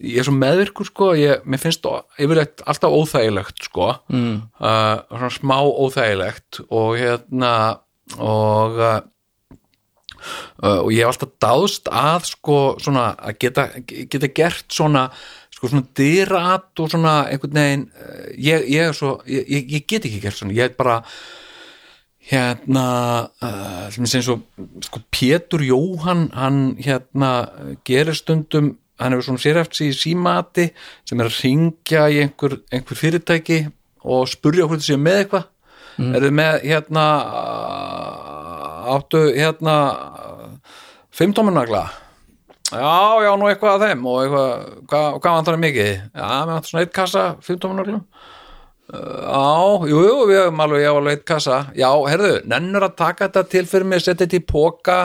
[0.00, 1.12] ég er svo meðvirkur sko.
[1.18, 3.92] Ég, mér finnst það yfirleitt alltaf óþægilegt sko.
[4.12, 4.36] Mm.
[4.60, 7.54] uh, svona smá óþægilegt og hérna
[8.18, 8.80] og
[10.62, 15.08] uh, og ég hef alltaf dáðst að sko svona að geta, geta gert svona
[15.54, 19.86] sko svona dyrat og svona einhvern veginn uh, ég, ég er svo, ég, ég, ég
[19.86, 21.00] get ekki gert svona ég er bara
[22.30, 22.86] hérna
[23.42, 24.44] uh, sem eins og
[24.86, 27.32] sko Pétur Jóhann hann hérna
[27.88, 30.66] gerir stundum hann hefur svona sér eftir sig í símati
[31.08, 33.62] sem er að ringja í einhver, einhver fyrirtæki
[34.04, 35.46] og spurja hvort þið séu með eitthvað
[35.96, 36.12] mm.
[36.14, 37.06] er þið með hérna
[38.96, 39.76] áttu hérna
[41.14, 41.84] fimmtómanagla
[42.70, 45.90] já, já, nú eitthvað að þeim og eitthvað, hvað, hvað vantar það mikið?
[45.90, 48.02] Já, við vantar svona eitt kassa fimmtómanagla
[48.90, 51.60] Já, jú, jú, við hefum alveg, var alveg eitt kassa.
[51.78, 54.96] Já, herðu, nennur að taka þetta til fyrir mig, setja þetta í póka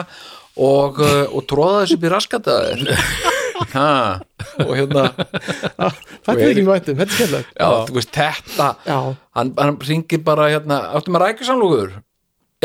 [0.56, 2.86] og, uh, og tróða þessu upp í raskataðir.
[3.56, 4.20] Ha,
[4.60, 7.54] og hérna Þetta er ekki mjög væntum, þetta er skemmtilegt.
[7.56, 8.96] Já, þú veist, þetta Já.
[9.38, 11.94] hann, hann ringir bara hérna, áttu með rækjusamlugur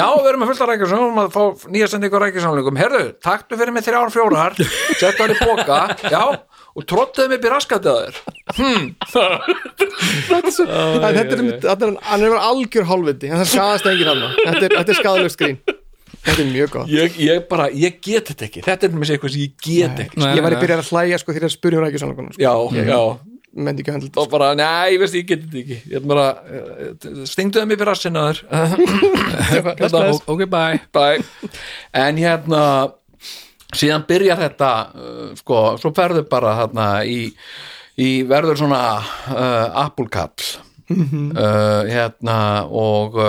[0.02, 2.80] Já, við erum með fullt af rækjusamlugum við erum að fá nýja sendingu af rækjusamlugum
[2.82, 6.23] Herðu, taktu fyrir mig þrjár fjórar setja hann í póka, já
[6.72, 8.14] og tróttuðu mig upp í raskataðir
[10.32, 11.45] Þetta er er,
[11.76, 15.36] er, hann er algjör hálfviti en það skadast enginn hann þetta er, þetta er skadalegt
[15.38, 15.61] skrín.
[16.22, 16.90] Þetta er mjög gott.
[16.91, 18.61] Ég, ég bara, ég get þetta ekki.
[18.65, 20.19] Þetta er með sig eitthvað sem ég get ekki.
[20.22, 20.61] Nei, ég væri nei.
[20.61, 22.41] byrjað að hlæja sko þegar ég spurði hún ekki svona sko.
[22.44, 22.53] já,
[22.91, 22.99] já,
[23.52, 25.78] menn ekki að handla og bara, nei, ég veist, ég geti þetta ekki.
[25.91, 27.94] Ég er bara, eh, stingduðu mig fyrir
[29.52, 30.82] hérna, ok, bye.
[30.95, 31.52] Bye.
[32.02, 32.64] En hérna
[33.78, 37.22] síðan byrjar þetta uh, sko, svo ferður bara þarna í,
[38.02, 40.34] í verður svona uh, appulkall
[40.91, 43.19] uh, hérna og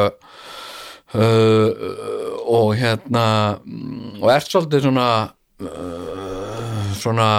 [2.53, 3.25] og hérna
[3.63, 5.07] mm, og ert svolítið svona
[7.03, 7.31] svona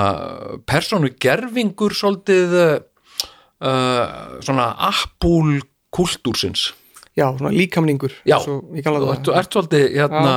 [0.67, 5.61] persónu gerfingur svolítið uh, svona appul
[5.93, 6.71] kultúrsins
[7.15, 10.35] já, svona líkamningur Já, svo, þú ert, svolítið hérna,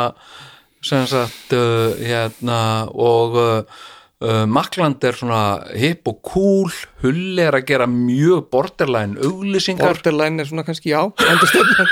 [0.84, 2.60] sem sagt uh, hérna
[2.92, 5.40] og uh, Makland er svona
[5.76, 6.70] hip og cool
[7.02, 9.92] Hull er að gera mjög borderline auglýsingar.
[9.92, 11.02] Borderline er svona kannski já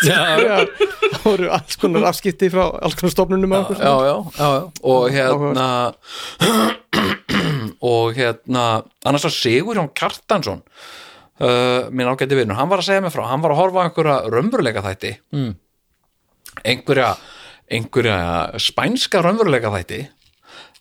[0.04, 4.50] það voru alls konar afskipti frá alls konar stofnunum já, já, já.
[4.82, 5.68] og hérna
[7.84, 8.64] og hérna
[9.04, 13.26] annars að Sigur Jón Kjartansson uh, minn ágæti vinnur, hann var að segja mig frá
[13.28, 15.14] hann var að horfa á einhverja raunveruleika þætti.
[15.36, 15.54] Mm.
[16.64, 17.14] einhverja
[17.72, 18.18] einhverja
[18.62, 20.04] spænska raunveruleika þætti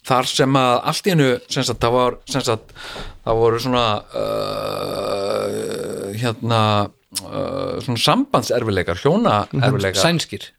[0.08, 2.74] þar sem að allt í hennu það var sem sagt,
[3.24, 3.86] það voru svona
[4.20, 6.60] uh, hérna
[7.22, 10.02] uh, svona sambandserfileikar hjónaerfileikar.
[10.02, 10.50] Sænskir.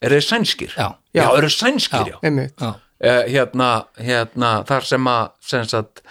[0.00, 0.76] Er þeir sænskir?
[0.76, 0.88] Já.
[1.16, 2.70] já eru þeir sænskir, já, já,
[3.00, 6.02] Eh, hérna, hérna þar sem að sem sagt,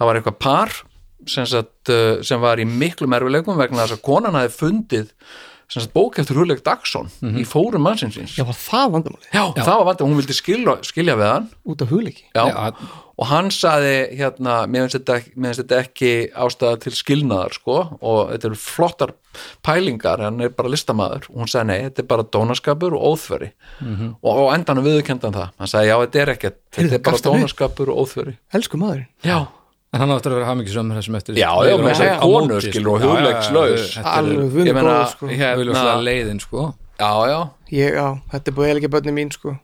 [0.00, 0.76] það var eitthvað par
[1.28, 5.10] sem, sagt, eh, sem var í miklum erfileikum vegna þess að konan hafi fundið
[5.68, 9.92] sagt, bók eftir Hugleik Dagsson í fórum mannsins já, var það vandamáli Já, það var
[9.92, 11.50] að hún vildi skilja, skilja við hann.
[11.68, 12.24] Út af hugleiki?
[12.32, 12.72] Já, Já.
[13.18, 15.16] Og hann saði hérna, mér finnst þetta,
[15.58, 19.12] þetta ekki ástæða til skilnaðar sko og þetta eru flottar
[19.66, 21.26] pælingar hann er bara listamaður.
[21.32, 23.50] Og hún sagði nei, þetta er bara dónaskapur og óþveri.
[24.22, 25.52] Og á endanum viðurkendan það.
[25.58, 28.36] Hann sagði já, þetta er ekkert, þetta er bara dónaskapur og óþveri.
[28.54, 29.10] Elsku maðurinn.
[29.26, 29.38] Já,
[29.92, 33.06] en hann áttur að vera hamingisum þessum eftir Já, já, með þessari konu, skilur, og
[33.06, 33.94] hugleikslaus.
[34.04, 35.30] alveg ég vunni meina góð sko.
[35.34, 36.66] hérna hérna, leiðin sko.
[36.98, 37.38] Já, já.
[37.72, 39.54] Ég, já, þetta er búið eða ekki börni mín sko.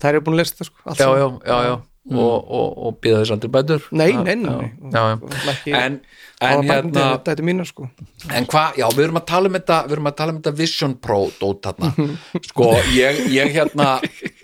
[0.00, 1.40] það er búin að lista sko, allt já, já, saman.
[1.46, 3.86] já, já og, og, og býða þess aldrei bætur.
[3.96, 4.90] Nei, nei, nei, nei.
[4.92, 5.76] já, já.
[5.78, 5.94] En,
[6.44, 7.88] en hérna þetta er mínar sko.
[8.28, 10.54] En hvað, já, við erum að tala um þetta við erum að tala um þetta
[10.58, 12.10] Vision Pro dót þarna,
[12.50, 13.88] sko, ég, ég hérna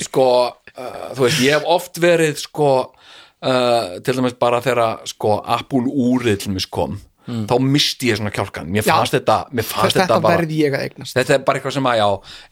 [0.00, 0.30] sko,
[0.72, 5.84] uh, þú veist ég hef oft verið, sko uh, til dæmis bara þegar sko, Apple
[5.90, 6.98] úrið til dæmis kom
[7.30, 11.44] þá misti ég svona kjálkan, mér fannst þetta mér fannst þetta, þetta bara, þetta er
[11.46, 12.08] bara eitthvað sem að, já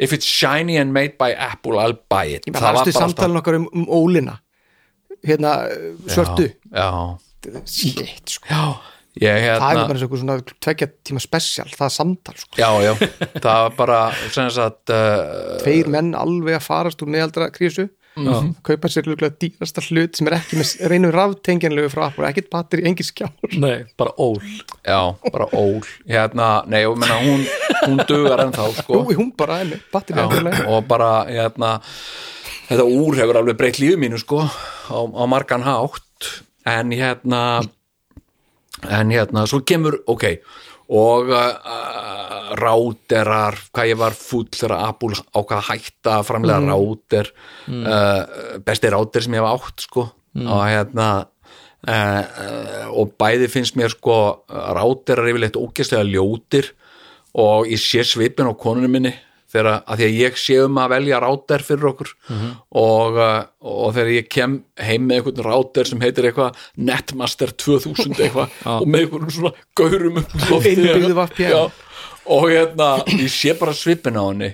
[0.06, 2.47] if it's shiny and made by Apple, I'll buy it.
[2.47, 4.36] Ég bara varstu samtalin okkar um, um ólina
[5.27, 5.55] hérna
[6.07, 6.49] svörtu.
[6.73, 6.90] já,
[7.65, 8.49] shit sko.
[8.51, 8.62] Já,
[9.19, 12.61] ég það er hérna bara og svona tvekja tíma spesial það er samtal sko.
[12.61, 12.93] Já, já,
[13.39, 14.01] það var bara
[14.35, 17.89] sem sagt uh, tveir menn alveg að farast úr meðaldra krísu
[18.66, 22.85] kaupa sér lögulega dýrasta hlut sem er ekki með reynum ráftengjanlegu frá Apple, ekkert batteri,
[22.89, 23.32] engin skjár.
[23.55, 24.40] Nei, bara ól.
[24.86, 25.82] Já, bara ól.
[26.09, 27.45] Hérna, nei, ég meina hún,
[27.85, 29.03] hún dugar ennþá sko.
[29.05, 31.77] Jú, hún bara er með batteri og bara hérna,
[32.69, 36.32] þetta úr hefur alveg breytt lífið mínu sko, á, á margan hátt.
[36.69, 37.62] En hérna
[38.86, 40.24] en hérna, svo kemur ok,
[40.95, 46.70] og uh, ráterar, hvað ég var fúll þegar Apple ákvað að hætta framlega mm.
[46.73, 47.32] ráter
[47.69, 50.07] uh, besti ráter sem ég hef átt sko,
[50.39, 54.19] og hérna uh, uh, og bæði finnst mér sko
[54.49, 56.74] ráterar yfirleitt ógeðslega ljótir.
[57.39, 59.12] Og ég sé svipin á konunum minni
[59.49, 63.91] þegar að því að ég sé um að velja ráter fyrir okkur og, uh, og
[63.97, 69.07] þegar ég kem heim með einhvern ráter sem heitir eitthvað Netmaster 2000 eitthvað og með
[69.07, 70.39] einhvern svona gaurum upp
[70.69, 70.77] í
[72.29, 74.51] og hérna, ég sé bara svipin á henni.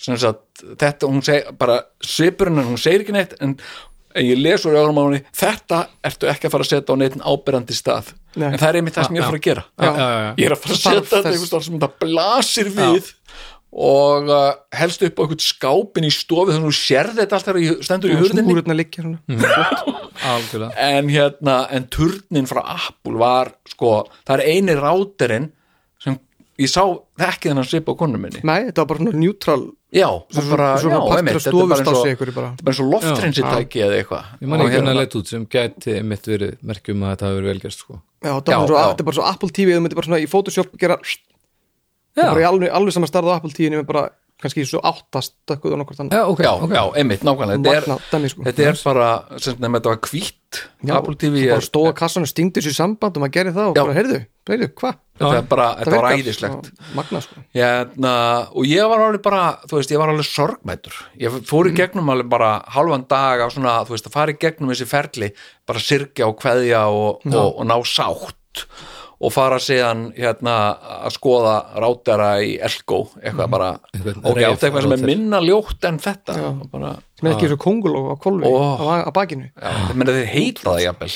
[0.00, 3.58] Sagt, þetta, hún seg bara svipurinn, hún segir ekki neitt en
[4.16, 7.00] en ég les úr öðrum á henni þetta ertu ekki að fara að setja á
[7.00, 8.10] neitt ábyrrandi stað.
[8.30, 8.46] Nei.
[8.52, 9.62] en það er einmitt það sem ég er að fara að gera.
[9.66, 9.86] Já.
[9.90, 13.08] já, já, ég er að fara að Það setja þetta staðar sem þetta blasir við
[13.70, 17.48] og uh, helst upp á einhvern skápin í stofi þannig að þú sérði þetta allt
[17.48, 18.46] þegar ég stendur í hurðinni.
[20.26, 20.72] algjörlega.
[20.90, 23.92] En hérna, en turnin frá Apple var sko,
[24.26, 25.46] það er eini ráterinn
[26.02, 26.18] sem
[26.60, 26.82] ég sá
[27.30, 28.42] ekki þennan svip á konum minni.
[28.42, 29.62] Nei, þetta var bara svona neutral
[29.94, 31.06] já, þetta er bara eins og
[32.58, 34.28] þetta loftrensitæki eða eitthvað.
[34.42, 37.14] Ég man Og ekki hérna- hvernig að leit út sem gæti mitt verið merkjum að
[37.14, 38.02] þetta hafi verið velgerst sko.
[38.20, 40.74] Já, þetta var þetta er bara svo Apple TV þú myndir bara svona í Photoshop
[40.76, 44.08] gera það er bara í alveg, alveg saman starð á Apple TV nema bara
[44.40, 46.16] kannski svo áttast eitthvað og nokkur þannig.
[46.16, 46.72] Já, ok, já, ok.
[46.72, 47.60] já, einmitt, nákvæmlega.
[47.60, 48.44] Þetta er, dæmi, sko.
[48.46, 50.60] þetta er bara, sem nefnum þetta var hvítt.
[50.80, 53.68] Já, Apple TV bara er, stóða kassan og stingdi þessu samband og maður gerir það
[53.68, 54.20] og bara, heyrðu,
[54.50, 54.96] heyrðu, hvað?
[55.20, 56.70] þetta er bara, þetta var æðislegt.
[56.96, 57.42] Magna, sko.
[57.56, 58.14] Hérna,
[58.56, 62.08] og ég var alveg bara þú veist, ég var alveg sorgmætur ég fór í gegnum
[62.14, 65.30] alveg bara halvan dag af svona, þú veist, að fara í gegnum þessi ferli
[65.68, 68.64] bara sirkja og kveðja og, og, og ná sátt
[69.20, 70.54] og fara síðan hérna
[71.04, 75.40] að skoða rátara í Elko eitthvað bara, Einhvern ok, reif átt eitthvað sem er minna
[75.44, 76.36] ljótt en þetta.
[76.54, 78.54] Og bara, sem er ekki svo konguló á kolvi Ó.
[78.80, 79.50] á, á bakinu.
[79.92, 81.12] Þeir heita það jafnvel.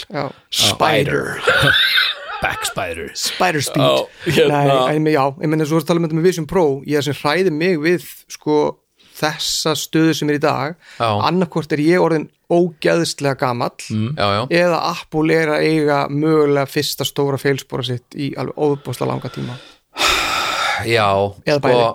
[0.53, 1.25] Spider.
[2.45, 3.09] Backspider.
[3.17, 3.81] Spider Speed.
[3.81, 6.47] Já, hérna- Nei, en, já, ég menna svo er að tala um þetta með Vision
[6.51, 6.65] Pro.
[6.85, 8.59] Ég er sem hræði mig við sko
[9.15, 10.75] þessa stöðu sem er í dag.
[10.99, 17.07] Annarkvort er ég orðin ógeðslega gamall já, já, eða Apple er að eiga mögulega fyrsta
[17.09, 19.57] stóra feilspora sitt í alveg óbúslega langa tíma.
[20.85, 21.09] Já
[21.47, 21.89] Eða sko, bæði.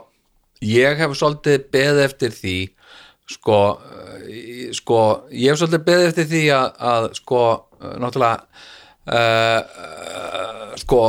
[0.72, 2.58] ég hef svolítið beðið eftir því
[3.30, 4.20] sko, uh,
[4.80, 5.00] sko
[5.36, 7.42] ég hef svolítið beðið eftir því að, að sko,
[7.80, 8.40] uh, náttúrulega
[9.14, 11.02] uh, uh, sko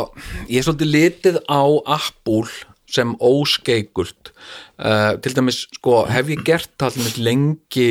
[0.51, 1.62] ég hef svolítið litið á
[1.97, 2.45] Apple
[2.91, 4.33] sem óskeikurt
[4.83, 7.91] uh, til dæmis sko hef ég gert það allir lengi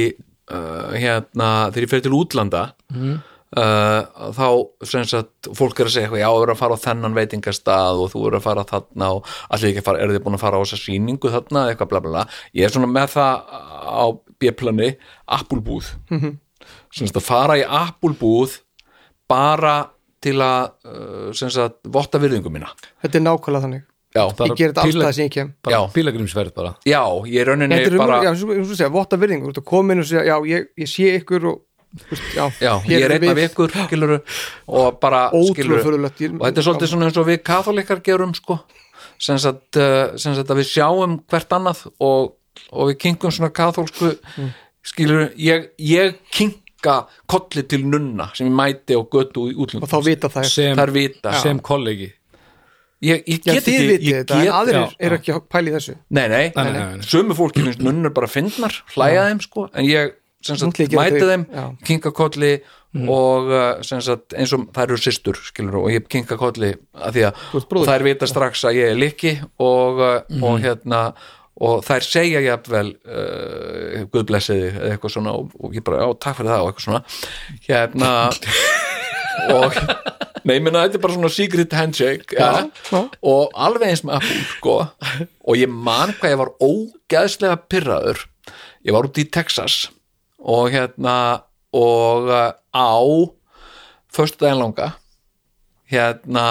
[0.52, 2.64] uh, hérna þegar ég fyrir til útlanda
[2.94, 4.48] uh, þá
[4.92, 8.12] sem sagt fólk er að segja já, þú eru að fara á þennan veitingastað og
[8.14, 10.60] þú eru að fara þarna og allir ekki að fara, eru þið búin að fara
[10.60, 12.26] á þessa sýningu þarna, eitthvað bla bla bla.
[12.58, 13.34] Ég er svona með það
[13.90, 14.06] á
[14.40, 14.90] B-plani
[15.40, 18.60] Apple búð sem sagt að fara í Apple búð
[19.30, 19.78] bara
[20.20, 22.74] til að sem sagt, votta virðingu mína.
[23.00, 25.50] Þetta er nákvæmlega þannig já, ég ger þetta alltaf sem ég kem.
[25.94, 29.54] Pílagrimsverð bara já, ég rauninni er bara bara, já, svo, svo segja, votta virðingu, þú
[29.54, 31.60] ert að koma inn og segja, já, ég, ég sé ykkur og,
[32.00, 33.50] þú veist, já, Já, ég er erum einn af við.
[33.52, 34.20] ykkur, skiluru
[34.68, 35.22] og bara,
[35.54, 35.82] skiluru
[36.40, 38.62] og þetta er svolítið svona eins og við katholikar gerum sko, uh,
[39.20, 39.78] sem sagt
[40.50, 42.36] að við sjáum hvert annað og,
[42.72, 44.50] og við kingum svona katholsku Mm.
[44.86, 49.92] skiluru, ég, ég kinga kolli til nunna sem ég mæti á götu í útlundum og
[49.92, 51.34] þá vita það sem, þær vita.
[51.42, 52.08] sem kollegi
[53.06, 55.96] ég, ég get ekki ég þetta, get, aðrir já, eru ekki að pæla í þessu?
[56.10, 60.18] Nei, nei, Nei, nei, sömu fólki finnst nunnur bara fyndnar, hlæja þeim sko, en ég
[60.46, 61.66] sem sagt, mæti þeim já.
[61.88, 62.54] kinka kolli
[63.06, 67.18] og uh, sem sagt, eins og þær eru systur skilur og ég kinka kolli að
[67.18, 71.04] því að þær vita strax að ég er likki og, uh, og hérna
[71.60, 76.40] og þær segja jafnvel uh, guðblessiði eða eitthvað svona og, og ég bara, já, takk
[76.40, 77.02] fyrir það og eitthvað svona.
[77.68, 78.14] Hérna
[79.60, 80.09] og
[80.50, 82.50] nei, ég meina, þetta er bara svona secret handshake ja,
[82.90, 83.02] já.
[83.32, 84.76] og alveg eins með Apple sko,
[85.46, 88.26] og ég man hvað ég var ógeðslega pyrraður
[88.88, 89.84] ég var út í Texas
[90.40, 91.16] og hérna
[91.76, 92.98] og uh, á
[94.10, 94.94] föstudaginn langa
[95.90, 96.48] hérna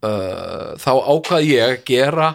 [0.00, 2.30] uh, þá ákvað ég að gera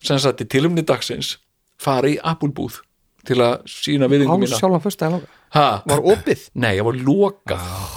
[0.00, 1.36] sem sagt í tilumni dagsins
[1.80, 2.80] fara í Apple búð
[3.28, 4.56] til að sína á viðingum mína.
[4.56, 5.34] sjálfan fyrsta en langa?
[5.56, 6.46] Ha, var opið?
[6.62, 7.96] Nei, ég var lokað.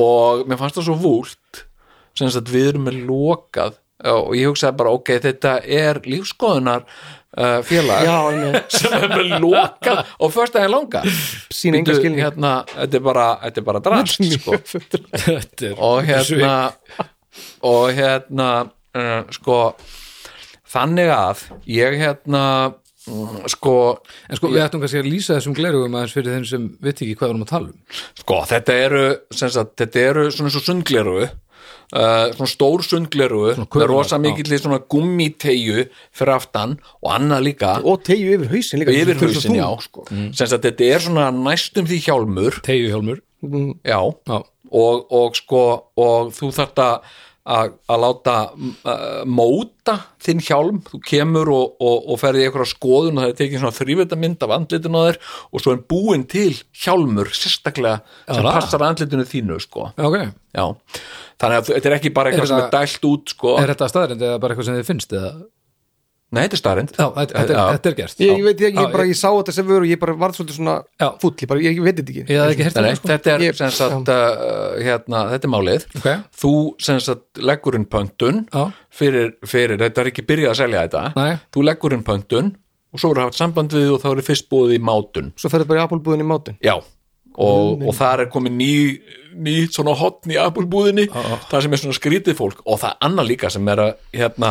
[0.00, 1.65] Og mér fannst það svo vúlt
[2.16, 3.78] sem sagt við erum með lokað
[4.12, 8.16] og ég hugsaði bara ok, þetta er lífskoðunar uh, félag já,
[8.76, 11.02] sem er með lokað og fyrst að ég langa
[11.48, 12.20] skilning.
[12.20, 14.58] hérna, þetta er bara, þetta er bara drast sko.
[15.90, 16.56] Og hérna
[17.66, 18.50] og hérna
[18.96, 19.60] uh, sko
[20.72, 22.42] þannig að ég hérna
[23.08, 23.74] mm, sko,
[24.28, 27.16] en sko við ættum kannski að lýsa þessum glerugum aðeins fyrir þeim sem veit ekki
[27.16, 27.98] hvað við erum að tala um.
[28.22, 31.18] Sko þetta eru sagt, þetta eru svona svo sundgleru
[31.92, 35.86] uh, svona stór sundgleru með rosa mikill svona gummitegju
[36.16, 37.76] fyrir aftan og annað líka.
[37.84, 40.06] Og tegju yfir hausin líka yfir hausin, já sko.
[40.10, 42.60] sem sagt, þetta er svona næstum því hjálmur.
[42.66, 44.38] Teiguhjálmur Mm, já, Já,
[44.72, 45.62] og, og sko
[46.00, 49.94] og þú þarft að láta uh, móta
[50.24, 53.62] þinn hjálm, þú kemur og, og, og ferði í einhverja skoðun og það er tekið
[53.62, 55.20] svona þrývetamynd af andlitinu á þér
[55.52, 59.90] og svo er búin til hjálmur sérstaklega sem Já, passar andlitinu þínu sko.
[59.94, 60.18] Já, ok.
[60.56, 60.66] Já,
[61.42, 63.58] þannig að þetta er ekki bara eitthvað sem er dælt út sko.
[63.60, 65.36] Er þetta staðrind eða bara eitthvað sem þið finnst eða?
[66.34, 68.16] Nei, þetta er starrend Já, þetta, þetta, er, þetta er gert.
[68.18, 70.56] Ég, ég veit ekki, ég bara, ég sá þetta sem vöru ég bara varð svolítið
[70.58, 70.74] svona
[71.22, 71.32] fúll.
[71.38, 72.24] Ég bara, ég, ég veit þetta ekki.
[72.66, 73.10] Þetta sko.
[73.12, 75.86] þetta er Ég- sem sagt uh, hérna, þetta er málið.
[76.42, 76.52] Þú
[76.82, 78.64] sem sagt leggur inn pöntun Já.
[78.90, 81.04] fyrir, fyrir, þetta er ekki byrjað að selja þetta.
[81.14, 81.38] Nei.
[81.54, 82.50] þú leggur inn pöntun
[82.90, 85.30] og svo eru haft samband við og þá eru fyrst búið í mátun.
[85.38, 86.58] Svo ferðu bara í Apple-búðin í mátun.
[86.64, 86.74] Já,
[87.36, 88.72] og, og þar er komið ný,
[89.46, 92.64] ný svona hotn í Apple-búðinni það sem er svona skrítið fólk.
[92.64, 94.50] Og það er annað líka sem er að hérna,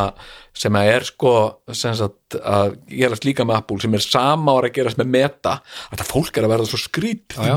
[0.55, 1.35] sem er sko
[1.73, 5.59] sem sagt, að gerast líka með Apple sem er sama ára að gerast með meta.
[5.91, 7.45] Þetta fólk er að verða svo skrítið.
[7.49, 7.55] Já.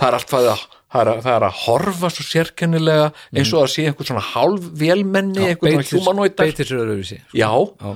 [0.00, 3.50] það er allt það að Það er, að, það er að horfa svo sérkennilega eins
[3.54, 6.48] og að sé einhver svona hálf vélmenni, einhver svona humanoidar.
[6.48, 7.18] Beitir sér öðruvísi.
[7.30, 7.92] Já, Já.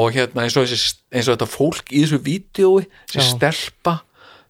[0.00, 3.94] og hérna eins og, þessi, eins og þetta fólk í þessu vídjói þessi stelpa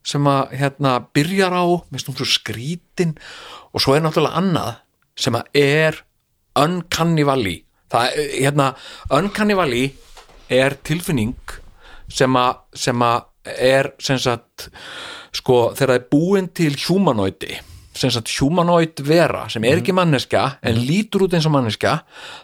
[0.05, 3.15] sem að hérna byrjar á með svona svo skrítin.
[3.75, 4.75] Og svo er náttúrulega annað
[5.19, 6.03] sem að er
[6.59, 7.61] uncanny valley
[7.95, 8.71] það hérna,
[9.15, 9.93] uncanny valley
[10.53, 11.37] er tilfinning
[12.13, 14.69] sem að, sem að er sem sagt
[15.35, 17.59] sko þegar það er búin til humanoidi
[17.95, 21.99] sem sagt humanoid vera sem er ekki manneska en lítur út eins og manneska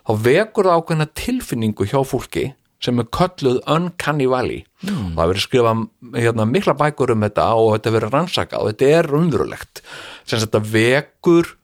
[0.07, 2.51] þá vekur það ákveðna tilfinningu hjá fólki
[2.81, 4.65] sem er kölluð Uncanny Valley.
[4.81, 5.13] Mm.
[5.13, 5.81] það hefur verið skrifað
[6.17, 9.83] hérna, mikla bækur um þetta og þetta verið rannsakað og þetta er raunverulegt.
[10.25, 11.57] Sem þetta vekur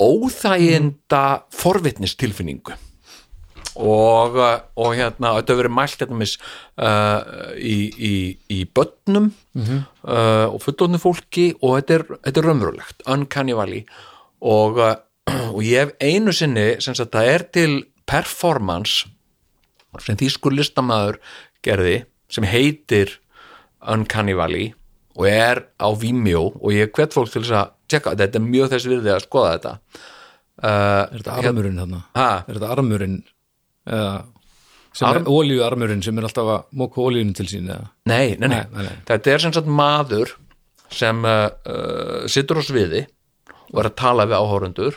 [0.00, 1.24] óþæginda
[1.54, 2.76] forvitnistilfinningu.
[3.80, 6.34] Og, uh, og hérna þetta verið mælt hérna mis,
[6.82, 8.14] uh, í, í,
[8.50, 13.06] í börnum uh, og fullorðnu fólki og þetta er, þetta er raunverulegt.
[13.14, 13.84] Uncanny Valley.
[14.42, 14.98] Og, uh,
[15.54, 17.78] og ég hef einu sinni sem það er til
[18.10, 19.06] performance
[20.04, 21.18] sem þýskur listamaður
[21.66, 21.96] gerði
[22.30, 23.16] sem heitir
[23.90, 24.70] Uncanny Valley
[25.18, 28.70] og er á Vimeo og ég hvet fólk til þess að tjekka, þetta er mjög
[28.74, 31.80] þess virði að skoða þetta uh, Er þetta armurinn?
[32.14, 32.28] Ha?
[32.46, 33.16] Er þetta armurinn
[33.90, 34.12] eða
[34.90, 37.68] sem Arm- er olíuarmurinn sem er alltaf að móka olíunum til sín?
[38.10, 40.32] Nei, nei, nei, Nei, nei, þetta er sem sagt maður
[40.90, 43.04] sem uh, uh, situr á sviði
[43.70, 44.96] og er að tala við áhórundur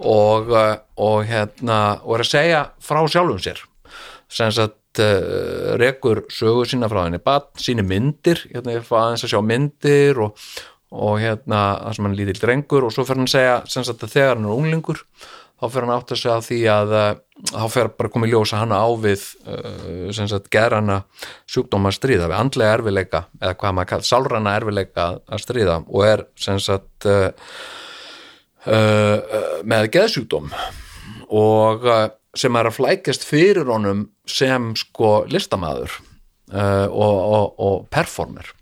[0.00, 3.62] og, uh, og hérna og er að segja frá sjálfum sér
[4.30, 7.20] sem sagt uh, rekur sögu sína frá henni.
[7.22, 10.38] Bad, síni myndir, hérna ég fá aðeins að sjá myndir og,
[10.90, 14.06] og hérna það sem hann lítill drengur og svo fer hann að segja sem sagt
[14.06, 15.04] að þegar hann er unglingur
[15.60, 17.08] þá fer hann átt að segja því að uh,
[17.50, 21.02] þá fer bara komið ljós að hann á við uh, sem sagt gerana
[21.50, 26.06] sjúkdóma að stríða við andlega erfileika eða hvað maður kallar sálrana erfileika að stríða og
[26.06, 27.58] er sem sagt uh,
[29.64, 30.50] með geðsjúkdóm.
[31.32, 31.86] Og
[32.36, 35.96] sem er að flækjast fyrir honum sem sko listamaður
[36.52, 38.52] uh, og, og, og performer.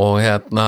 [0.00, 0.66] Og hérna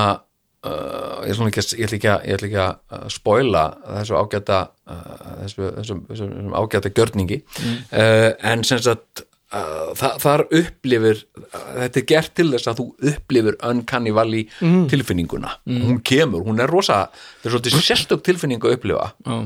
[0.67, 3.67] uh, ég, ekki, ég ætla ekki að, ætla ekki að uh, spoila
[3.99, 5.03] þessu ágæta uh,
[5.43, 7.43] þessu, þessu, þessu, þessu ágæta gjörningi.
[7.91, 11.19] Uh, en sem sagt þa þar upplifir
[11.53, 14.47] þetta er gert til þess að þú upplifir uncanny valley
[14.89, 15.51] tilfinninguna.
[15.69, 19.11] Hún kemur, hún er rosa það er svolítið sérstök tilfinning að upplifa.
[19.27, 19.37] Já.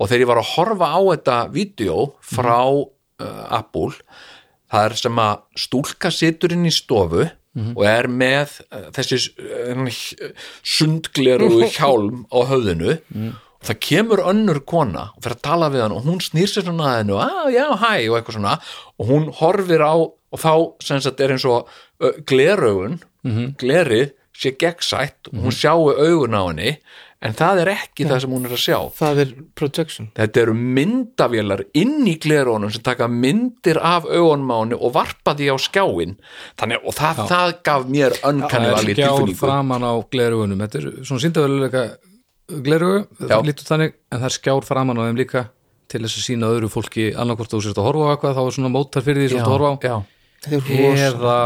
[0.00, 3.92] Og þegar ég var að horfa á þetta vídeo frá uh, Apple
[4.70, 7.26] það er sem að stúlka situr inn í stofu
[7.74, 9.80] og er með uh, þessi uh,
[10.62, 12.98] sundgleru hjálm á höfðinu.
[13.60, 16.64] Og það kemur önnur kona og fyrir að tala við hann og hún snýr sér
[16.64, 18.54] svona að hennu ah, já, hæ, og eitthvað svona.
[18.96, 20.52] Og hún horfir á og þá
[20.86, 21.68] sem sagt er eins og
[22.00, 23.00] uh, gleraugun
[23.60, 26.70] glerið sé gegnsætt og hún sjáu augun á henni
[27.20, 28.76] en það er ekki það sem hún er að sjá.
[28.96, 30.08] Það er projection.
[30.16, 35.56] Þetta eru myndavélar inn í glerónum sem taka myndir af henni og varpa því á
[35.60, 36.16] skjáin
[36.60, 40.64] þannig og það, það gaf mér Það önkanni er alveg skjár tilfinningu framan á glerugunum
[40.64, 41.24] Þetta er svona
[43.20, 43.26] Já.
[43.36, 45.44] það lítur þannig en það er skjár framan á þeim líka
[45.90, 48.56] til þess að sína öðru fólki annarkvort þú sért að horfa á eitthvað þá er
[48.56, 49.98] svona mótar fyrir því sem þú ert að horfa á.
[50.54, 51.36] er eða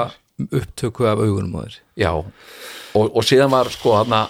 [0.60, 1.78] upptöku af augunum á þér.
[1.98, 2.12] Já.
[2.94, 4.24] Og, og síðan var sko hana,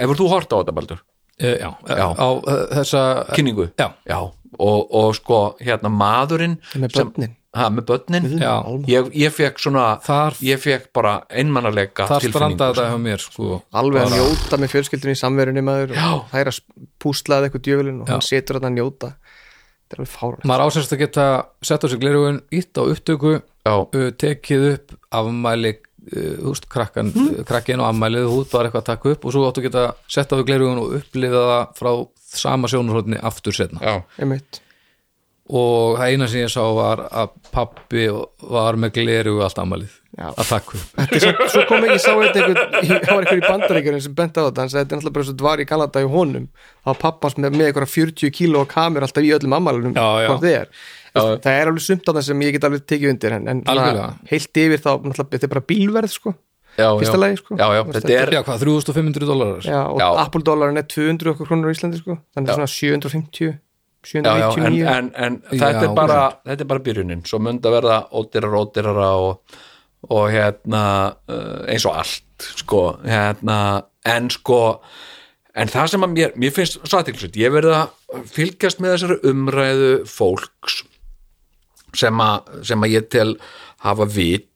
[0.00, 1.02] hefur þú hort á þetta Baldur?
[1.38, 2.06] e, já, Já.
[2.16, 3.00] á uh, þessa
[3.36, 3.66] Kynningu?
[3.76, 4.16] já,
[4.58, 7.34] og, og sko hérna maðurinn með sem- börnin.
[7.56, 8.24] Ha, með börnin?
[8.40, 8.54] Já.
[8.88, 13.62] ég, ég fekk svona Þar- ég fekk bara einmannarleika þar strandaði þetta hjá mér sko.
[13.72, 16.08] Alveg að njóta með fjölskyldunni í samverunni maður Já.
[16.18, 16.58] og það er að
[17.00, 18.12] púslaði eitthvað djöfulinn og Já.
[18.16, 19.12] hann setur að njóta.
[19.86, 21.26] Þetta er alveg fárlega maður ásæst að geta
[21.62, 25.85] sett á sig glerugun ítt á upptöku já, uh, tekið upp afmæli uh,
[26.46, 27.40] húst, krakkan, mm.
[27.48, 29.86] krakkin og afmælið þú ert bara eitthvað að taka upp og svo áttu að geta
[30.16, 31.90] sett á því glerugun og upplifa það frá
[32.36, 34.60] sama sjónarhóðni aftur setna já, einmitt
[35.46, 38.08] og það eina sem ég sá var að pappi
[38.50, 40.30] var með glerugu allt afmælið Já.
[40.32, 43.26] að taka upp Þetta svo, svo kom ekki, ég sá þetta einhvern í- það var
[43.26, 45.62] einhver í bandaríkjörn sem bent á þetta hann sagði þetta er náttúrulega bara svo dvar
[45.62, 49.32] í Kanada í honum þá var pappans með, með einhverja 40 kíló kamera alltaf í
[49.36, 50.30] öllum ammælunum Já, já.
[50.32, 50.72] hvort þið er
[51.16, 53.62] það er alveg sumt á það sem ég get alveg tekið undir en, en
[54.30, 56.34] heilt yfir þá þetta er bara bílverð sko.
[56.76, 57.20] Já, Fyrsta já.
[57.22, 57.56] lagi, sko.
[57.56, 60.08] já, já, þetta er já hvað, 3500 dólarar já, og Já.
[60.20, 62.18] Apple dólarin er 200 okkur krónur á Íslandi sko.
[62.36, 62.56] Þannig Já.
[62.58, 63.54] svona 750 já,
[64.12, 67.24] já, en, 799 en, en þetta, Já, er bara, þetta er bara byrjunin.
[67.26, 69.58] Svo myndi að verða ódýrara ódýrara og,
[70.12, 70.82] og hérna
[71.32, 73.58] uh, eins og allt sko, hérna,
[74.04, 74.60] en sko
[75.56, 79.32] en það sem að mér, mér finnst svo aðtilsveit, ég verið að fylgjast með þessari
[79.32, 80.82] umræðu fólks
[81.98, 83.32] sem að, ég tel
[83.84, 84.48] hafa vit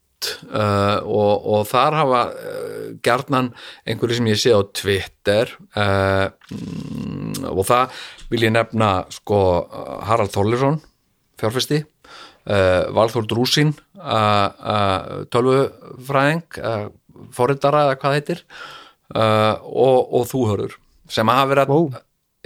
[0.53, 3.53] uh, og, og þar hafa uh, gjarnan
[3.89, 6.29] einhverju sem ég sé á Twitter uh,
[7.51, 8.03] og það
[8.33, 9.41] vil ég nefna sko
[10.09, 10.81] Harald Þorlersson
[11.41, 16.61] fjárfesti uh, Valþór Drúsin uh, uh, tölvufræðing
[17.37, 18.45] forritara eða hvað heitir
[19.11, 20.77] og, og þú hörur
[21.11, 21.89] sem hafa verið að Wow.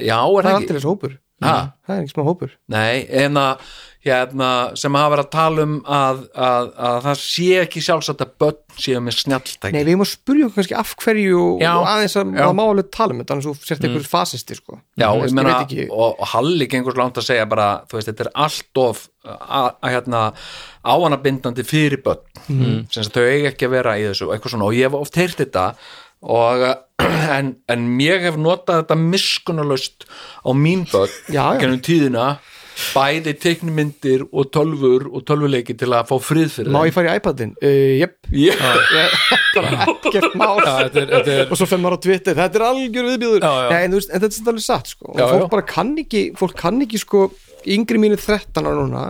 [0.01, 1.55] já, er það er ekki hópur Ha?
[1.85, 3.65] það er ekki smá hópur Nei, en að
[4.05, 4.49] hérna,
[4.79, 8.61] sem hafa verið að tala um að, að, að það sé ekki sjálfsagt að börn
[8.85, 11.71] séu með snjalltæki Nei, við erum að spurja okkur kannski af hverju og, Já.
[11.73, 14.59] og aðeins að maður má alveg tala um þetta þannig að þú sért einhver fasisti
[14.59, 14.79] sko.
[15.01, 15.57] Já, ég veist, meina,
[15.89, 19.05] og, og Halli gengur svo langt að segja bara, þú veist, þetta er allt of
[19.25, 20.25] hérna,
[20.85, 22.81] áanabindandi fyrir börn mm.
[22.93, 25.21] sem þau eiga ekki að vera í þessu og eitthvað svona og ég hef oft
[25.21, 25.69] heyrt þetta
[26.25, 26.65] og
[27.39, 30.07] en, en ég hef notað þetta miskunarlaust
[30.45, 32.27] á mín börn gennum tíðina
[32.95, 36.89] bæði teiknumyndir og tölfur og tölvuleiki til að fá frið fyrir má þeim.
[36.91, 37.55] ég fara í iPadin?
[37.63, 38.65] Uh, Jep, Ég,
[40.15, 43.71] gert mál og svo ára á Twitter, þetta er algjör viðbjöður Já, já.
[43.73, 45.11] Nei, en, þú veist, en þetta er alveg satt sko.
[45.13, 47.25] og Já, fólk bara kann ekki fólk kann ekki sko,
[47.77, 49.05] yngri mínu 13 ára núna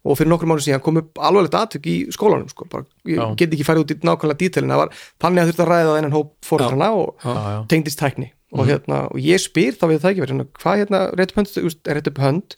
[0.00, 2.64] og fyrir nokkrum mánu síðan kom upp alvarlegt atvik í skólanum sko.
[2.72, 3.26] bara, ég Já.
[3.36, 6.14] get ekki farið út í nákvæmlega dítelin það var þannig að þurfti að ræða þennan
[6.16, 7.66] hóp fórhaldrana og já.
[7.68, 11.34] Tengdist tækni og, hérna, og ég spyr þá við það ekki verið hvað hérna, rétt
[11.34, 12.56] upp hönd, rétt upp hönd?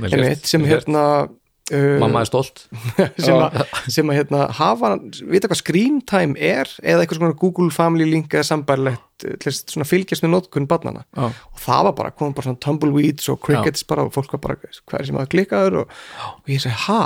[0.00, 2.66] Einmitt, sem hérna uh, Mamma er stolt.
[3.24, 4.92] sem, að, sem að hérna hafa,
[5.30, 9.88] vita hvað screen time er eða eitthvað svona Google Family Link eða sambærlegt þess svona
[9.88, 11.28] fylgjast með notkun barnana Já.
[11.28, 14.72] og það var bara, komum bara svona tumbleweeds og crickets bara og fólk var bara,
[14.88, 15.82] hvað er sem að klikkaður?
[15.82, 16.00] Og,
[16.40, 17.02] og ég segi, ha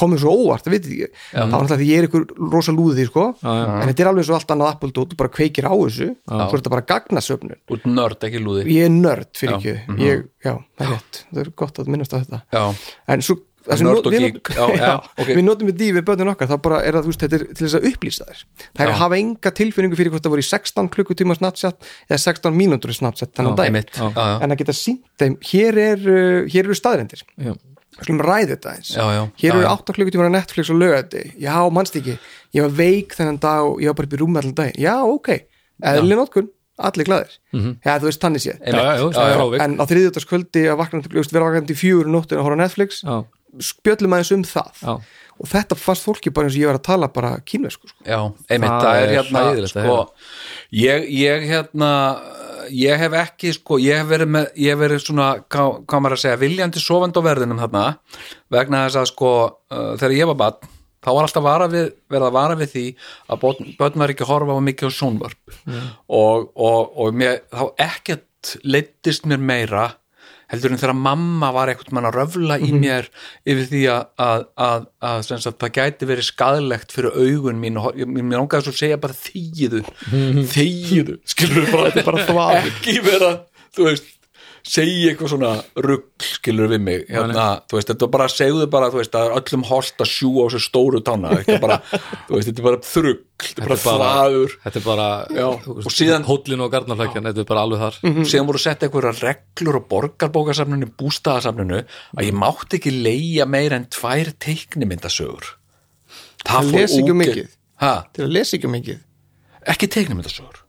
[0.00, 3.06] komið svo óvart, það veit ég það var náttúrulega því ég er ykkur rosa lúði
[3.08, 3.24] sko.
[3.40, 3.72] Já, já.
[3.80, 6.44] en þetta er alveg svo allt annað Apple dót, þú bara kveikir á þessu svo
[6.44, 7.56] er þetta bara gagnasöfnun.
[7.74, 8.66] Út nörd, ekki lúði.
[8.74, 9.58] Ég er nörd fyrir Já.
[9.58, 10.04] ekki.
[10.04, 12.42] Ég, já, það er rétt, það er gott að minnast á þetta.
[12.54, 12.64] Já,
[13.14, 14.34] en svo það sem Nörd og við geek.
[14.44, 14.88] not- Já, já,
[15.24, 15.28] ok.
[15.32, 17.44] við notum við því við börnin okkar þá bara er það, þú veist, þetta er
[17.48, 18.42] til þess að upplýsa þær.
[18.60, 18.92] Það er Já.
[18.92, 22.92] að hafa enga tilfinningu fyrir hvort það voru í 16 klukkutíma Snapchat eða 16 mínútur
[22.92, 24.26] í Snapchat þannig að dæmi já, já.
[24.44, 27.24] en að geta sínt þeim, hér, er, uh, hér eru staðrendir
[27.94, 29.70] Skulum ræði þetta eins Já, já, hér já, eru já.
[29.76, 32.18] 8 klukkutíma á Netflix og lögati já, mannst ekki,
[32.56, 34.94] ég var veik þennan dag og ég var bara upp í rúmi allan dag já,
[35.06, 35.32] ok,
[35.94, 36.50] eðli notkun.
[36.74, 38.56] Allir glæðir, já, þú veist, þannig séð.
[38.66, 41.70] Já, já, já, það er frávik en á þriðjöldaskvöldi að vakna, þú veist, vera vaknandi
[41.70, 42.96] í fjögur nóttin að horfa á Netflix.
[43.06, 43.14] Já,
[43.62, 44.80] spjöllum aðeins um það.
[44.82, 44.94] Já,
[45.38, 48.02] og þetta fannst fólki bara eins og ég var að tala bara kínvesku sko.
[48.02, 48.18] Já,
[48.50, 49.94] einmitt, Það það, er hérna sko,
[50.82, 51.92] ég, ég hérna
[52.72, 56.16] ég hef ekki, sko, ég hef verið með, ég hef verið svona, hvað hvað maður
[56.16, 57.84] að segja viljandi sofandi á verðinum þarna
[58.54, 59.34] vegna þess að sko,
[59.74, 60.72] uh, þegar ég var barn
[61.04, 62.84] þá var alltaf við, verið að vara við því
[63.28, 65.56] að börn, var ekki að horfa mikið á sjónvörp.
[66.08, 69.84] Og, og, og mér, þá ekkert leittist mér meira
[70.54, 73.10] heldur en þegar mamma var eitthvað mann að röfla í mér
[73.44, 74.88] yfir því að, að, að,
[75.36, 79.18] að það gæti verið skadlegt fyrir augun mín og mér langaði svo að segja bara
[79.18, 79.84] þýðu.
[80.54, 83.32] Þýðu, skilur við bara, bara ekki vera,
[83.74, 84.12] þú veist
[84.64, 85.48] segja eitthvað svona
[85.84, 89.26] rugl skilur við mig, hérna, þú veist þetta er bara segðu bara, þú veist, það
[89.28, 92.62] er öllum holt að sjúa á sér stóru tanna, þetta er bara þú veist, þetta
[92.62, 95.08] er bara þrugl, þetta er bara þvaður Þetta er bara
[95.84, 97.98] og síðan- Hóllin og garnaflækjan, þetta er bara alveg þar.
[98.24, 103.84] Síðan voru sett einhverja reglur og borgarbókasafninu, bústaðasafninu að ég mátti ekki leigja meira en
[103.92, 105.52] tvær teiknimyndasögur.
[106.44, 107.48] Það fór um ógeð- mikið.
[107.84, 109.00] ha, til að lesa ekki um mikið.
[109.74, 110.63] Ekki teiknimyndasögur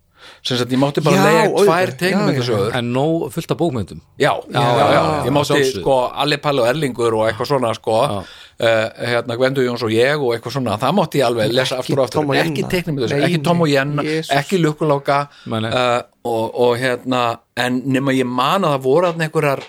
[0.45, 1.65] sem sagt ég mátti bara auðvitað.
[1.65, 5.95] tvær Já, teiknimyndasögur En nóg fullt af bókmyndum já, já, já, já, ég mátti sko
[6.23, 8.01] Alli Palli og Erlingur og eitthvað svona sko.
[8.55, 8.67] Uh,
[9.11, 12.05] hérna Gvendu Jóns og ég og eitthvað svona, það mátti ég alveg lesa aftur og
[12.05, 14.05] aftur, ekki teiknimyndasögur Nei, ekki Tom og Jenna,
[14.38, 14.61] ekki
[15.65, 15.73] nei.
[15.73, 17.23] uh, og, og hérna
[17.57, 19.65] en nema ég man að það voru þarna einhverjar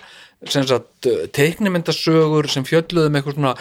[1.33, 3.53] teiknimyndasögur sem fjölluðu með eitthvað svona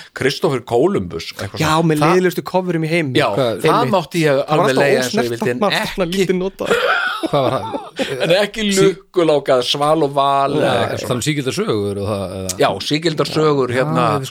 [1.32, 1.89] og eitthvað já, svona.
[1.89, 5.32] með leiðilustu coverum í heim Já, Hvað- það mátti ég alveg leiða eins og ég
[5.32, 6.69] vildi en ekki, lítið nota
[7.27, 7.86] Hvað var það?
[8.27, 13.73] en ekki lukkulákað sval og val Það er síkildar sögur og það eða- Já, síkildarsögur
[13.73, 14.27] hérna, um-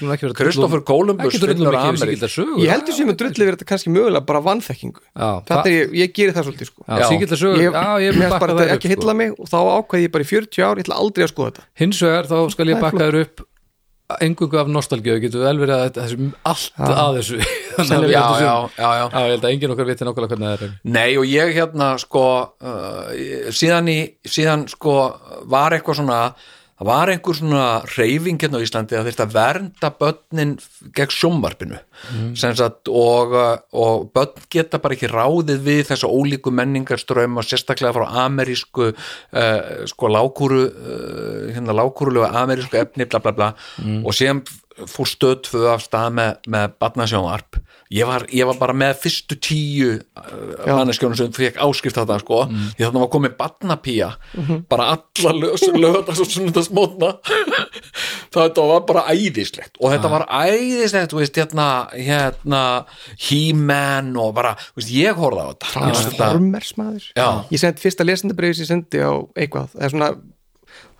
[2.05, 5.01] síkildar sögur ég heldur sem að drulli verið þetta kannski mögulega bara vannþekkingu
[5.73, 6.85] ég, ég gerir það svolítið sko.
[6.85, 7.07] Já, Já.
[7.09, 9.13] síkildar sögur, ég, já, ég mér bakka bara ekki sko.
[9.17, 11.63] mig og þá ákveði ég bara í 40 ár ég ætla aldrei að skoða þetta.
[11.81, 13.45] Hins vegar þá skal ég bakka þér upp
[14.21, 16.11] engungu af nostalgíu, getur vel verið að er
[16.45, 17.39] allt að þessu
[17.75, 19.05] Þannig að við Já, já, já, já.
[19.09, 20.75] Já, ég held að enginn okkar viti nákvæmlega hvernig það er.
[20.95, 23.97] Nei og ég hérna sko uh, síðan í
[24.29, 24.93] síðan sko
[25.51, 26.19] var eitthvað svona
[26.75, 27.65] það var einhver svona
[27.95, 30.55] reyfing hérna á Íslandi að þetta vernda börnin
[30.95, 31.79] gegn sjómvarpinu
[32.35, 37.47] sem sagt og, uh, og börn geta bara ekki ráðið við þessa ólíku menningarströym og
[37.47, 43.49] sérstaklega frá amerísku uh, sko lágkúru uh, hérna lágkúrulegu amerísku efni bla bla bla.
[44.03, 44.43] Og síðan
[44.89, 47.59] fór stöð tvö af stað með, með barnasjónvarp
[47.93, 52.41] ég var, ég var bara með fyrstu tíu uh, manneskjónu sem fekk áskipt þetta sko,
[52.79, 54.11] ég þannig var komið barnapía
[54.71, 57.11] bara alla lögðast og sunnundasmótna
[58.35, 59.77] þetta var bara æðislegt.
[59.79, 62.61] Og þetta var æðislegt, þú veist, hérna hérna,
[63.27, 65.73] He-Man og bara, þú veist, ég horfði á þetta.
[65.75, 67.09] Transformers maður.
[67.15, 67.27] Já.
[67.51, 70.09] ég sendi fyrsta lesendabreyfis ég sendi á eitthvað er svona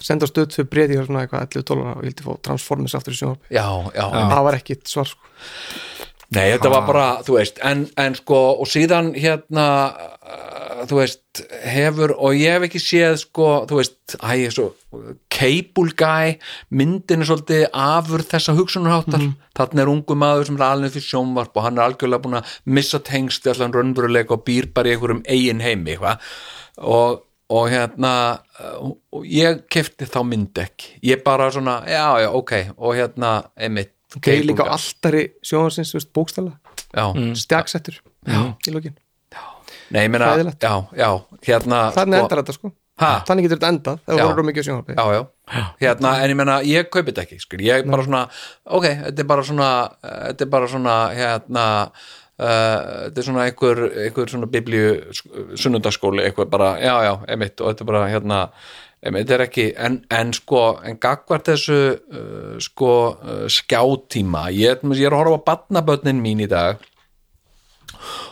[0.01, 3.15] senda stöð tvö breyti og svona eitthvað 11 dólar og ég vildi fá Transformers aftur
[3.15, 3.19] í
[3.95, 5.31] já, það var ekki svar sko
[6.33, 9.65] Nei, þetta var bara, þú veist, en, en sko, og síðan hérna,
[10.25, 14.55] uh, þú veist, hefur, og ég hef ekki séð, sko, þú veist, æ, ég er
[14.55, 14.65] svo,
[15.35, 16.33] Cable Guy,
[16.73, 21.05] myndin er svolítið afur þessa hugsunarháttar, mm þarna er ungu maður sem er alveg fyrir
[21.07, 24.97] sjónvarp og hann er algjörlega búin að missa tengst allan raunveruleika og býr bara í
[24.97, 25.95] einhverjum eigin heimi,
[26.75, 27.21] og,
[27.55, 28.11] og hérna,
[28.59, 33.35] uh, og ég kefti þá mynd ekki, ég bara svona, já, já, ok, og hérna,
[33.55, 36.55] einmitt, Geir líka á alltari veist, bókstala
[38.91, 38.95] í
[39.93, 40.63] Nei, ég meina, Hræðilegt.
[40.63, 41.09] já, já,
[41.45, 42.71] hérna Þannig endar þetta sko.
[43.01, 43.09] Ha?
[43.27, 46.87] Þannig getur þetta endað þú voru mikið sjónvarpi Já, já, hérna, en ég meina, ég
[46.87, 48.21] kaupi þetta ekki, skil, ég er bara svona,
[48.77, 49.71] ok, þetta er bara svona,
[50.05, 54.95] þetta er bara svona, hérna, uh, þetta er svona einhver, einhver svona biblíu
[55.59, 58.39] sunnundaskóli, eitthvað bara, já, já, emitt, og þetta er bara, hérna,
[59.05, 62.91] ekki, en, en sko, en gagvart þessu, uh, sko,
[63.21, 66.81] uh, skjátíma, ég, ég er að horfa á batnabötnin mín í dag,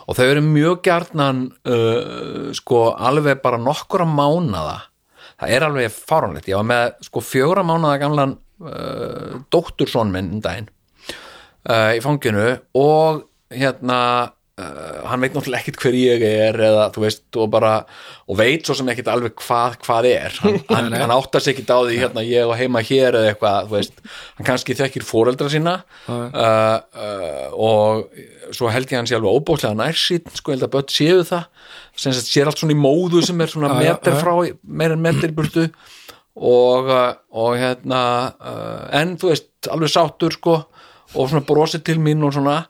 [0.07, 4.81] og þau eru mjög gjarnan uh, sko alveg bara nokkura mánada
[5.43, 6.49] það er alveg fáránlegt.
[6.51, 10.69] Ég var með sko fjóra mánada gamlan uh, dóttursson minn um daginn
[11.69, 13.99] uh, í fanginu og hérna
[14.61, 17.71] uh, hann veit náttúrulega ekkit hver ég er eða þú veist og bara
[18.29, 20.35] og veit svo sem ekkit alveg hvað, hvað er.
[20.43, 23.69] Hann, hann, hann áttar sig ekkit á því hérna ég og heima hér eða eitthvað
[23.69, 24.03] þú veist,
[24.37, 25.75] hann kannski þekkir fóreldra sína
[26.07, 30.75] uh, uh, og svo held ég hann sé alveg óbóðslega nærsýtt sko ég held að
[30.77, 31.49] börn séu það.
[32.03, 35.67] Sem sér allt svona í móðu sem er svona meter frá meir en meter burtu.
[36.33, 37.99] Og, og hérna
[38.97, 40.55] en þú veist alveg sáttur sko
[41.13, 42.63] og svona brosið til mín og svona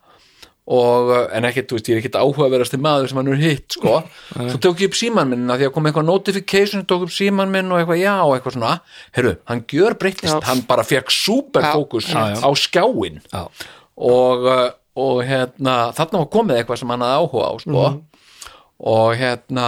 [0.64, 3.66] og, uh, en ekkert, þú veist, ég er ekkert áhugaverðasti maður sem hann er hitt,
[3.76, 3.98] sko.
[4.38, 7.52] Svo tók ég upp síman minn, að því að kom eitthvað notification tók upp síman
[7.52, 8.72] minn og eitthvað já og eitthvað svona,
[9.18, 10.40] heyrðu, hann gjör breytist Já.
[10.48, 13.44] hann bara fekk superfókus á skjáin Já.
[13.98, 17.86] og, uh, og hérna þarna var komið eitthvað sem hann hafði áhuga á sko.
[18.84, 19.68] Og hérna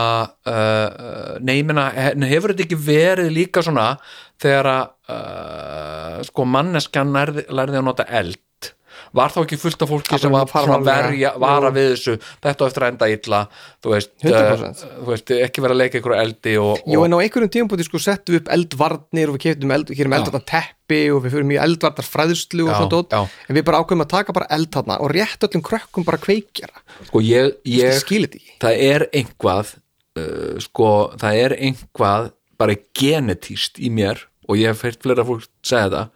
[0.50, 3.94] uh, meina, he- hefur þetta ekki verið líka svona
[4.44, 4.84] þegar að
[5.16, 7.46] uh, sko manneskan lærði
[7.80, 8.40] að nota eld
[9.16, 10.82] var þá ekki fullt af fólki sem var varlega.
[10.88, 13.40] verja, vara við þessu þetta eftir að enda illa
[13.84, 14.84] þú veist, 100%.
[14.86, 17.54] uh, þú veist ekki vera að leika ykkur eldi og, Jú, og en á einhverjum
[17.56, 21.50] tímpúti sko settum við upp eldvarnir og við keftum eld, eldvarnar teppi og við fyrir
[21.52, 23.42] mjög eldvarnar fræðslu og Já, svona dót, já.
[23.50, 26.86] en við bara ákveðum að taka bara eld þarna og rétt öllum krökkum bara kveikjara
[27.10, 29.76] sko ég, ég þetta ekki það er einhvað
[30.20, 35.48] uh, sko, það er einhvað bara genetíst í mér og ég hef heilt fleira fólk
[35.66, 36.10] segja það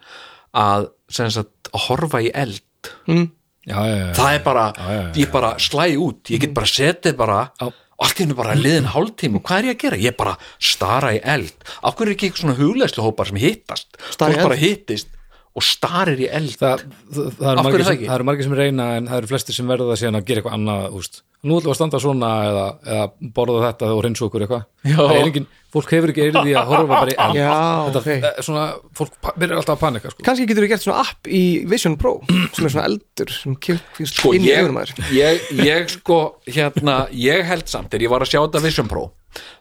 [0.60, 2.64] að, að horfa í eld
[3.08, 5.04] já, já, já, það er bara, já, já.
[5.20, 6.32] ég bara slæ út.
[6.34, 9.42] Ég get bara setið bara og allt í hennu bara liðin hálftíma.
[9.42, 10.02] Og hvað er ég að gera?
[10.08, 11.56] Ég bara stara í eld.
[11.84, 13.90] Af hverju er ekki eitthvað svona hugleðslu hópar sem hittast?
[14.16, 15.12] Stara í fólk bara hittist
[15.60, 19.10] og starir í eld það, það, það, eru margir það eru margir sem reyna en
[19.10, 21.22] það eru flestir sem verða það síðan að gera eitthvað annað úst.
[21.44, 25.42] nú ætlum við að standa svona eða, eða borða þetta og reynsa okkur eitthvað er
[25.70, 28.08] fólk hefur ekki eyrði að horfa bara í eld Já, þetta, ok.
[28.10, 28.46] okay.
[28.48, 28.64] svona,
[28.98, 30.26] fólk byrjar alltaf að panika sko.
[30.26, 32.16] kannski getur við gert svona app í Vision Pro
[32.56, 36.20] sem er svona eldur sem kemur sko inn í aður ég, ég sko
[36.50, 39.06] hérna, ég held samt þegar ég var að sjá þetta Vision Pro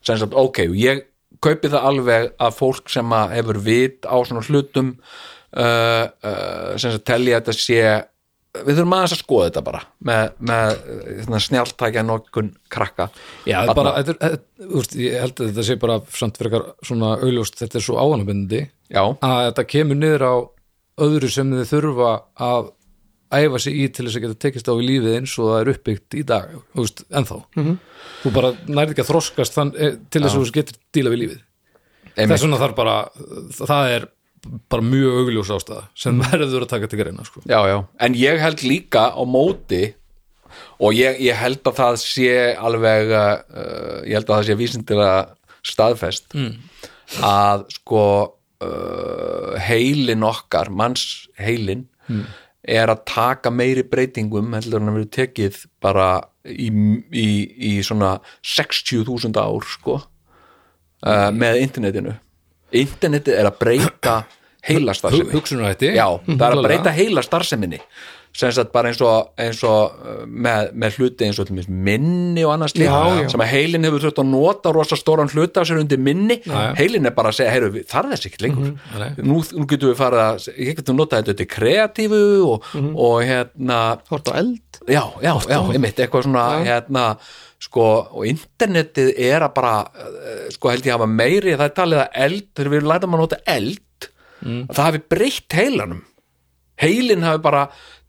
[0.01, 1.05] sagt, ok, ég
[1.45, 4.95] kaupi það alveg að fólk sem að hefur vit á svona hlutum
[5.57, 7.83] uh, uh, sem að þetta sé
[8.65, 10.73] við þurfum aðeins að skoða þetta bara með, með
[11.35, 13.09] uh, snjáltækja nokkun krakka.
[13.49, 14.33] Já, bara, þetta,
[14.69, 18.65] úst, ég held að þetta sé bara samt fyrir svona augljóst, þetta er svo áhannabindandi
[18.67, 20.35] já, að þetta kemur niður á
[21.09, 22.13] öðru sem þið þurfa
[22.49, 22.75] að
[23.29, 25.71] æfa sig í til þess að geta tekist á í lífið eins og það er
[25.75, 27.43] uppbyggt í dag veist, ennþá.
[28.23, 31.23] Þú bara nærði ekki að þroskast þann, eh, til þess að þú getur díla við
[31.25, 31.43] lífið.
[32.15, 32.97] Einmitt, þess vegna þarf bara
[33.59, 34.09] það er
[34.71, 37.43] bara mjög augljós ástæða sem verður að taka til greina sko.
[37.45, 39.83] já, já, en ég held líka á móti
[40.79, 45.21] og ég, ég held að það sé alveg uh, ég held að það sé vísindilega
[45.69, 46.53] staðfest mm.
[47.27, 48.05] að sko
[48.65, 51.87] uh, heilin okkar manns heilin
[52.69, 56.09] er að taka meiri breytingum heldur en að verið tekið bara
[56.45, 56.69] í,
[57.13, 57.29] í,
[57.71, 62.17] í svona 60.000 ár sko uh, með internetinu.
[62.79, 64.17] Internetið er að breyta
[64.69, 65.33] heila starfsemi.
[65.35, 67.83] hugsunar þetta Já, það er að breyta heila starfseminni.
[68.39, 72.53] Sem sagt bara eins og, eins og uh, með, með hluti eins og minni og
[72.53, 72.93] annars Já,
[73.25, 73.25] já.
[73.33, 76.37] sem að heilin hefur þurft að nota rosa stóran hluta af sér undir minni.
[76.45, 76.75] Já.
[76.79, 78.69] heilin er bara að segja, heyru, það er þess ekki lengur.
[79.01, 79.09] Nei.
[79.25, 82.23] nú, nú getum við farið að ég getum notað þetta til kreatífu
[82.53, 83.81] og, og hérna
[84.13, 84.63] Hort á eld.
[84.87, 87.09] Já, já, já, einmitt, eitthvað svona hérna,
[87.65, 89.75] sko, og internetið er að bara,
[90.05, 93.25] eh, sko, held ég hafa meiri, það er talið að eld, þegar við lætum að
[93.25, 93.83] nota eld,
[94.45, 96.05] að það hafi breytt heilanum.
[96.79, 97.65] Heilin hafi bara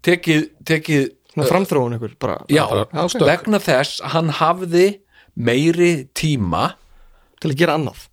[0.05, 3.21] tekið, tekið Svona framþróun ykkur bara já, Já, ok.
[3.27, 4.85] vegna þess að hann hafði
[5.37, 6.71] meiri tíma
[7.39, 8.07] Til að gera annað.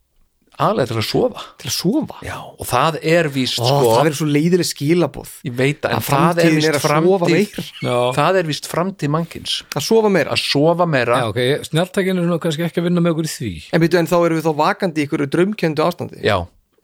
[0.57, 1.43] Aðlega til að sofa.
[1.61, 2.19] Til að sofa?
[2.25, 5.33] Já, og það er víst, Ó, sko Það er svo leiðileg skilaboð.
[5.45, 7.29] Ég veit að, Að en það er framtíðin er að sofa.
[7.83, 7.97] Já.
[8.17, 9.57] það er víst framtíð mannkins.
[9.77, 10.33] Að sofa meira.
[10.33, 11.19] Að sofa meira.
[11.21, 13.53] Já, ok, snjáltækin er kannski ekki að vinna með okkur í því.
[13.69, 16.23] En byrju, en þá erum við þá vakandi í ykkur draumkendu ástandi.
[16.25, 16.39] Já,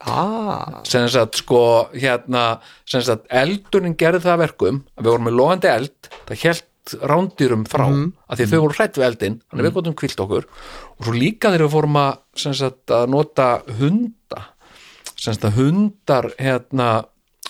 [0.09, 1.63] Ah, sem sagt sko
[1.95, 6.41] hérna, sem sagt eldurinn gerði það að verkum að við vorum með logandi eld það
[6.43, 9.77] hjælt rándýrum frá mm að því að þau voru hrætt við eldin þannig að við
[9.77, 10.49] gotum kvilt okkur.
[10.99, 12.13] Og svo líka þegar við fórum að,
[12.43, 13.49] sagt, að nota
[13.79, 14.43] hunda
[15.23, 16.89] sagt að hundar hérna,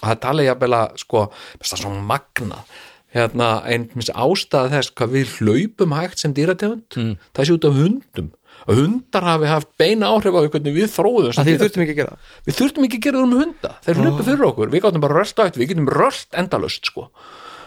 [0.00, 1.26] það tala ég að bela sko,
[1.64, 2.80] svona magnað
[3.12, 7.12] hérna, einn ástæða þess hvað við hlaupum hægt sem dýrategund mm.
[7.36, 8.30] það sé út af hundum
[8.68, 11.94] að hundar hafi haft beina áhrif á því hvernig við þróðum að því þurftum ekki
[11.94, 12.16] að gera
[12.46, 13.70] við þurftum ekki að gera það með hunda.
[13.86, 17.08] Þeir hlupu fyrir okkur, við gáttum bara rölt átt við getum rölt endalust sko.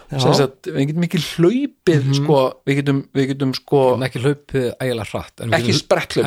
[0.06, 2.36] Við getum ekki hlaupið sko,
[2.68, 5.80] við getum, við getum sko, ekki hlaupið ægilega hratt en við getum-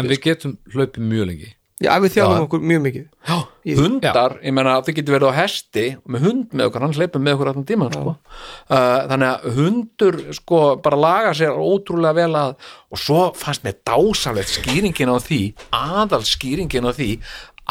[0.04, 1.50] en við getum hlaupið mjög lengi
[1.80, 3.04] Já, við þjálfum okkur mjög mikið.
[3.24, 3.36] Já,
[3.80, 7.36] hundar ég meina þið getur verið á hesti með hund með okkur, hann hleypur með
[7.38, 8.16] okkur allan tíman sko.
[8.16, 12.52] uh, þannig að hundur sko bara laga sér ótrúlega vel að
[12.92, 15.40] og svo fannst mér dásalegt skýringin á því,
[15.80, 17.10] aðal skýringin á því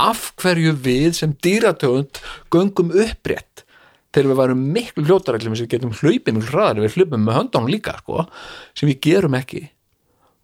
[0.09, 2.23] af hverju við sem dýratöfund
[2.55, 3.67] göngum upprétt
[4.15, 7.69] þegar við varum miklu hljótareglum sem við getum hlaupið miklu hraðar við hlupum með höndunum
[7.77, 8.25] líka sko,
[8.73, 9.67] sem við gerum ekki.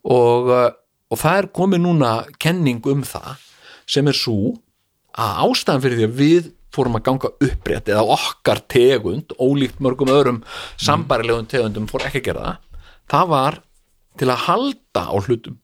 [0.04, 0.68] Og, uh,
[1.08, 3.40] og það er komið núna kenning um það
[3.86, 4.54] sem er svo
[5.14, 10.10] að ástæðan fyrir því að við fórum að ganga upprétt eða okkar tegund ólíkt mörgum
[10.10, 10.40] öðrum
[10.80, 12.64] sambarilegum tegundum fór ekki að gera það
[13.14, 13.60] það var
[14.18, 15.56] til að halda á hlutum.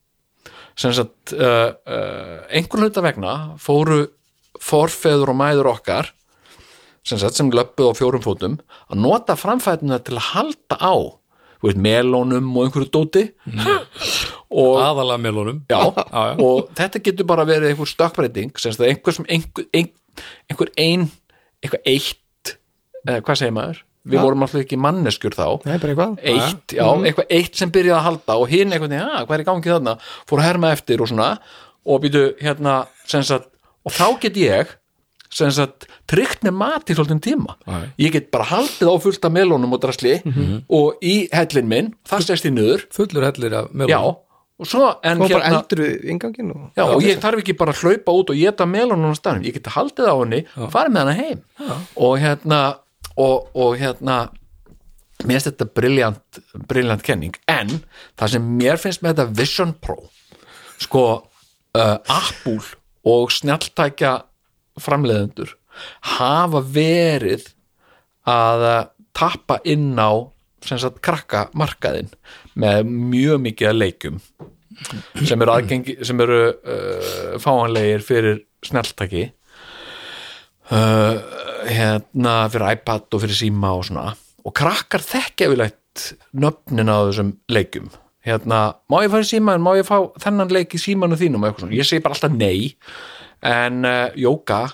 [0.78, 4.04] Sem sagt uh, uh, einhvern hluta vegna fóru
[4.60, 6.12] forfeður og mæður okkar
[7.06, 8.58] sem sagt sem löppuð á fjórum fótum
[8.92, 10.94] að nota framfætuna til að halda á
[11.60, 13.26] þú veit, melónum og einhverju dóti.
[14.50, 15.60] Og aðalega melónum.
[15.70, 16.32] Já, já.
[16.42, 20.72] og þetta getur bara verið einhver stökkbreyting sem sagt að einhver sem einhver, einhver, einhver
[20.80, 21.06] ein
[21.60, 22.54] eitthvað eitt
[23.04, 23.78] eða hvað segir maður,
[24.10, 25.46] við vorum alltaf ekki manneskjur þá.
[25.68, 26.18] Nei, bara eitthvað.
[26.32, 29.48] Eitt, já, eitthvað eitt sem byrjaði að halda og hinn eitthvað, já, hvað er í
[29.50, 29.94] gangi þarna?
[30.28, 31.30] Fór að herma eftir og svona.
[31.88, 32.74] Og býtu hérna,
[33.08, 33.48] sem sagt
[33.86, 34.74] og þá get ég,
[36.10, 37.54] tryggt með mat í svolítið tíma.
[37.66, 37.84] Nei.
[38.02, 40.16] ég get bara haldið á fullt af melónum og drasli
[40.68, 44.18] og í hellin minn það stæst í niður, fullur hellir af já melónum
[44.60, 45.62] og svo, en Og bara hérna
[46.52, 46.64] og...
[46.76, 49.56] Já, og ég þarf ekki bara að hlaupa út og geta melónum á staðnum, ég
[49.56, 51.40] geta haldið á henni farið með hana heim.
[51.96, 52.58] Og hérna
[53.16, 54.18] og, og hérna
[55.24, 57.80] mér finnst þetta briljant briljant kenning, en
[58.20, 59.98] það sem mér finnst með þetta Vision Pro
[60.80, 62.60] sko uh, Apple
[63.08, 64.14] og snjalltækja
[64.82, 65.56] framleiðendur
[66.16, 67.48] hafa verið
[68.28, 68.78] að uh,
[69.16, 70.12] tappa inn á
[70.60, 72.10] sagt krakka markaðin
[72.58, 74.18] með mjög mikið að leikjum
[75.26, 79.24] sem eru aðgengi sem eru uh, fáanlegir fyrir snjalltæki
[80.70, 81.16] uh,
[81.68, 84.12] hérna fyrir iPad og fyrir síma og svona.
[84.46, 87.90] Og krakkar þekkja yfirleitt nöfnin á þessum leikjum.
[88.24, 88.60] Hérna,
[88.92, 91.42] má ég fara í síman, má ég fá þennan leik í símanu þínum?
[91.42, 92.74] Og eitthvað svona, ég segi bara alltaf nei
[93.42, 94.66] en uh, Jóka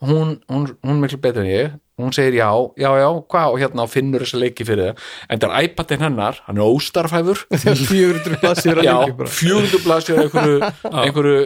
[0.00, 1.78] hún, hún, hún miklu betur en ég.
[2.00, 2.48] Hún segir já,
[2.80, 6.04] já, já, hvað og hérna og finnur þessa leiki fyrir það en það er iPadin
[6.06, 9.34] hennar, hann er óstarfæfur Þegar 400 blaðsir að já, lengi bara.
[9.36, 10.70] 400 blaðsjör einhverju,
[11.04, 11.42] einhverju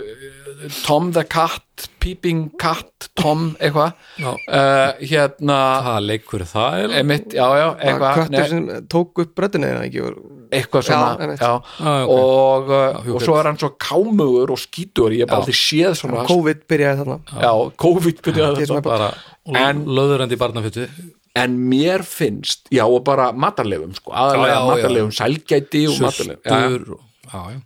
[0.85, 3.97] Tom the Cat, Peeping Cat Tom, eitthvað.
[4.21, 8.21] Uh, hérna hvað leikur er það er emitt, já, já, eitthvað.
[8.21, 10.05] Köttur sem tók upp ekki?
[10.05, 10.23] Og...
[10.55, 11.53] eitthvað svona Já,
[12.07, 13.17] og, hugvit.
[13.17, 16.65] og svo er hann svo kámugur og skítur ég hef bara aldrei séð svona COVID
[16.71, 17.19] byrjaði þarna.
[17.43, 17.53] Já,
[17.85, 19.13] COVID byrjaði er bara
[19.45, 20.89] En- löðurandi barnafjötu
[21.35, 25.99] en mér finnst, já og bara matarlefum sko, aðalega matarlefum sælgæti og
[27.27, 27.61] já.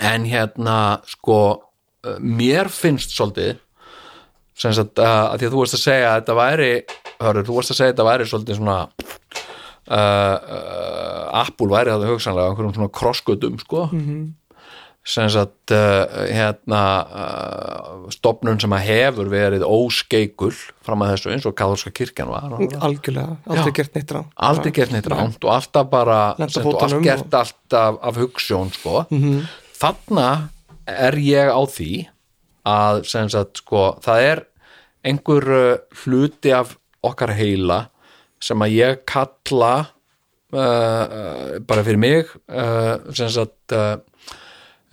[0.00, 1.38] en hérna sko
[2.20, 3.60] mér finnst svolítið
[4.58, 6.70] sem sagt að því að þú varst að segja að þetta væri
[7.22, 8.76] hörur, þú varst að segja að þetta væri svolítið svona
[9.88, 13.88] uh, uh, Apple væri það hugsanlega einhverjum svona krossgötum sko.
[15.02, 20.52] Sem sagt uh, hérna uh, stopnun sem að hefur verið óskeikul
[20.86, 22.54] fram að þessu eins og katholska kirkjan var.
[22.78, 27.34] Algjörlega, aldrei gert neitt rám aldrei gert neitt ránt og alltaf bara og allt gert
[27.40, 29.06] alltaf af hugssjón sko.
[29.82, 30.28] þarna
[30.86, 31.92] er ég á því
[32.68, 34.44] að sagt sko það er
[35.06, 37.86] einhver uh, hluti af okkar heila
[38.42, 43.98] sem að ég kalla uh, uh, bara fyrir mig uh, sagt uh,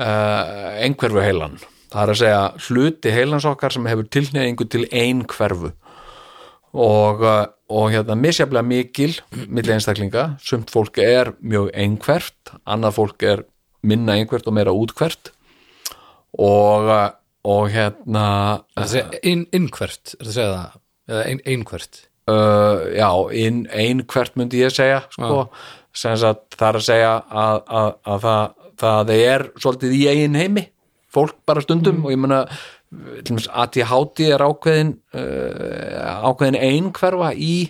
[0.01, 0.41] uh,
[0.81, 1.59] einhverfu heilan.
[1.89, 5.71] Það er að segja hluti heilans okkar sem hefur tilneyingu til einhverfu
[6.69, 9.15] og, og hérna misjaflega mikil
[9.49, 13.41] milli einstaklinga, sumt fólk er mjög einhvert, annað fólk er
[13.81, 15.31] minna einhvert og meira útkvert
[16.37, 17.09] og, uh,
[17.49, 18.27] og hérna
[18.75, 20.79] Það er að segja inn, innhvert, er það að segja það?
[21.09, 22.01] Eða ein, einhvert?
[22.29, 23.09] Uh, já,
[23.43, 25.45] ein, einhvert myndi ég segja sko,
[25.97, 30.37] sem sagt það er að segja að, að, að það, það er svolítið í eigin
[30.37, 30.67] heimi
[31.09, 32.03] fólk bara stundum.
[32.05, 32.21] Og ég
[33.25, 37.69] dæmis ADHD er ákveðin uh, ákveðin einhverfa í.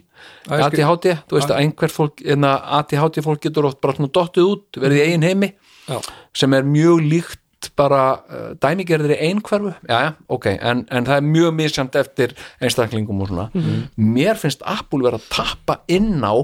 [0.49, 5.01] ADHD, þú veist að einhver fólk enna ADHD fólk getur oft bara dottið út, verið
[5.01, 5.51] í eigin heimi.
[5.89, 5.99] Já,
[6.37, 7.41] sem er mjög líkt
[7.79, 12.35] bara uh, dæmigerðir í einhverfu já, já, ok, en, en það er mjög misjamt eftir
[12.59, 13.49] einstaklingum og svona
[13.95, 16.35] mér finnst Apple vera að tappa inn á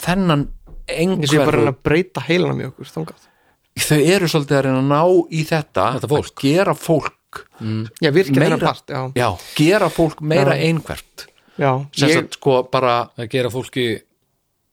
[0.00, 0.46] þennan
[0.90, 3.26] ég sé bara að einhverfu reyna að breyta heilanum í okkur þangað
[3.80, 6.30] þau eru svolítið að reyna að ná í þetta, Þetta fólk.
[6.32, 7.44] að gera fólk
[8.02, 9.28] já, virkja Meira- part, já, já,
[9.60, 10.64] gera fólk meira Já.
[10.66, 11.26] einhvert
[11.60, 13.84] já sem ég, sagt sko bara að gera fólki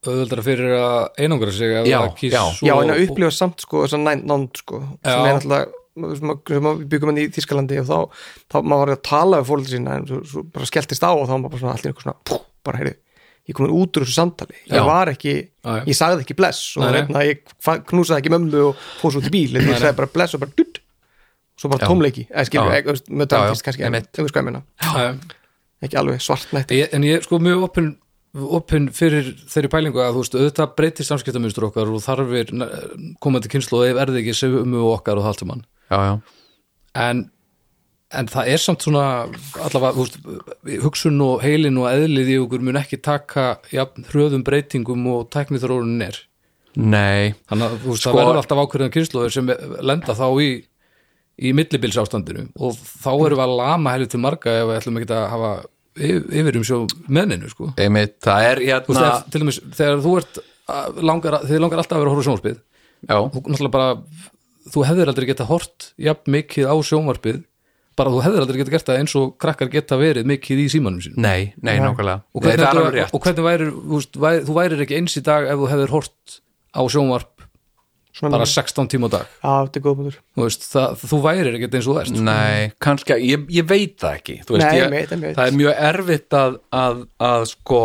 [0.08, 2.42] auðveldara fyrir að einangra sig Já, kýs já.
[2.66, 5.22] já, en að upplifa samt sko þess að nánd sko sem Já.
[5.26, 5.77] er alltaf
[6.18, 9.68] sem sem byggum hann í Þískalandi og þá, þá maður var að tala við fólk
[9.70, 12.18] sína en svo, svo bara skelltist á og þá maður bara svona allir eitthvað svona,
[12.28, 12.96] pú, bara heyrðu
[13.48, 15.72] ég komin út úr þessu samtali, ég var ekki já.
[15.88, 17.40] ég sagði ekki bless og hérna, ég
[17.88, 20.52] knúsaði ekki mömmu og fór svo til bíl, en ég sagði bara bless og bara
[20.58, 20.82] dutt.
[21.58, 21.88] Svo bara Já.
[21.90, 25.08] tómleiki, eða skilur, með dramatíst kannski, einhvers hvað ég Já,
[25.82, 27.88] ekki alveg svartnætt Ég, en ég er sko mjög opinn
[28.58, 32.52] opinn fyrir þeirri pælingu að þú veist auðvitað breytir samskiptamjönstur okkar og þarfir
[33.24, 34.52] komandi kynslu og ef erði ekki
[34.92, 36.14] okkar og það allt um hann já, já,
[37.04, 37.24] en,
[38.20, 39.04] en það er samt svona
[39.66, 44.46] allavega, þú veist, hugsun og heilin og eðlið í okkur mun ekki taka jafn, hröðum
[44.46, 46.22] breytingum og tæknithróunin er.
[46.78, 47.34] Nei.
[47.50, 50.50] Þannig að veist, Sko- það verður alltaf ákveðan kynsluður sem lenda þá í
[51.38, 55.14] í millibilsástandinu og þá erum við að lama helið til marga ef við ætlum ekki
[55.14, 55.50] að hafa
[55.98, 56.78] yfir um sjó
[57.10, 57.72] meðninu sko.
[57.78, 60.40] Einmitt, það er þú veist, hérna þegar, til dæmis, þegar þú ert
[61.10, 62.54] langar, þið langar alltaf að vera að horfa
[63.06, 63.90] já, þú náttúrulega bara
[64.74, 67.40] þú hefðir aldrei geta hort jafn mikið á sjónvarpið
[67.98, 71.00] bara þú hefðir aldrei geta gert það eins og krakkar geta verið mikið í símanum
[71.02, 71.18] sínum.
[71.24, 72.20] Nei, nei, nákvæmlega.
[72.30, 75.24] Og nei, hvernig, er og hvernig væri, þú, veist, væri, þú værir ekki eins í
[75.26, 76.38] dag ef þú hefðir hort
[76.78, 77.34] á sjónvarp
[78.18, 79.26] Svona, bara 16 tíma á dag.
[79.42, 82.22] Já, þetta er góð bútur þú, veist, það, þú værir ekki eins og sko.
[82.26, 85.36] Nei, kannski, ég, ég veit það ekki veist, Nei, ég, ég veit, ég veit.
[85.36, 87.82] það er mjög erfitt að, að, að sko,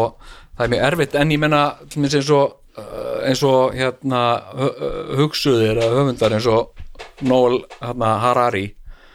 [0.55, 1.61] það er mjög erfitt en ég menna,
[1.99, 4.23] eins og uh, eins og hérna
[4.57, 4.73] hu-
[5.21, 6.72] hugsuðir að höfundar eins og
[7.21, 8.65] Noel hérna, Harari.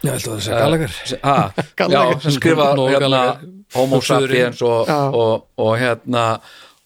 [0.03, 0.97] Já, ætla að segja Gallagher?
[1.25, 1.37] Ha,
[1.95, 3.49] já, sem skrifa hérna, Gallagher.
[3.75, 6.39] Homo sapiens og, og, og hérna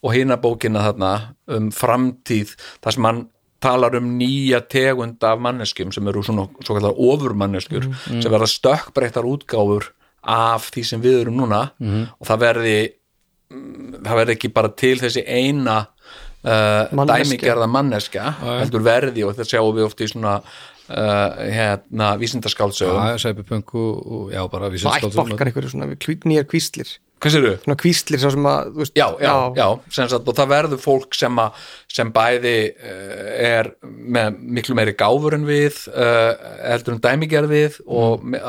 [0.02, 1.12] og hina bókina þarna
[1.54, 3.20] um framtíð þar sem hann
[3.62, 9.28] talar um nýja tegund af manneskjum sem eru svona svo kallar ofurmanneskjur sem verða stökkbreyttar
[9.28, 9.92] útgáfur
[10.22, 11.62] af því sem við erum núna.
[12.18, 12.76] Og það verði
[13.52, 15.78] mm, það verði ekki bara til þessi eina
[16.46, 20.40] uh, dæmigerða manneskja heldur verði og þetta sjáum við oft í svona
[20.92, 23.00] uh, hérna vísindaskáldsögum.
[23.00, 23.16] Já,
[23.72, 26.92] og já, bara við Svo ættbálkar einhverju svona nýjar kvíslir.
[27.22, 30.48] Hvað sér svona kvíslir sá sem að veist, já, já, já, sem sagt, og það
[30.50, 31.60] verður fólk sem, að,
[31.94, 36.32] sem bæði uh, er með miklu meiri gáfur en við uh,
[36.64, 38.40] heldur en dæmigerð við og mm.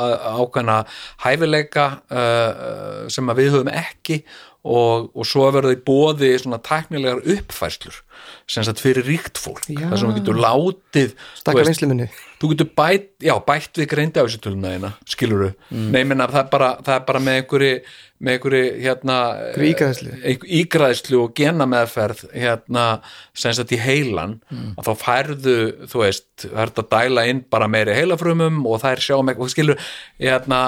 [0.42, 0.80] ákvæmna
[1.22, 4.24] hæfileika uh, sem að við höfum ekki
[4.64, 8.02] og, og svo verður þau bóði svona tæknilegar uppfærslur
[8.50, 9.66] sem sagt fyrir ríkt fólk.
[9.68, 14.24] Þar sem við getur látið þú stakka veist, þú getur bætt, já, bætt við greinda
[14.24, 15.86] á þessu töluna þína, skiluru mm.
[15.94, 16.50] nei, menna, það,
[16.84, 17.76] það er bara með einhverju
[18.24, 19.16] með einhverju, hérna
[19.50, 21.18] Einhverju ígræðslu.
[21.20, 22.84] og genameðferð hérna,
[23.36, 24.38] sem sagt í heilan
[24.78, 25.56] að þá færðu,
[25.90, 29.42] þú veist það er að dæla inn bara meiri heilafrumum og það er sjá með,
[29.44, 29.90] og skilur
[30.20, 30.62] hérna,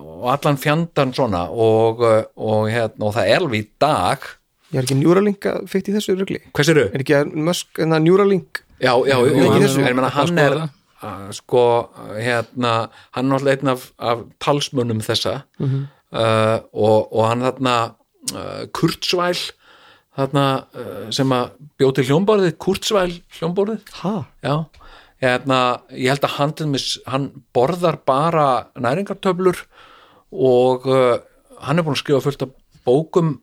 [0.00, 2.04] og allan fjandan svona og,
[2.36, 4.32] og hérna, og það er alveg í dag
[4.74, 6.40] ég er ekki Neuralink að fyrst í þessu rugli.
[6.50, 6.86] Hvað séru?
[6.90, 8.62] er ekki að Musk en það Neuralink?
[8.82, 11.64] Já, já, Jú, jú, hann er meina, hann er uh, sko,
[12.18, 12.72] hérna
[13.14, 15.42] hann er náttúrulega einn af, af talsmönnum þessa.
[15.62, 17.76] Uh, og, og hann þarna
[18.34, 19.38] uh, Kurzweil
[20.18, 23.94] þarna uh, sem að bjóð til hljómborðið Kurzweil hljómborðið.
[24.02, 24.56] Ha, já,
[25.22, 25.60] hérna,
[25.94, 29.62] ég held að dæmis, hann borðar bara næringartöflur
[30.34, 31.16] og uh,
[31.62, 33.36] hann er búin að skrifa fullt af bókum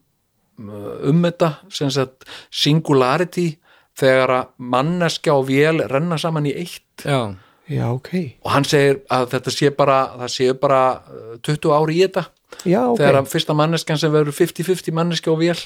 [0.60, 3.56] um þetta sem sagt singularity
[3.98, 7.04] þegar að manneskja og vél renna saman í eitt.
[7.06, 7.34] Já,
[7.70, 8.14] já, ok.
[8.46, 12.26] Og hann segir að þetta sé bara það séu bara uh, 20 ári í þetta.
[12.68, 15.60] Já, ok, þegar að fyrsta manneskjan sem verður 50-50 manneskja og vél.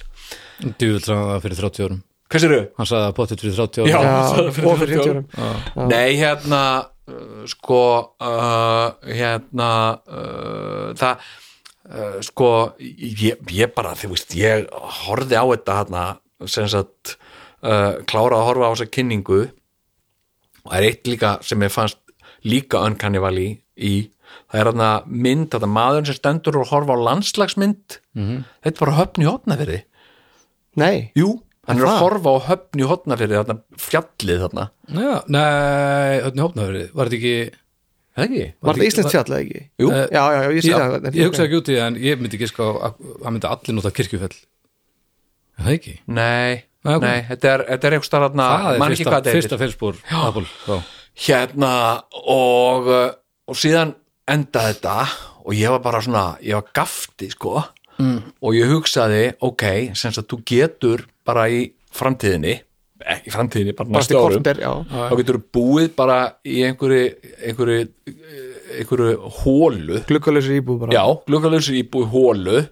[0.62, 2.04] Djúvill sagði það fyrir 30 árum.
[2.26, 2.68] Hvað sér þau?
[2.80, 3.90] hann sagði að potið fyrir 30 árum.
[3.92, 3.98] Já.
[4.02, 5.90] já, það fyrir og fyrir 50 50 árum.
[5.92, 7.82] Nei, hérna uh, sko
[8.26, 9.72] uh, hérna
[10.10, 11.34] uh, það
[11.90, 12.50] uh, sko
[12.80, 14.68] ég, ég bara, þú veist, ég
[15.06, 16.06] horfði á þetta hérna
[16.52, 17.16] sem sagt
[17.64, 19.42] uh, kláraði að horfa á þessa kynningu.
[20.66, 22.02] Og það er eitt líka sem ég fannst
[22.46, 23.96] líka önkannivali í.
[24.52, 28.00] Það er hérna mynd, þetta maður sem stendur og horfa á landslagsmynd.
[28.66, 29.84] Þetta var höfn í hotnafyrði
[30.80, 31.30] nei, Jú,
[31.68, 34.66] hann er að horfa á höfn í hotnafyrði þarna fjallið þarna.
[34.92, 37.36] Já, nei, öllni hópnaður var þetta ekki
[38.16, 38.44] Ekki?
[38.64, 39.62] var það Íslands fjall ekki?
[39.82, 41.88] Jú, Eh, já, já, já, ég sé já, það ég hugsaði ekki út í það
[41.90, 44.38] en ég myndi ekki sko að hann myndi allir nota kirkjufell
[45.56, 45.94] Er það ekki?
[46.08, 49.12] Nei, Nei, nei, þetta er, þetta er eitthvað starf þarna, það er man ekki fyrsta,
[49.12, 49.64] hvað þetta fyrsta heitir.
[49.66, 50.76] félspor Apple, já.
[51.26, 51.72] Hérna
[52.36, 53.06] og, uh,
[53.52, 53.94] og síðan
[54.30, 54.96] enda þetta
[55.46, 57.56] og ég var bara svona, ég var gafti sko
[57.98, 58.18] mm.
[58.42, 59.66] og ég hugsaði, ok,
[59.96, 61.66] sem að þú getur bara í
[61.96, 62.58] framtíðinni,
[63.16, 67.84] ekki framtíðinni, bara næstu árum, korter, þá getur þú búið bara í einhverju, einhverju,
[68.80, 70.96] einhverju hólu glukkalösur íbúð bara.
[70.98, 72.64] Já, glukkalösur íbúi hólu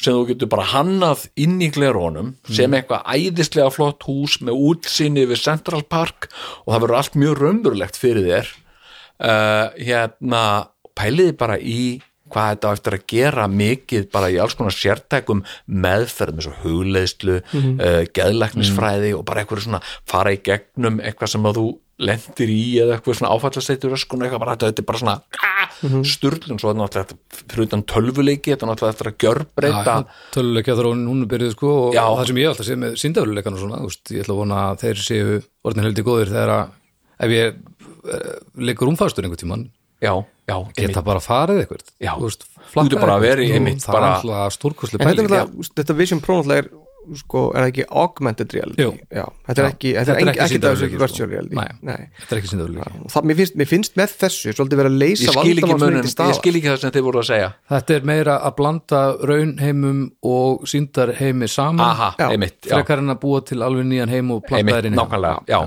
[0.00, 5.26] sem þú getur bara hannað inn í glerónum sem eitthvað æðislega flott hús með útsinni
[5.30, 6.28] við Central Park
[6.64, 8.52] og það verður allt mjög raunverulegt fyrir þér.
[9.14, 10.42] Uh, hérna
[10.98, 12.00] pæliði bara í
[12.34, 16.56] hvað þetta á eftir að gera mikið bara í alls konar sértækum meðferð með svo
[16.64, 21.66] hugleiðslu uh, geðlæknisfræði og bara eitthvað svona fara í gegnum eitthvað sem að þú
[22.04, 25.18] lendir í eða eitthvað svona áfallasteitur öskun eitthvað bara þetta er bara svona
[25.84, 29.94] mm sturlun svo er náttúrulega þetta fyrir utan tölvuleiki þetta er náttúrulega eftir að gjörbreyta.
[30.34, 32.04] Töluleikja þróun hún er byrjuð sko og Já.
[32.04, 34.84] það sem ég alltaf sé með síndafluleikan og svona, veist, ég ætla að vona að
[34.84, 38.34] þeir séu orðin heldur góðir þegar að ef ég uh,
[38.70, 39.66] leikur umfæstur einhvern tímann
[40.04, 40.14] já,
[40.50, 41.84] já, geta bara farið eitthvað.
[41.98, 42.12] Já.
[42.14, 46.22] þú veist, Þú getur bara verið Jú, einmitt það er alltaf stórkoslega En þetta, Vision
[46.24, 46.72] Pro náttúrulega er
[47.18, 48.86] sko, er ekki augmented reality?
[49.12, 51.28] Já, þetta er ekki, þetta er ekki, þessu virtual sko.
[51.28, 51.64] reality.
[51.84, 54.98] Þetta er ekki síndafluleiki Og það, mér, finnst, mér finnst með þessu svolítið vera að
[55.02, 57.50] leysa ég skil ekki það sem þið voru að segja.
[57.74, 60.02] Þetta er meira að blanda raunheimum
[60.34, 62.04] og síndarheimi saman.
[62.64, 65.60] Frekar en að búa til alveg nýjan heim og planta þær inn í nákvæmlega já,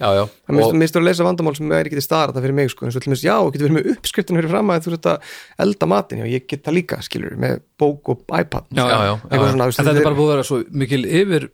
[0.00, 2.56] já, já, Það og, minnst að leysa vandamál sem er ekki til staðar þetta fyrir
[2.58, 4.98] mig sko, eins og til dæmis, já, getur verið með uppskriftin fyrir fram að þú
[5.12, 5.34] að
[5.64, 9.14] elda matinn, já, ég get það líka skilur, með bók og iPad Já, já, já,
[9.28, 11.48] eitthvað svona, en þetta er bara búið að vera svo mikil yfir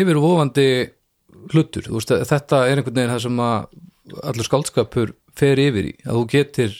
[0.00, 0.68] yfirvofandi
[1.52, 5.94] hlutur, þú veist, þetta er einhvern veginn það sem að allur skáldskapur fer yfir í,
[6.04, 6.76] að þú getur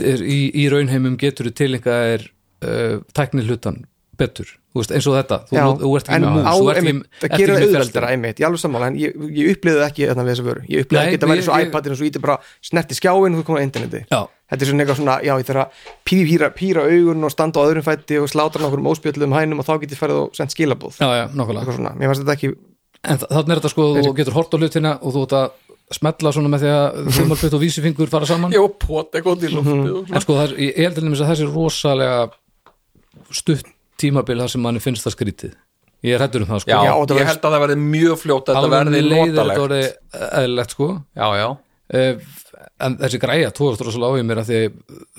[0.00, 2.26] er, í, í raunheimum getur þú til einhver er
[2.64, 3.82] uh, tækni hlutan
[4.18, 5.36] betur, þú veist, eins og þetta.
[5.48, 7.52] Þú, Já, þú ert en ekki með á, mús, þú ert ekki- einmitt, það með
[7.52, 8.12] auðveldara fyrireldi.
[8.12, 11.02] einmitt, ég alveg sammála, en ég, ég upplýði ekki þarna við þessa vöru, ég upplýði
[11.02, 13.66] ekki þetta væri svo iPadin og svo íti bara snerti skjáin og þú komið á
[13.66, 14.00] interneti.
[14.12, 14.20] Já.
[14.52, 15.68] þetta er svona eitthvað svona, já, ég þarf að
[16.04, 19.58] píra, píra, píra augun og standa á öðrum fætti og slátra nokkur um óspjöldum hænum
[19.62, 22.52] og þá get ég farið og sendt skilabóð Já, já, nokkulega mér fannst þetta ekki
[23.02, 25.48] En þa- þarna er þetta sko, þú getur hort á hlutina og þú ert að
[25.96, 28.52] smetla svona með því að þumalputt og vísifingur fara saman.
[28.52, 31.32] Já, pot eitthvað í loftið En sko, það er, ég ég held til dæmis að
[31.32, 32.20] þessi rosalega
[33.32, 33.71] stutt
[34.02, 35.56] tímabil þar sem manni finnst það skrítið.
[36.02, 36.70] Ég er hættur um það sko.
[36.74, 39.32] Já, Já, þetta ég verður- held að það verði mjög fljótt að þetta verði þetta
[39.32, 39.58] notalegt.
[40.42, 40.88] eðlilegt sko.
[41.16, 41.50] Já, já,
[41.92, 42.16] Eh,
[42.82, 44.58] En þessi græja, tóðast rosalega á í mér að því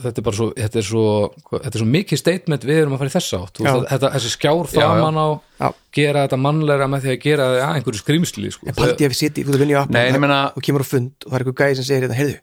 [0.03, 1.03] þetta er bara svo, þetta er svo
[1.51, 3.59] þetta er svo mikið statement við erum að fara í þessa átt.
[3.63, 4.73] Veist, þetta, þessi skjár já.
[4.73, 5.27] framan á
[5.61, 5.67] Já.
[5.93, 8.67] gera þetta mannlegra með því að gera það að einhverju skrýmsli sko.
[8.67, 11.59] en paldi ég að við ég meina- og kemur á fund og það er eitthvað
[11.61, 12.39] gæði sem segir hérna, heyrðu,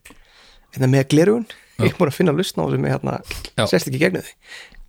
[0.77, 1.47] hérna með glerugun
[1.81, 3.15] ég er búin að finna að lusna á þessu með hérna
[3.67, 4.35] sérst ekki gegnu þau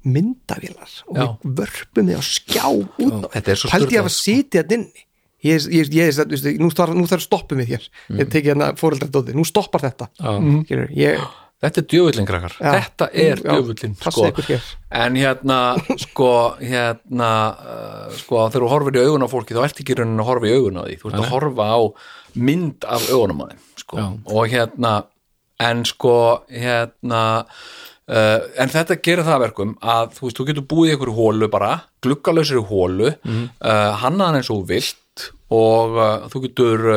[0.07, 1.26] myndavélar og Já.
[1.44, 4.78] við vörpum þið á skjá út á Þetta er svo paldi ég að sitja þetta
[4.80, 5.06] inni?
[5.41, 7.86] Ég, ég, ég, ég, þú veist, nú þarf, nú þarf stoppum við hér.
[8.14, 10.11] Ég teki hérna fóreldardóði, nú stoppar þetta.
[10.22, 11.23] Skilur, ég,
[11.65, 12.57] þetta er djöfullin krakkar.
[12.60, 12.76] Já.
[12.76, 13.41] þetta er
[14.03, 14.60] passa sko.
[15.02, 15.57] en hérna
[16.06, 19.98] sko, hérna uh, sko, þegar þú horfir í augun á fólki þá ert ekki í
[19.98, 20.99] rauninni að horfa í augun á því.
[21.02, 21.80] Þú ert að horfa á
[22.38, 24.07] mynd af augunum á þeim sko.
[24.30, 24.94] Og hérna
[25.61, 26.15] en sko
[26.49, 27.23] hérna
[28.10, 31.18] uh, en þetta gerir það að verkum að þú veist, þú getur búið í einhverju
[31.19, 31.73] hólu bara
[32.06, 33.44] gluggalösir í hólu mm.
[33.60, 36.88] uh, hannaðan eins og vilt og uh, þú getur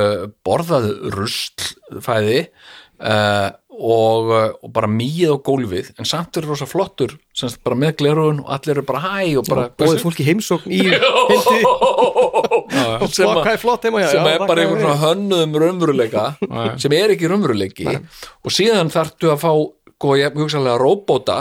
[0.46, 2.40] borðað ruslfæði
[3.02, 4.30] uh, og,
[4.62, 5.90] og bara mýið á gólfið.
[5.98, 9.48] En samt er rosa flottur semst bara með glerun og allir eru bara hæ og
[9.48, 11.38] bara bóðið fólki heimsókn í hindi
[13.10, 14.10] sem, hvað að, er flott heima hjá?
[14.12, 16.26] sem er bara einhvern hönnuðum raunveruleika
[16.80, 17.88] sem er ekki raunveruleiki.
[18.44, 19.52] Og síðan þarftu að fá
[19.94, 21.38] sko, ég hugsaðlega róbóta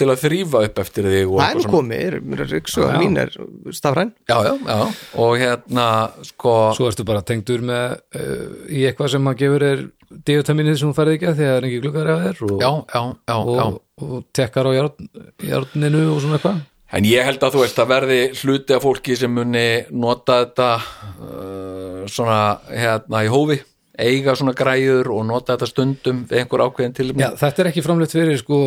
[0.00, 3.34] til að þrýfa upp eftir þig og það er komið, er, er, ryksu, mín er
[3.76, 4.12] stafræn.
[4.30, 4.78] Já, já, já,
[5.20, 5.86] og hérna
[6.24, 10.88] sko, Svo ertu bara tengdur með uh, í eitthvað sem maður gefur er D-vitaminið sem
[10.88, 13.02] hún færði ekki að því að það er ekki glukkar af þér og, já, já,
[13.30, 13.64] já, já.
[13.66, 15.10] og, og tekkar á járn,
[15.52, 16.62] járninu og svona eitthvað.
[16.90, 20.70] En ég held að þú veist að verði hluti af fólki sem muni nota þetta
[20.80, 22.40] uh, svona
[22.72, 23.60] hérna í hófi
[24.06, 27.84] eiga svona græður og nota þetta stundum við einhver ákveðin til Já, þetta er ekki
[27.86, 28.60] framleitt fyrir sko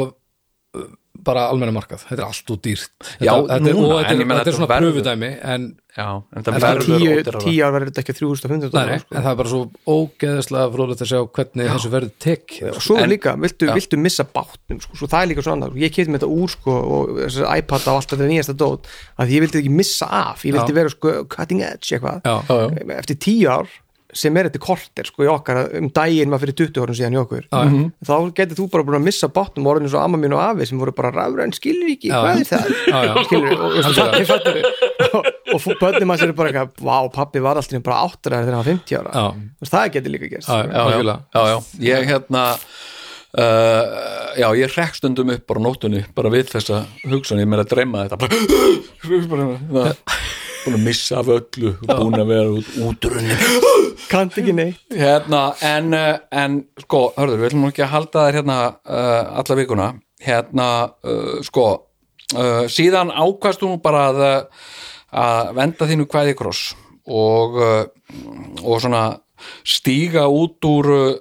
[1.24, 2.90] bara almenna markað, þetta er allt út dýrt.
[3.00, 5.30] Þetta, Já, þetta, er, núna, og þetta en ég meina þetta er þetta svona pröfudæmi
[5.54, 9.14] en, Já, en það En verður tíu, ár verður þetta ekki 3500 nei, dólar sko.
[9.14, 9.62] en það er bara svo
[9.94, 13.74] ógeðislega fróðlegt að sjá hvernig þessu verður tekið og svo En- líka, viltu, Já.
[13.78, 17.24] viltu missa bátnum sko, svo það er líka svona, ég með þetta úr sko, og
[17.30, 18.90] iPad á alltaf þetta nýjasta dót
[19.22, 20.80] að ég vildi ekki missa af, ég vildi Já.
[20.82, 22.22] vera sko, cutting edge eitthvað.
[22.26, 22.98] Já, Já, já.
[22.98, 23.70] eftir tíu ár
[24.18, 27.20] sem er þetta korter sko í okkar um daginn maður fyrir 20 árum síðan í
[27.22, 27.48] okkur.
[27.50, 27.62] Já.
[28.10, 30.80] þá getur þú bara búin að missa bátnum orðinu svo amma mín og afi sem
[30.82, 32.20] voru bara rafræn skilur ekki, Já.
[32.22, 32.72] hvað er það?
[32.94, 34.48] Já, skilur, og, og, og,
[35.10, 38.50] og, og, og bönnum að sér bara eitthvað, vá, pappi var alltaf bara áttur þegar
[38.54, 39.28] hann var 50 ára.
[39.74, 40.50] Það getur líka gerst.
[40.50, 41.20] Já, já, já, algjörlega.
[41.34, 41.58] já, já,
[41.90, 42.46] ég hérna
[43.38, 43.84] uh,
[44.38, 47.74] já, ég rekk stundum upp bara á nóttunni, bara við þessa hugsun, ég meira að
[47.74, 48.34] dreyma þetta bara,
[49.74, 49.94] bara
[50.64, 53.38] búin að missa af öllu búin að vera út, útrunni
[54.12, 54.84] kannt ekki neitt?
[54.94, 59.40] Hérna, en, uh, en sko, hörður, við ætlum nú ekki að halda þér hérna uh,
[59.42, 59.90] alla vikuna.
[60.24, 60.68] Hérna,
[61.08, 61.68] uh, sko
[62.38, 64.24] uh, síðan ákvaðst þú nú bara að,
[65.24, 66.72] að venda þínu kvæði kross
[67.04, 67.84] og, uh,
[68.64, 69.06] og svona
[69.68, 71.12] stíga út úr uh,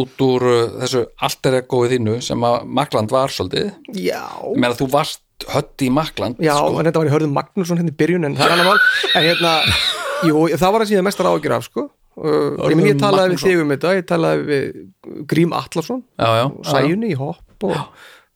[0.00, 4.76] út úr uh, þessu alter egoið þínu sem að Makland var svolítið, já, ég meina
[4.78, 6.76] þú varst hötti í Makland já, sko.
[6.78, 8.84] en þetta var í hörðum Magnússon hérna í byrjun en það er annar mál.
[9.14, 9.56] En hérna,
[10.28, 11.88] jú, það var að síðan mestar ágjur af sko.
[12.20, 14.64] Uh, ég, ég talaði við þig um þetta, ég talaði við
[15.30, 15.60] Grím já,
[16.18, 17.76] já, og Sæjunni í hopp og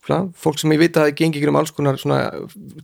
[0.07, 2.21] svona, fólk sem ég veit að það gengi ykkur um alls konar svona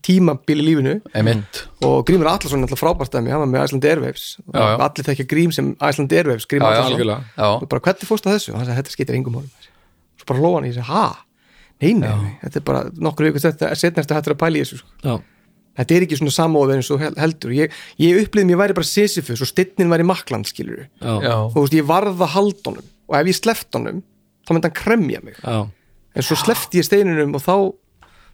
[0.05, 0.97] tímabil í lífinu.
[1.17, 4.27] Emitt og Grímur Atlason er alltaf frábært að mig, hann var með Iceland Airwaves.
[4.45, 4.77] Og Já, já.
[4.89, 8.37] allir þekkja Grím sem Iceland Airwaves Grím já, já, já, og bara hvernig fórst að
[8.37, 9.71] þessu, hann sagði þetta skiptir engum málum
[10.21, 11.05] svo bara hlóðan í þessu, ha?
[11.81, 14.59] Nei, nei, nei, þetta er bara nokkur ykkur þetta er setnast að hættur að pæla
[14.61, 14.91] í þessu sko.
[15.07, 15.15] Já,
[15.81, 17.55] þetta er ekki svona samóð eins og hel- heldur.
[17.57, 21.77] Ég, ég upplýðum ég væri bara Sisyphus og stinnin væri makland skilur og þú veist,
[21.81, 22.89] ég varð að halda honum.
[23.09, 24.03] Og ef ég sleft honum,
[24.47, 25.39] þá myndi hann kremja mig.
[25.41, 25.57] Já,
[26.15, 27.55] en svo slefti ég steininum og þá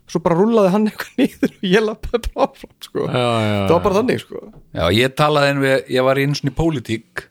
[0.07, 3.07] svo bara rúllaði hann eitthvað niður og ég lappaði bara áfram sko.
[3.07, 4.43] já, já, það var bara þannig sko.
[4.75, 7.25] Já, ég talaði en við, ég var í einu svona í pólitík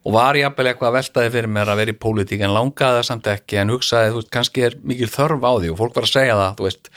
[0.00, 3.06] og var jafnvel eitthvað að veltaði fyrir mér að vera í pólitík en langaði það
[3.10, 5.72] samt ekki en hugsaði, þú veist, kannski er mikil þörf á því.
[5.74, 6.90] Og fólk var að segja það, þú veist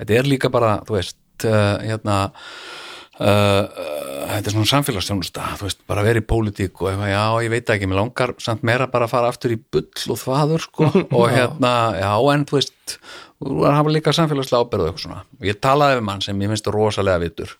[0.00, 5.68] þetta er líka bara, þú veist uh, hérna uh, uh, þetta er svona samfélagsstjónusta þú
[5.68, 8.90] veist, bara vera í pólitík og eitthvað, já, ég veit ekki, mér langar samt meira
[8.90, 10.90] bara að fara aftur í bull og þvaður, sko.
[11.20, 12.98] Og hérna, já, en þú veist
[13.38, 15.22] þú var að hafa líka samfélagslega ábyrðu og eitthvað svona.
[15.38, 17.54] Og ég talaði við mann sem ég finnst rosalega vitur.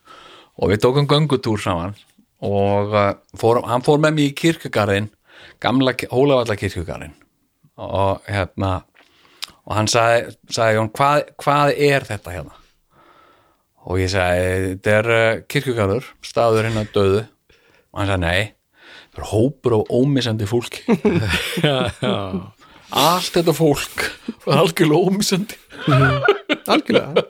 [0.59, 1.95] Og við tókum göngutúr saman
[2.45, 5.09] og uh, fór, hann fór með mér í kirkjugarðin
[5.63, 7.17] gamla Hólavalla kirkjugarðin
[7.79, 8.83] og hérna
[9.69, 12.55] og hann sagði, sagði Jón, hvað, hvað er þetta hérna?
[13.89, 19.23] Og ég sagði, þetta er uh, kirkjugarður staður hérna döðu og hann sagði, nei, það
[19.23, 20.85] er hópur af ómissandi fólki.
[21.67, 22.15] Já, já.
[22.89, 24.05] allt þetta fólk
[24.47, 25.59] var algjörlega ómissandi.
[26.69, 27.25] Algjörlega.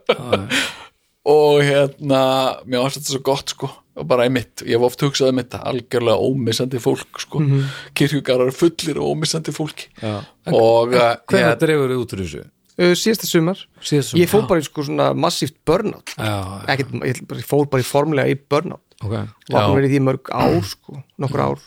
[1.29, 2.21] Og hérna,
[2.65, 3.69] mér þetta svo gott sko,
[3.99, 7.65] og bara einmitt, ég hef oft hugsað um þetta, algjörlega ómissandi fólk sko, mm
[7.99, 9.89] kirkjugarar fullir og ómissandi fólki.
[10.03, 10.21] Já.
[10.53, 12.45] og uh, Hvernig dreifur þið út úr þessu?
[12.79, 13.65] uh, síðasta sumar.
[13.83, 14.49] Síðast sumar, ég fór já.
[14.53, 16.15] bara í sko svona massíft burnout.
[16.15, 16.37] Já,
[16.75, 18.85] Ekkert, ég fór bara í formlega í burnout.
[19.03, 19.13] Ok.
[19.15, 19.67] Var Já.
[19.69, 21.61] hún verið í því mörg ár sko, nokkur ár.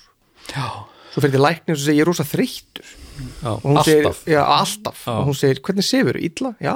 [0.52, 0.66] Já,
[1.14, 2.90] svo fyrir til læknir og svo segir ég er rosa þreyttur.
[3.22, 5.04] Já, og alltaf segir, já, alltaf.
[5.06, 5.12] Já.
[5.14, 6.52] og hún segir, hvernig sefur þú, illa?
[6.64, 6.76] Já,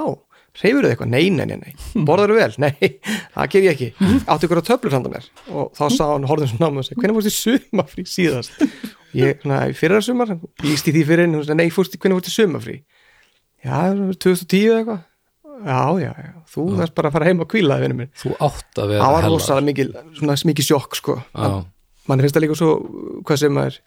[0.61, 1.11] reyfur þau eitthvað?
[1.11, 2.03] Nei, nei, nei, nei.
[2.07, 2.57] Borðar þú vel?
[2.65, 2.91] Nei,
[3.35, 4.11] það ger ég ekki.
[4.31, 6.87] Áttu ykkur á töflur handa mér og þá sá hann, horfðum svona á mig og
[6.87, 8.61] segi, hvernig fórstu í sumafrí síðast?
[9.15, 12.19] Ég, svona, fyrir að sumar býst í því fyrir henni, hún segi, nei, fórstu, hvernig
[12.19, 12.77] fórstu í sumafrí?
[13.65, 15.03] Já, 2010 eða eitthvað.
[15.65, 18.09] Já, já, já, þú þarfst bara að fara heim og kvíla það, vinur minn.
[18.19, 19.87] Þú átt að vera Það var mikil,
[20.19, 21.15] svona mikil sjokk, sko.
[22.05, 22.73] Mann finnst það líka svo,
[23.25, 23.79] hvað sem maður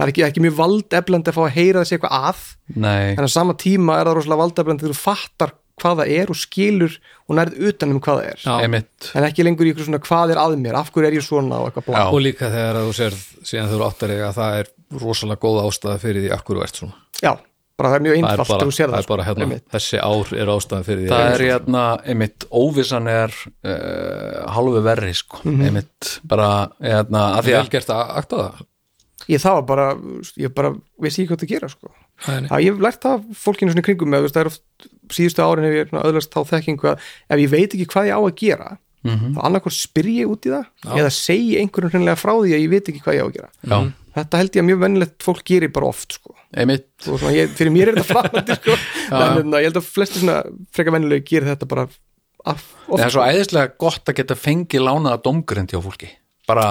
[0.00, 2.44] það er ekki, ekki mjög valdeflandi að fá að heyra þessi eitthvað að.
[2.80, 3.08] Nei.
[3.16, 6.38] En á sama tíma er það rosalega valdeflandi þegar þú fattar hvað það er og
[6.40, 6.96] skilur
[7.26, 8.54] og nærð utan um hvað það er já.
[8.64, 11.26] einmitt, en ekki lengur í eitthvað svona hvað er að mér af hverju er ég
[11.26, 12.00] svona og eitthvað.
[12.14, 15.62] Og líka þegar að þú sérð síðan þú eru áttar að það er rosalega góð
[15.66, 17.32] ástæða fyrir því akkur þú ert svona já,
[17.80, 19.28] bara það er mjög það er einfalt bara, sér það það er bara sko.
[19.30, 19.66] hérna, Einmitt.
[19.74, 24.82] þessi ár er ástæðan fyrir því það að- er hérna, einmitt, óvissan er uh, hálfu
[24.84, 25.40] verri sko.
[25.44, 25.62] Mhm.
[25.68, 26.50] einmitt, bara
[26.82, 28.66] hérna, að því að gert að akta það
[29.30, 29.86] ég var bara,
[30.40, 31.90] ég bara vissi ekki hvað það gera sko.
[32.20, 35.76] Það, ég hef lært það fólkinu svona kringum með, það er oft síðustu árin hef
[35.78, 39.30] ég öðlast þá þekkingu að ef ég veit ekki hvað ég á að gera Mhm.
[39.32, 40.66] þá annarkvort spyr ég út í það
[41.00, 43.48] eða segi einhverjum hreinlega frá því að ég veit ekki hvað ég á að gera.
[43.64, 43.78] Já,
[44.18, 46.34] þetta held ég að mjög vennilegt fólk gerir bara oft sko.
[47.00, 48.76] svona, ég, fyrir mér er þetta framandi sko.
[49.08, 50.36] en hérna, ég held að flesti svona
[50.76, 51.86] freka vennilega gerir þetta bara
[52.44, 56.10] af, það er svo æðislega gott að geta fengið lánaða domgrind hjá fólki
[56.50, 56.66] bara,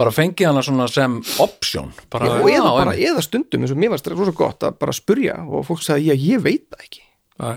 [0.00, 1.92] bara fengið hana svona sem option.
[2.12, 4.78] Bara, Já, og eða, bara, eða stundum eins og mér var stræð svo gott að
[4.82, 7.04] bara spurja og fólk sagði, já, ég veit það ekki.
[7.38, 7.56] Nei.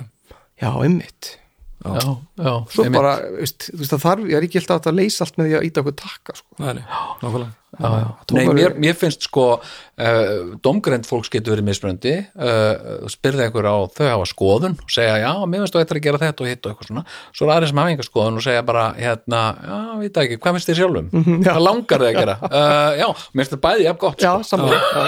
[0.62, 1.36] já, einmitt
[1.82, 3.00] já, já, svo einmitt.
[3.00, 5.58] bara, veist, þú veist, það þarf ég er ekki alltaf að leysa allt með því
[5.58, 6.62] að íta okkur takka sko.
[6.62, 6.84] Nei,
[7.22, 7.58] nákvæmlega.
[7.80, 8.08] Já, já.
[8.28, 10.22] tók Nei, mér, mér finnst sko uh,
[10.62, 12.14] domgrænt fólks getur verið mismunandi.
[12.36, 16.06] Uh, spyrði einhver á þau hafa skoðun og segja já, mér finnst þú eitthvað að
[16.10, 18.46] gera þetta og hitt og eitthvað svona, svo er aðeins sem hafa enga skoðun og
[18.46, 21.12] segja bara, hérna, já, veit það ekki hvað finnst þér sjálfum,
[21.46, 22.38] hvað langar þið að gera?
[22.52, 25.06] Uh, já, mér finnst það bæði jafn gott sko.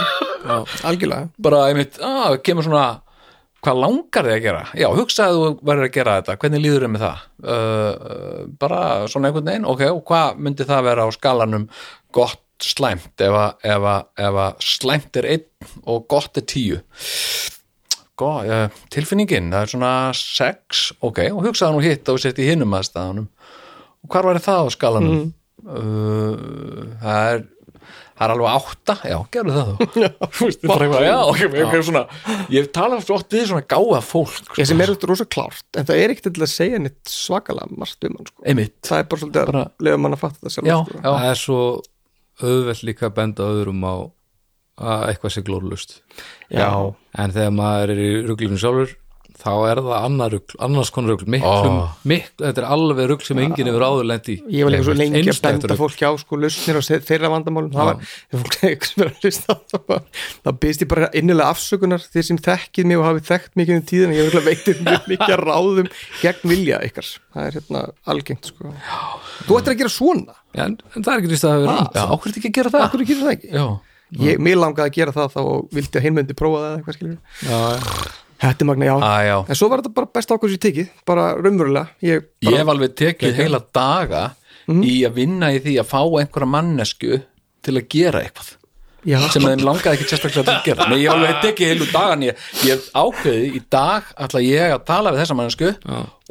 [0.48, 0.56] já,
[0.88, 1.34] algjörlega.
[1.50, 2.88] Bara, einmitt, að, kemur svona
[3.64, 6.94] hvað langar þið að gera, já, hugsaðu þú verður að gera þetta, hvernig líður þið
[6.94, 7.22] með það?
[7.54, 8.82] Uh, bara
[9.12, 9.68] svona einhvern veginn?
[9.74, 11.68] Ok, og hvað myndi það vera á skalanum
[12.16, 13.14] gott slæmt?
[13.24, 16.82] Ef að, að, að slæmt er einn og gott er tíu.
[18.20, 22.52] Gó, uh, tilfinningin, það er svona sex, ok, og hugsaðu nú hitt og sett í
[22.52, 23.32] hinum aðstæðanum
[24.04, 25.26] og hvar væri það á skalanum?
[25.64, 27.44] Uh, það er
[28.14, 29.70] það er alveg átta, já, gerðu það
[30.38, 32.04] þú já, ok, ok, svona
[32.54, 34.58] ég tala svo oft við svona gáða fólk sko.
[34.62, 37.80] ég sem er út rosa klárt en það er ekkert til að segja neitt svakalega
[37.80, 38.58] margt um hann sko.
[38.90, 41.00] það er bara svolítið Bara- að lefa mann að fatta það sjálf já, sko.
[41.04, 41.62] já, það er svo
[42.44, 43.96] auðvelt líka að benda öðrum á
[44.84, 45.92] að eitthvað sé glórlust
[46.50, 46.70] já,
[47.14, 48.96] en þegar maður er í ruglunum sjálfur
[49.44, 51.88] þá er það annar rugl, annars konar rugl miklu, Ó.
[52.08, 54.38] miklu, þetta er alveg rugl sem enginn hefur áður lent í.
[54.56, 55.80] Ég var líka svo lengi að benda rugl.
[55.84, 57.72] fólki á sko lausnir og þeirra vandamálum.
[57.76, 58.14] Það var,
[58.44, 59.58] fólk sem er að hlusta á
[60.44, 63.86] það byrðist ég bara innilega afsökunar þeir sem þekkið mig og hafið þekkt mikið um
[63.92, 65.90] tíðan ég hef veitir mjög mikið að ráðum
[66.24, 67.82] gegn vilja ykkar, það er hérna
[68.14, 68.74] algengt sko.
[69.48, 70.38] þú ættir að gera svona?
[70.54, 72.74] Já, en, en það er ekki víst að það hefur já, ákveð ekki að gera
[72.74, 72.86] það?
[72.88, 73.52] Akkur gerir það ekki?
[73.58, 73.66] já,
[74.24, 76.78] Ég, mér langaði að gera það þá og vildi að hinn myndi prófa það eða
[76.78, 77.18] eitthvað skilur
[77.50, 77.62] já,
[78.44, 78.96] Þetta er magna, já.
[79.08, 79.36] Að já.
[79.48, 81.86] En svo var þetta bara best ákvæmst ég tekið bara raunverulega.
[82.04, 84.26] Ég, ég bara, hef alveg tekið heila daga
[84.68, 87.22] í að vinna í því að fá einhverja mannesku
[87.64, 88.52] til að gera eitthvað
[89.08, 90.88] já, sem þeim langaði ekki sérstaklega til að gera.
[90.92, 94.76] Nei, ég hef alveg tekið heilu dagan ég, ég hef ákveðið í dag ætla ég
[94.76, 95.74] að tala við þessa mannesku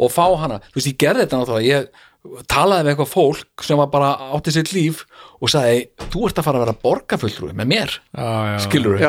[0.02, 2.08] og fá hana, þú veist ég gerði þetta náttúrulega ég
[2.46, 5.02] talaði við eitthvað fólk sem var bara átti sitt líf
[5.42, 5.80] og sagði
[6.12, 7.96] þú ert að fara að vera borgarfulltrúi með mér.
[8.14, 8.58] Já, já.
[8.68, 9.00] skilur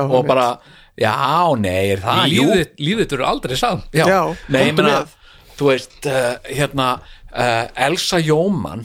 [1.01, 1.13] Já,
[1.57, 2.43] nei, er það, jú.
[2.47, 4.19] Lífið, lífið þetta eru aldrei sann já, Já,
[4.53, 5.13] nei, ég komdu meina með.
[5.57, 6.89] þú veist, uh, hérna
[7.33, 8.83] uh, Elsa Jóman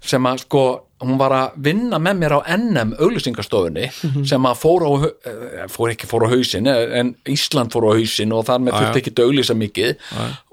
[0.00, 0.62] sem að sko,
[1.04, 3.90] hún var að vinna með mér á NM auglýsingastofunni
[4.28, 7.92] sem að fór á hau- eh, fór ekki fór á hausin, en Ísland fór á
[7.98, 10.00] hausin og þar með þurfti ekki auglýsa mikið.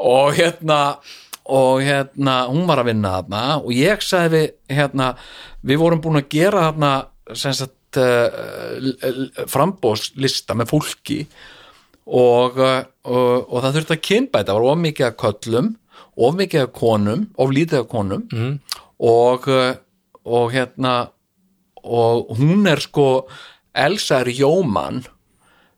[0.03, 0.81] Og hérna
[1.47, 5.13] og hérna, hún var að vinna þarna og ég sagði við, hérna
[5.63, 6.91] við vorum búin að gera þarna
[7.39, 11.19] sem sagt uh, frambóðslista með fólki
[12.07, 15.75] og, uh, og, og það þurfti að kynbæta, það var of mikið af köllum
[16.17, 18.55] of mikið af konum, of lítið af konum mm.
[18.99, 19.75] og, uh,
[20.25, 20.95] og hérna
[21.87, 23.27] og hún er sko
[23.77, 25.03] Elsa er Jóman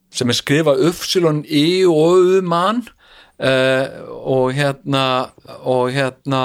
[0.10, 5.06] sem er skrifað Ufsilon I og Uman uh, og hérna
[5.60, 6.44] og hérna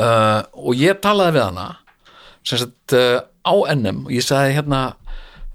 [0.00, 1.68] uh, og ég talaði við hana
[2.46, 3.20] sem sagt uh,
[3.50, 4.80] á NM og ég sagði hérna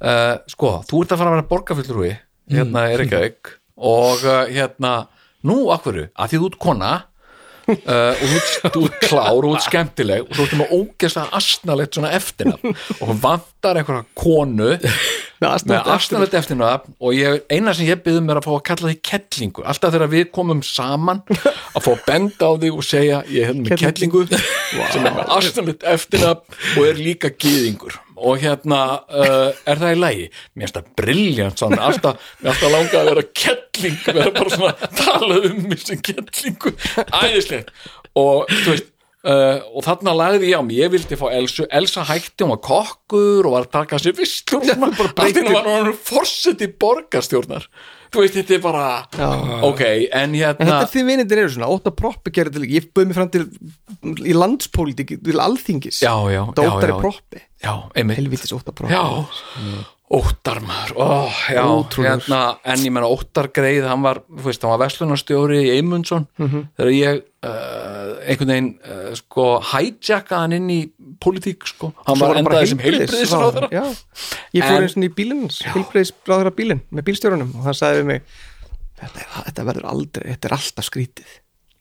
[0.04, 2.14] uh, sko, þú ert að fara að vera borgarfullrúi
[2.52, 4.94] hérna er ekki auk og uh, hérna,
[5.48, 6.92] nú akkurru að því þú ert kona
[7.70, 11.98] uh, og þú ert, klár og þú ert skemmtileg og þú ert með ógeðslega astnalegt
[11.98, 12.78] svona eftirnafn.
[13.02, 14.72] Og vantar einhverja konu
[15.42, 16.96] með afstæðanlegt eftirnafn.
[17.00, 19.66] og ég, eina sem ég byggðum er að fá að kalla því kettlingu.
[19.66, 23.68] Alltaf þegar við komum saman að fá að benda á því og segja ég hérna
[23.68, 24.26] með kettlingu.
[24.32, 30.00] Sem er með afstæðanlegt eftirnafn og er líka gýðingur og hérna uh, er það í
[30.02, 30.26] lagi?
[30.56, 35.00] Mér finnst það alltaf, mér finnst það langa að vera kettling vera bara svona að
[35.04, 36.76] tala um mig sem kettlingu
[37.06, 37.72] æðislegt.
[38.16, 38.92] Og þú veist
[39.26, 41.64] Uh, og þarna lagði ég á mig, ég vildi fá Elsu.
[41.74, 45.42] Elsa hætti, hún var kokkur og var að taka sér visslur og svona, allt í
[45.42, 47.66] einu var hún forseti borgarstjórnar.
[48.14, 48.84] Þú veist, þetta er bara
[49.66, 52.92] ok, en En hérna þetta er því vinindir eru svona, óta proppi gerir til ég
[52.94, 53.48] bauð mig fram til
[54.30, 56.04] í landspólitík til alþingis.
[56.06, 57.42] Já, já, þetta já, óttari já, proppi.
[57.42, 59.04] já, helvitis óta proppi já,
[60.16, 61.06] Óttar maður, ó,
[61.50, 62.22] já, Ótrúlegur.
[62.22, 66.28] hérna, en ég menna Óttar Greið, hann var, þú veist, hann var verslunarstjóri í Eymundsson,
[66.38, 66.60] Mhm.
[66.78, 70.78] þegar ég uh, einhvern veginn, uh, sko hijackaði hann inn í
[71.20, 73.82] pólitík, sko, hann Svo var endaði sem heilbriðisráðara Já,
[74.54, 78.22] ég fór eins og í bílinn heilbriðisráðara bílinn með bílstjórunum og hann sagði við mig
[79.02, 81.34] þetta, er- þetta verður aldrei, þetta er alltaf skrítið.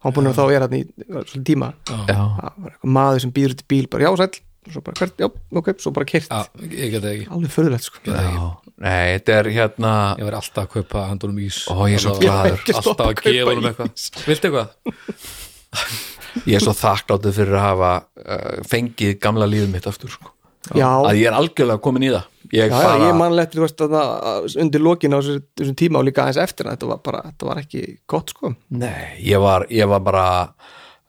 [0.05, 0.83] Hann búin að þá er hann í
[1.13, 1.69] svolítið tíma.
[2.09, 4.41] Já, eitthvað maður sem býður til bíl bara já sæll,
[4.73, 5.29] svo bara hvert, já,
[5.61, 7.27] ok, svo bara kert Já, ég get það ekki.
[7.37, 8.03] Alveg förðulegt sko.
[8.09, 8.45] Já,
[8.85, 11.61] nei, þetta er hérna Ég verði alltaf að kaupa handunum ís.
[11.69, 12.31] Ó, ég er svo Allavega.
[12.31, 12.61] glaður.
[12.61, 14.07] Ekki Alltaf stoppa að að kaupa gefa honum eitthvað.
[14.29, 14.69] Viltu eitthvað?
[16.51, 20.33] ég er svo þakkláttur fyrir að hafa uh, fengið gamla lífið mitt aftur, sko.
[20.73, 22.31] Já, að ég er algjörlega komin í það.
[22.55, 25.77] Ég já, já, bara, ég manlegt þú veist að það undir lokin á þessu, þessum
[25.81, 28.53] tíma og líka aðeins eftir þetta var bara, þetta var ekki gott sko.
[28.73, 30.25] Nei, ég var, ég var bara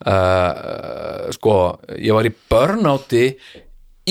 [0.06, 1.56] uh, sko,
[1.98, 3.26] ég var í burnouti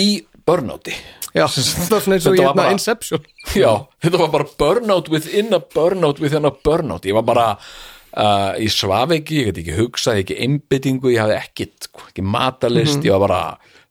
[0.00, 0.08] í
[0.46, 0.94] burnouti.
[1.34, 3.24] Já, það var svona eins og Þetta ég bara- Inception.
[3.64, 3.72] Já,
[4.04, 7.06] þetta var bara burnout within a burnout within a burnout.
[7.08, 11.38] Ég var bara uh, ég svaf ekki, ég get ekki hugsað ekki einbyttingu, ég hafði
[11.40, 13.06] ekkit ekki matalist, Mhm.
[13.08, 13.40] ég var bara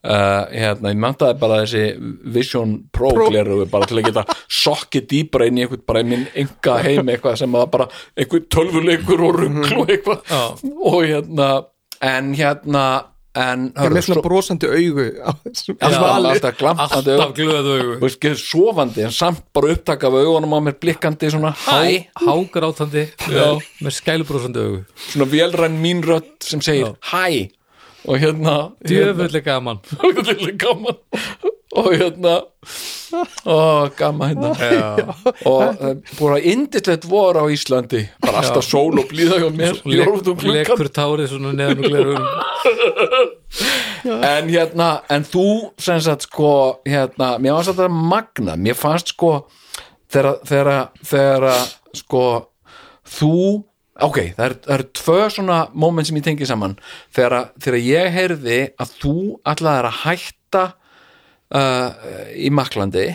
[0.03, 1.84] uh, hérna, ég mæntaði bara þessi
[2.35, 3.27] Vision Pro, Pro.
[3.31, 7.11] gleru bara til að geta sokkið dýbra inn í einhvern bara í minn enga heim
[7.11, 7.88] eitthvað sem var bara
[8.19, 10.34] einhvern tölvuleikur og ruggl og eitthvað.
[10.63, 11.51] Og hérna
[12.03, 12.85] en hérna
[13.34, 15.31] en ég með svona brosandi augu Já,
[15.81, 17.95] alltaf glampandi Alltaf glöðu augu.
[18.03, 23.47] Veist, sofandi en samt bara upptaka af augunum á mér blikkandi svona hæ, Hágrátandi Já.
[23.81, 24.84] með skælubrósandi augu.
[25.09, 27.49] Svona vélræn mín rödd sem segir hæ?
[28.03, 29.80] Og hérna Djöfulli gaman.
[30.03, 30.97] Hérna, lilla gaman
[31.74, 32.44] og hérna
[33.45, 34.50] ó, gaman hérna.
[35.50, 38.02] Og það er búin að indislegt vor á Íslandi.
[38.24, 40.54] Bara alltaf sól og blíða hjá mér gluggann.
[40.58, 42.14] Lekur tárið svona neðan og gleru
[44.34, 45.48] en hérna, en þú
[45.82, 46.50] sem sagt sko,
[46.88, 49.32] hérna, mér fannst þetta magna, mér fannst sko
[50.12, 51.44] þegar, þegar
[51.95, 52.24] sko,
[53.16, 53.36] þú
[54.04, 56.76] ok, það eru er tvö svona moment sem ég tengi saman.
[57.14, 59.16] Þegar, ég heyrði að þú
[59.50, 60.64] ætlaðir að hætta
[61.53, 63.11] uh, í Maklandi.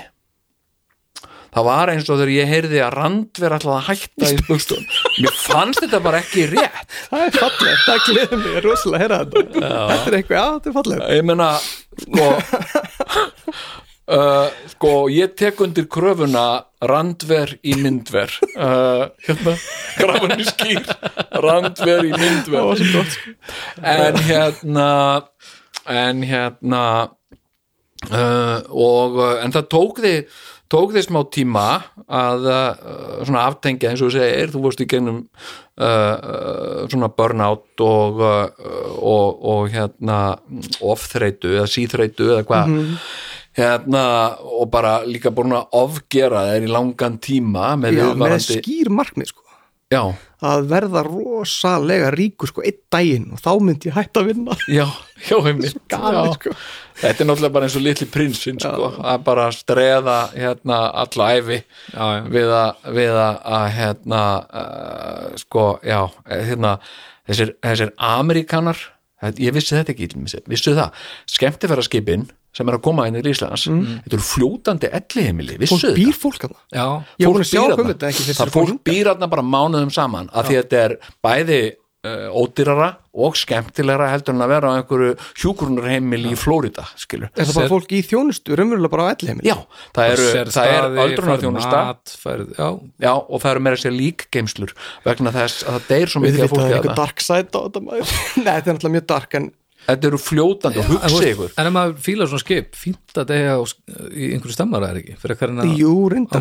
[1.48, 4.85] Það var eins og þegar ég heyrði að Randver ætlaði að hætta í spugstun
[5.23, 6.94] mér fannst þetta bara ekki rétt.
[7.09, 9.43] Það er fallegt, það gleður mig rosalega að heyra þetta.
[9.59, 11.05] Þetta er eitthvað, já, þetta er fallegt.
[11.16, 11.48] Ég meina
[12.05, 12.27] sko
[14.19, 16.47] uh, sko ég tek undir kröfuna
[16.93, 18.35] randver í myndver.
[18.55, 19.56] Uh, hérna.
[19.98, 20.93] Krafan í skýr.
[21.43, 23.16] Randver í myndver.
[23.82, 24.90] En hérna
[25.89, 26.85] en hérna
[28.07, 30.39] uh, og uh, en það tók þið
[30.69, 31.65] tók þið smá tíma
[32.05, 37.09] að uh, svona aftengja eins og þú segir þú vorst í gennum uh, uh, svona
[37.09, 38.69] burnout og, uh,
[38.99, 40.20] og, og hérna
[40.85, 42.79] ofþreitu eða síþreitu eða hvað.
[43.59, 44.05] Hérna
[44.39, 49.33] og bara líka búin að ofgera þeir í langan tíma með já, með skýr markmið
[49.33, 49.48] sko
[49.93, 50.02] já,
[50.44, 54.56] að verða rosalega ríkur sko einn daginn og þá myndi ég hætta að vinna.
[54.70, 54.85] Já,
[55.24, 55.78] já, einmitt.
[55.90, 56.20] Já.
[56.36, 56.52] sko.
[56.98, 61.60] Þetta er náttúrulega bara eins og litli prinsinn sko, að bara streða hérna alla æfi
[61.94, 62.23] Já, já.
[62.35, 64.23] við að, við að, hérna
[64.62, 66.77] uh, sko, já hérna,
[67.31, 68.82] þessir, þessir Amerikanar
[69.39, 70.10] ég vissi þetta ekki,
[70.51, 71.06] vissu það?
[71.31, 72.28] Skemmtifæraskipin
[72.59, 73.67] sem er að koma inn í Íslands.
[73.71, 75.99] Þetta eru fljótandi elliheimili, vissu fólk þetta?
[75.99, 76.87] býr fólk að Já,
[77.23, 80.33] ég var búin að sjá býr þetta ekki það fólk býr þarna bara mánuðum saman
[80.33, 81.61] af því að þetta er bæði
[82.07, 87.31] uh, ódýrara og skemmtilegra heldur en að vera á einhverju hjúgrunarheimili í Flórida, skilur.
[87.35, 89.57] Er það bara fólk í þjónustu, raunverulega bara á elli heimili Já,
[89.97, 91.81] það eru, það er öldrunarþjónusta.
[91.91, 92.69] matferð, já,
[93.03, 94.75] Já, og það eru meira sér líkgeimslur
[95.07, 96.93] vegna þess að það deyr svo við mikið af
[99.89, 101.51] er þetta er eru fljótandi og veist, ykkur.
[101.59, 102.77] En ef maður fílar svona skip,
[103.32, 103.74] deyja á-
[104.12, 105.16] í einhverju stemmara er ekki?
[105.23, 105.43] Fyrir að
[105.81, 106.39] jú, reyndar.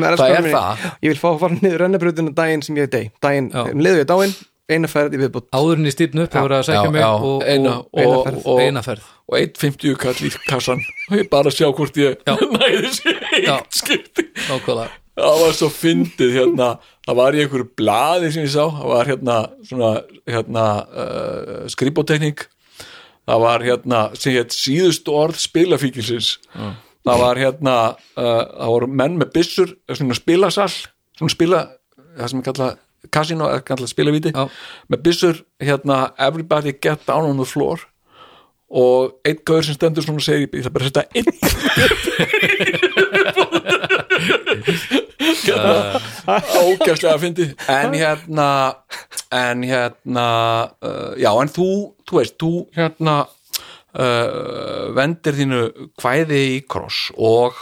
[0.00, 0.84] með Það er það.
[1.06, 4.02] ég vil fá að fara niður rennabrutinu daginn sem ég er deg daginn, um leiðu
[4.02, 4.36] ég dáinn
[4.66, 7.42] eina ferð í viðbútt áðurinn í stífnu upp vera að segja Já, mig já, og,
[7.46, 8.40] eina, og, og, ferð.
[8.50, 9.04] og, eina ferð.
[9.30, 10.80] og 1.50 kall í kassan.
[11.10, 12.90] Og ég bara sjá hvort ég næði
[13.46, 13.60] Já.
[13.60, 14.26] eitt skipti.
[14.48, 16.68] Nákvæmlega það var svo fyndið hérna
[17.06, 19.36] það var í einhverju blaði sem ég sá það var hérna
[19.68, 19.90] svona
[20.28, 22.40] hérna uh, skribotekník.
[23.26, 26.28] Það var hérna sem hétt síðustu orð spilafíkilsins.
[27.06, 30.74] Það var hérna uh, það voru menn með byssur svona spilasall
[31.16, 31.60] svona spila,
[32.18, 32.72] það sem er kallað
[33.14, 34.44] kasino eða kallað spilavíti Já.
[34.90, 37.78] með byssur hérna everybody get down on the floor.
[38.66, 41.30] Og einn gaur sem stendur svona og segir ég ætla bara að setja einn
[45.54, 48.48] ógæslega að fyndi en hérna
[49.34, 50.26] en hérna
[50.82, 51.70] uh, já en þú,
[52.08, 53.16] þú veist, þú hérna
[53.96, 55.62] uh, vendir þínu
[55.98, 57.56] kvæði í kross og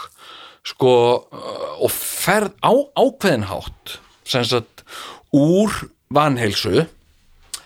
[0.65, 0.95] sko
[1.29, 4.85] uh, og ferð á ákveðin hátt sem sagt
[5.35, 5.73] úr
[6.13, 6.85] vanheilsu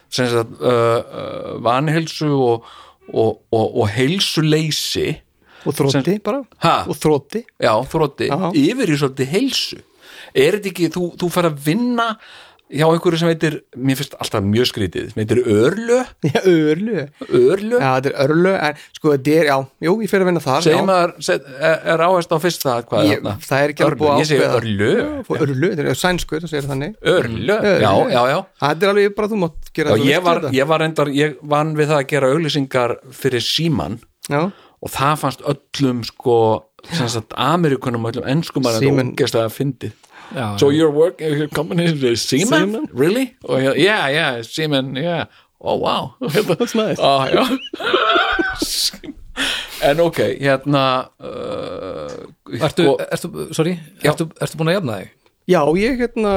[0.10, 2.70] sem sagt uh, uh, vanheilsu og,
[3.14, 5.20] og, og, og heilsuleysi.
[5.68, 6.40] Og þrótti bara?
[6.64, 6.76] Ha?
[6.88, 9.82] og þrótti já, þrótti, yfir í svolítið heilsu
[10.34, 12.12] er þetta ekki, þú, þú fer að vinna
[12.70, 15.96] hjá einhverju sem heitir mér finnst alltaf mjög skrítið, sem heitir örlö?
[16.30, 19.56] Já, örlu örlö, já, þetta er örlu en sko, þetta er, já,
[19.88, 20.76] jú, ég fer að vinna þar já.
[20.86, 23.34] maður set, er, er áherslu á fyrst það hvað er Ég- þarna?
[23.48, 24.60] það er ekki alveg búið að ég segi ákveða.
[24.62, 24.92] örlö,
[25.26, 26.94] og örlu, þetta er sænsku, það segir þannig.
[27.16, 27.58] Örlö.
[27.82, 28.38] já, já, já.
[28.62, 31.38] Þetta er alveg bara þú mátt gera Já, það, ég var, ég var reyndar, ég
[31.56, 32.94] vann við það að gera auglýsingar
[33.24, 33.98] fyrir síman
[34.30, 36.38] já, og það fannst öllum sko,
[36.94, 38.70] sem sagt, Amerikunum öllum enskum
[40.36, 42.60] Já, So your work, your company is Seaman?
[42.60, 42.88] Seaman?
[42.94, 43.36] Really?
[43.44, 45.26] Og ég, yeah, yeah, Seaman, yeah
[45.62, 46.16] Oh, wow
[46.58, 47.00] That's nice.
[47.00, 47.28] ah.
[49.82, 52.12] En ok, hérna uh,
[52.60, 55.14] Ertu, sko, ertu, sorry, ertu, ertu búin að jafna þig?
[55.50, 56.34] Já, ég hérna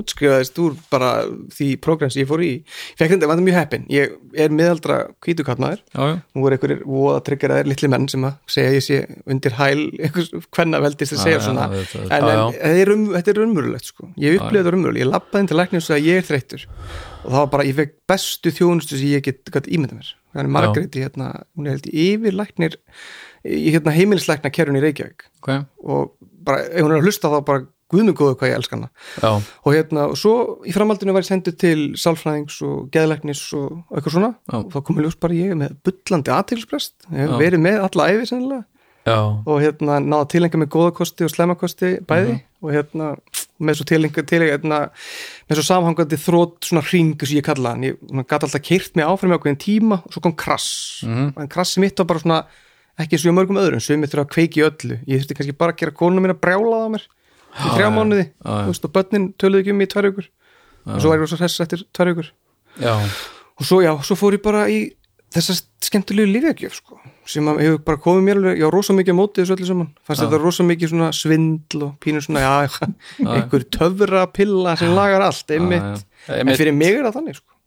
[0.00, 1.10] útskrifaðist úr bara
[1.54, 2.50] því prógram sem ég fór í.
[2.98, 7.70] Fekk þetta, var það mjög heppin ég er miðaldra já, nú voru einhverjir voða tryggaraðir
[7.70, 11.44] litli menn sem að segja ég sé undir hæl einhvers hvenna veldist að segja Já,
[11.46, 11.68] svona.
[11.70, 12.46] já, en, já, en já.
[12.56, 14.08] þetta er, um, þetta er raunmurulegt sko.
[14.16, 16.66] ég upplifði þetta raunmurulegt, ég lappaði inn til læknir og sagði ég er þreyttur.
[17.26, 20.12] Og það var bara, ég fekk bestu þjónustu sem ég get, get ímynda mér.
[20.36, 22.76] Þannig Margréti, hérna, hún er held í yfir læknir
[23.46, 25.26] í hérna heimilislækna kerun í Reykjavík.
[25.40, 25.50] Ok.
[25.86, 26.12] Og
[26.46, 28.88] bara, ef hún er að hlusta þá bara guðmugóðu hvað ég elska hana.
[29.22, 29.30] Já,
[29.62, 30.34] og hérna, og svo
[30.66, 34.32] í framhaldinu var ég sendur til sálfræðings og geðlæknis og eitthvað svona.
[34.50, 34.56] Já.
[34.58, 38.64] og þá komið ljós bara ég með bullandi aðtilsprest ég verið með alla æfi sennilega.
[39.46, 42.40] Og hérna náða tilenga með góða kosti og slemma kosti bæði.
[42.64, 43.12] Og hérna
[43.62, 44.80] með svo tilenga til hérna,
[45.46, 47.86] með svo samhangandi þrótt svona hringu sem ég kalla hann.
[47.86, 51.04] Ég gæti alltaf keirt mig áfram með okkur tíma og svo kom krass.
[51.06, 51.38] Mhm.
[51.38, 52.44] en krassi mitt var bara svona
[52.98, 54.98] ekki svo mörgum öðrum, sem mitt þurfa að kveiki í öllu.
[55.06, 57.06] Ég þurfti kannski bara að gera konuna mín að brjála á mér
[57.56, 60.28] í þrjá mánuði og börnin töluðu ekki um í tvær vikur.
[60.86, 62.12] Og svo var ég svo hress eftir tvær
[62.76, 62.94] já.
[63.56, 64.80] Og svo já, svo fór ég bara í
[65.34, 69.42] þessa skemmtilegu lífegjöf sko, sem hefur bara komið mér alveg, já, rosa mikið á móti
[69.42, 72.86] þessu öllu saman, fannst þetta rosa mikið svona svindl og pínur svona, já,
[73.24, 77.58] einhver töfra pilla sem lagar allt, einmitt, en fyrir mig er það þannig, sko,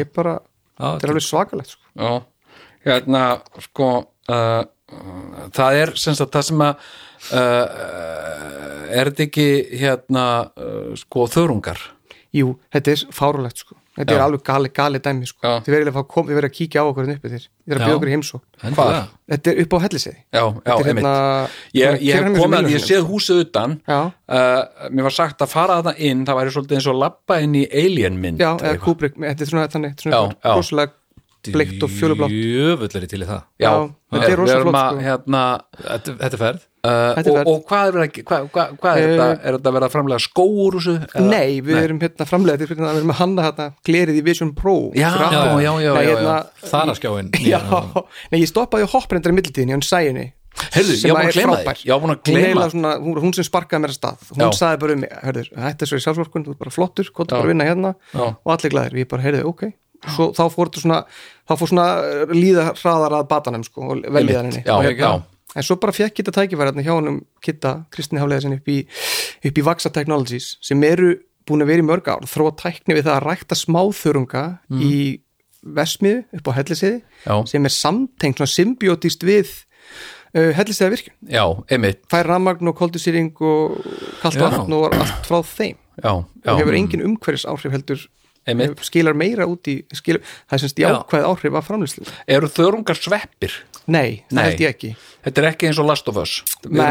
[0.00, 0.36] ég bara
[0.74, 1.92] þetta er alveg svakalegt, sko.
[2.02, 2.12] Já,
[2.88, 3.24] hérna
[3.68, 4.62] sko uh,
[5.54, 6.88] það er sem sagt það sem að
[7.32, 9.48] uh, er þetta ekki
[9.80, 10.26] hérna
[10.58, 11.80] uh, sko þörungar?
[12.34, 13.76] Jú, þetta er fárulegt, sko.
[13.94, 14.16] Þetta Já.
[14.16, 15.38] er alveg gali, gali dæmi, sko.
[15.46, 15.60] Já.
[15.62, 17.98] þið verið að, kom, verið að kíkja á okkur uppi þér, þið er að bjóða
[18.00, 18.40] okkur í heimsó
[19.30, 19.78] þetta er upp á
[20.82, 21.04] einmitt.
[21.04, 21.12] hérna
[21.78, 23.76] Ég, ég hef komið að ég svo séð húsið utan.
[23.86, 27.54] Uh, mér var sagt að fara þarna inn það væri svolítið eins og labba inn
[27.54, 30.88] í alien mynd já, eða Kubrick, þetta er svona, þannig, er Já, svona
[31.52, 31.90] bleikt og
[33.00, 33.42] er ég til í það.
[33.60, 33.72] Já, Já,
[34.14, 35.02] þetta er við rosa flott, að sko.
[35.04, 35.42] hérna
[35.84, 36.62] Þetta, þetta er ferð.
[36.84, 37.48] Uh, Þetta er og, verð.
[37.48, 39.28] og hvað er, að- hvað, hvað, hvað er þetta?
[39.48, 42.66] Er þetta að vera að framlega skóur úr þessu Nei, við erum hérna framlega til
[42.68, 44.74] fyrir að við erum að hanna hérna glerið í Vision Pro.
[44.92, 45.28] Já, já,
[45.64, 46.34] já, já, Nei, já, hérna,
[47.40, 47.60] já,
[48.32, 50.26] nei, ég stoppaði á hopprendar í middiltíðinni, hann sæjunni.
[50.74, 51.34] Heyrðu, ég var búin að
[52.04, 54.28] búin að hún, hún, hún sem sparkaði mér að stað.
[54.36, 54.50] Hún Já.
[54.54, 55.10] sagði bara um mig,
[55.64, 57.32] þetta er svo í sjálfsvorkun þú er bara flottur, Já.
[57.32, 57.90] bara að vinna hérna.
[58.12, 58.22] Já.
[58.44, 59.64] og allir glæðir, ég bara, heyrðu, ok
[60.12, 60.98] Svo, þá fór þetta svona
[61.48, 65.10] þá fór svona uh, líða hraðar að batanum sko, og Já, og, já.
[65.54, 68.80] en svo bara fekk þetta tækifæri hérna hjá honum Kitta, Kristni sinni upp í,
[69.44, 71.14] upp í Vaxa Technologies sem eru
[71.44, 74.44] búin að vera í mörg ár þróa tækni við það að rækta smáþörunga
[74.80, 74.94] í
[75.64, 77.34] vesmiðu upp á hellisiði Já.
[77.48, 79.52] sem er samtengt svona symbiotist við
[80.34, 82.02] uh, hellisiða virkun já, einmitt.
[82.12, 83.78] Fær rammagn og koldusýring og
[84.22, 85.78] kallt vatn og allt frá þeim.
[85.94, 88.04] Já, já, og hefur engin umhverfis áhrif heldur
[88.44, 88.82] Einmitt.
[88.84, 92.04] skilar meira út í skilar, það er semst jákvæð áhrif af framlýslu
[92.36, 93.56] eru þörungar sveppir?
[93.84, 94.44] Nei, það Nei.
[94.48, 94.90] held ég ekki.
[95.24, 96.36] Þetta er ekki eins og Last of Us.
[96.68, 96.84] Nei,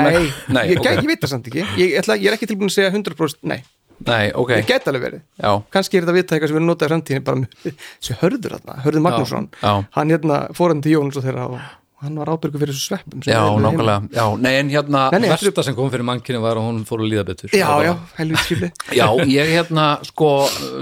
[0.54, 0.84] nei, ég, ok.
[0.84, 0.98] okay.
[1.00, 1.64] ég veit það samt ekki.
[1.80, 3.60] Ég, ætla, ég er ekki tilbúin að segja 100% nei,
[4.06, 4.54] nei, ok.
[4.60, 5.24] Ég get alveg verið.
[5.42, 7.56] Já, kannski er þetta vita eitthvað sem við erum notað í framtíðin bara með
[7.98, 9.50] þessi hörður þarna, hörður Magnússon.
[9.62, 9.74] Já.
[9.98, 11.64] hann hérna fóran til Jóns og þeirra og
[12.04, 14.10] hann var ábyrgur fyrir þessu sveppum já, nákvæmlega.
[14.16, 17.12] Já, nei, en hérna er- Versta sem kom fyrir mannkinu var að hún fór að
[17.14, 17.54] líða betur.
[17.56, 18.70] Já, já, helvið skifli
[19.00, 20.32] já, ég hérna, sko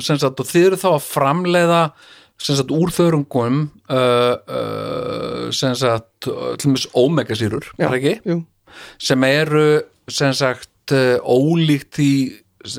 [0.02, 1.82] sem sagt, og þið eru þá að framleiða
[2.42, 3.58] sem sagt, úr þörungum
[3.94, 6.26] uh, uh, sem sagt
[6.58, 8.16] til mjög omegasýrur, er ekki?
[8.26, 8.40] jú,
[8.98, 9.66] sem eru
[10.10, 12.12] sem sagt uh, ólíkt því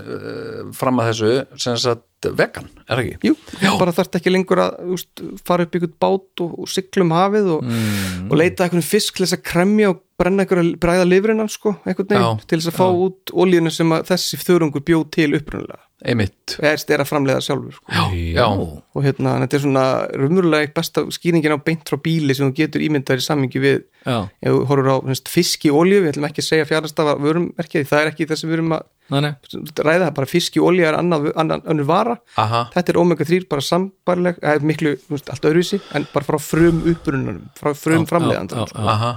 [0.02, 2.02] uh, fram að þessu sem sagt
[2.38, 3.16] vegan, er ekki?
[3.30, 3.34] jú,
[3.80, 7.10] bara þarft ekki lengur að úst, fara upp í ykkur bát og, og sigla um
[7.16, 8.30] hafið og, Mm.
[8.30, 12.08] og leita eitthvað fisk til þess að kremja og brenna eitthvað bræða lifrina sko, einhvern
[12.22, 16.56] Já, til þess að fá út olíuna sem þessi þörungur bjóð til upprunalega einmitt.
[16.58, 18.06] Eðst er að framleiða sjálfur sko.
[18.16, 19.84] já, og hérna, þetta er svona
[20.18, 23.76] rumurlega eitt besta skýringin á beint frá bíli sem þú getur ímyndað í sammingi við
[24.06, 27.86] já, ef þú horfur á finnst, fiski olíu, við ætlum ekki að segja fjárhastafa vörumerkið,
[27.90, 29.62] það er ekki það sem við erum að nei, nei.
[29.90, 33.66] ræða, bara fiski olíu er annað, annað önnur vara, aha, þetta er omega 3 bara
[33.68, 38.10] sambarleg, eða miklu þú veist, allt öðruvísi, en bara frá frum uppbrunanum frá frum Já,
[38.14, 38.82] framleiðandan já, sko.
[38.82, 38.92] já.
[38.96, 39.12] aha.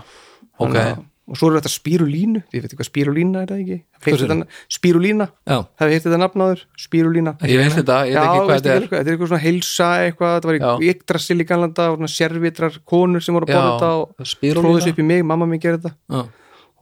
[0.65, 0.77] Ok,
[1.25, 3.77] og svo er þetta spírulínu, ég veit ekki hvað spírulína er það ekki?
[3.97, 4.47] Hvað Heitir þetta-
[6.21, 7.33] nafnáður spírulína.
[7.41, 8.87] Ég veist þetta, ég veit ekki hvað þetta er.
[8.91, 10.73] þetta er eitthvað svona heilsa eitthvað, þetta var Já.
[10.85, 15.25] í ganlanda og sérvitrar konur sem voru að borða þetta og tróðis upp í mig,
[15.25, 16.25] mamma mín gerði þetta.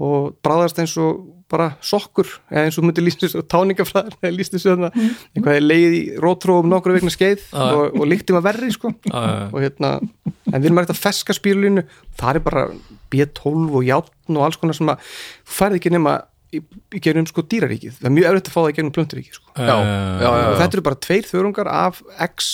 [0.04, 4.56] Og bráðast eins og bara sokkur, eða eins og myndi lýst þessu táningafræðar, eða lýst
[4.56, 8.72] þessu þarna eitthvað er leið í rótróum nokkru vegna skeið og, og líktum að verri
[8.74, 8.94] sko.
[9.12, 9.96] Og hérna,
[10.50, 11.86] en við erum að feska spírulínu,
[12.20, 12.68] það er bara
[13.14, 15.16] B12 og játn og alls konar sem að
[15.58, 16.18] færði ekki nema
[16.54, 19.40] í, í gegnum sko dýraríkið, það er mjög eftir að fá það í gegnum plönturíkið
[19.40, 19.56] sko.
[19.58, 22.00] Já, já, já, og þetta eru bara tveir þörungar af
[22.30, 22.54] x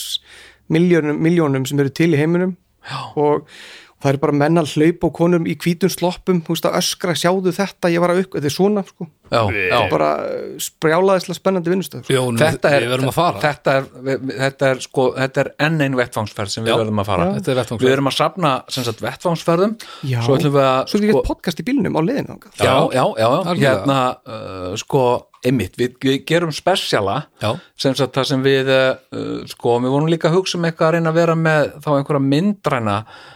[0.69, 2.57] miljónum, miljónum sem eru til í heiminum.
[2.89, 2.99] Já.
[3.19, 3.49] og
[3.99, 7.15] það eru bara menn að hlaupa og konum í hvítum sloppum þú veist að öskra,
[7.19, 9.79] sjáðu þetta, ég var að upp þetta er svona, sko, já, já.
[9.91, 10.09] bara
[10.63, 12.23] sprjálaðislega spennandi vinnustöð sko.
[12.39, 12.85] Þetta er,
[13.15, 13.89] fara þetta er,
[14.29, 16.77] þetta er, sko, þetta er enn einn vettfangsferð sem við Já.
[16.79, 17.87] verðum að fara Þetta er vettvangsferð.
[17.89, 21.59] við verðum að safna sem sagt vettfangsferðum svo ætlum við að svo við getum podcast
[21.59, 22.51] í bílnum á þangað.
[22.59, 25.03] já, já, já, hérna uh, sko,
[25.43, 27.51] einmitt, við, við gerum spesiala Já.
[27.79, 30.97] sem sagt það sem við uh, sko, við vorum líka að hugsa um eitthvað að
[30.97, 33.27] reyna að vera með þá einhverja myndræna uh,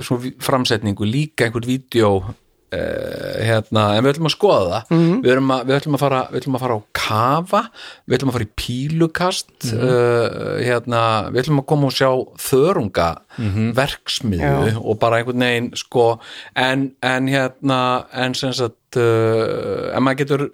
[0.00, 5.22] svo vi- framsetningu, líka einhvern vídeo uh, hérna, en við ætlum að skoða það Mhm.
[5.22, 7.60] við, erum að, við, ætlum að fara, við ætlum að fara á kafa
[8.08, 9.82] við ætlum að fara í pílukast Mhm.
[9.82, 11.02] uh, hérna,
[11.32, 13.72] við ætlum að koma og sjá þörunga Mhm.
[13.74, 16.18] verksmiðu og bara einhvern veginn sko,
[16.56, 20.50] en, en hérna en sem sagt uh, en maður getur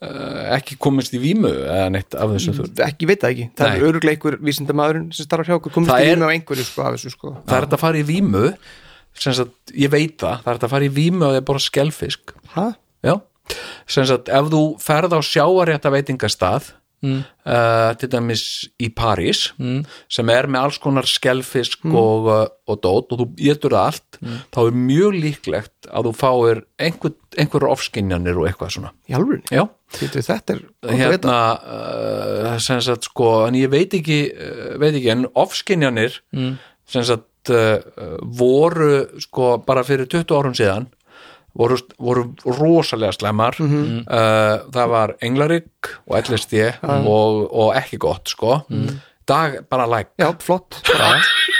[0.00, 3.68] ekki komist í vímu eða neitt af þessu þörn ekki, ég veit það ekki, það
[3.68, 3.74] Nei.
[3.74, 6.84] er öruglega einhver vísindamaðurinn sem starfar hjá okkur, komist Það í rými á einhverju sko
[6.86, 7.32] af þessu sko.
[7.44, 8.06] Það er þetta að fara í
[9.36, 11.64] sagt, ég veit það, það er þetta að fara í vímu og það er bara
[14.14, 16.70] sagt, ef þú ferð á sjáarétta veitingastað
[17.04, 17.20] mm.
[18.00, 18.44] til dæmis
[18.80, 19.82] í París mm.
[20.12, 24.20] sem er með alls konar skelfisk og, uh, og dót og þú getur það allt
[24.54, 28.94] þá er mjög líklegt að þú fáir einhver, einhver ofskinjanir og eitthvað svona.
[29.10, 34.20] Í alvörunni, já, Þetta- þetta er hérna uh, sem sagt sko, en ég veit ekki
[34.30, 36.52] uh, veit ekki, en ofskinjanir mm.
[36.86, 37.78] sem sagt uh,
[38.22, 40.86] voru sko bara fyrir 20 árum síðan
[41.58, 44.04] voru, voru rosalega slemmar Mhm.
[44.06, 48.60] uh, það var Englarik og LSD og, og ekki gott sko.
[49.26, 50.78] Dag bara like já, flott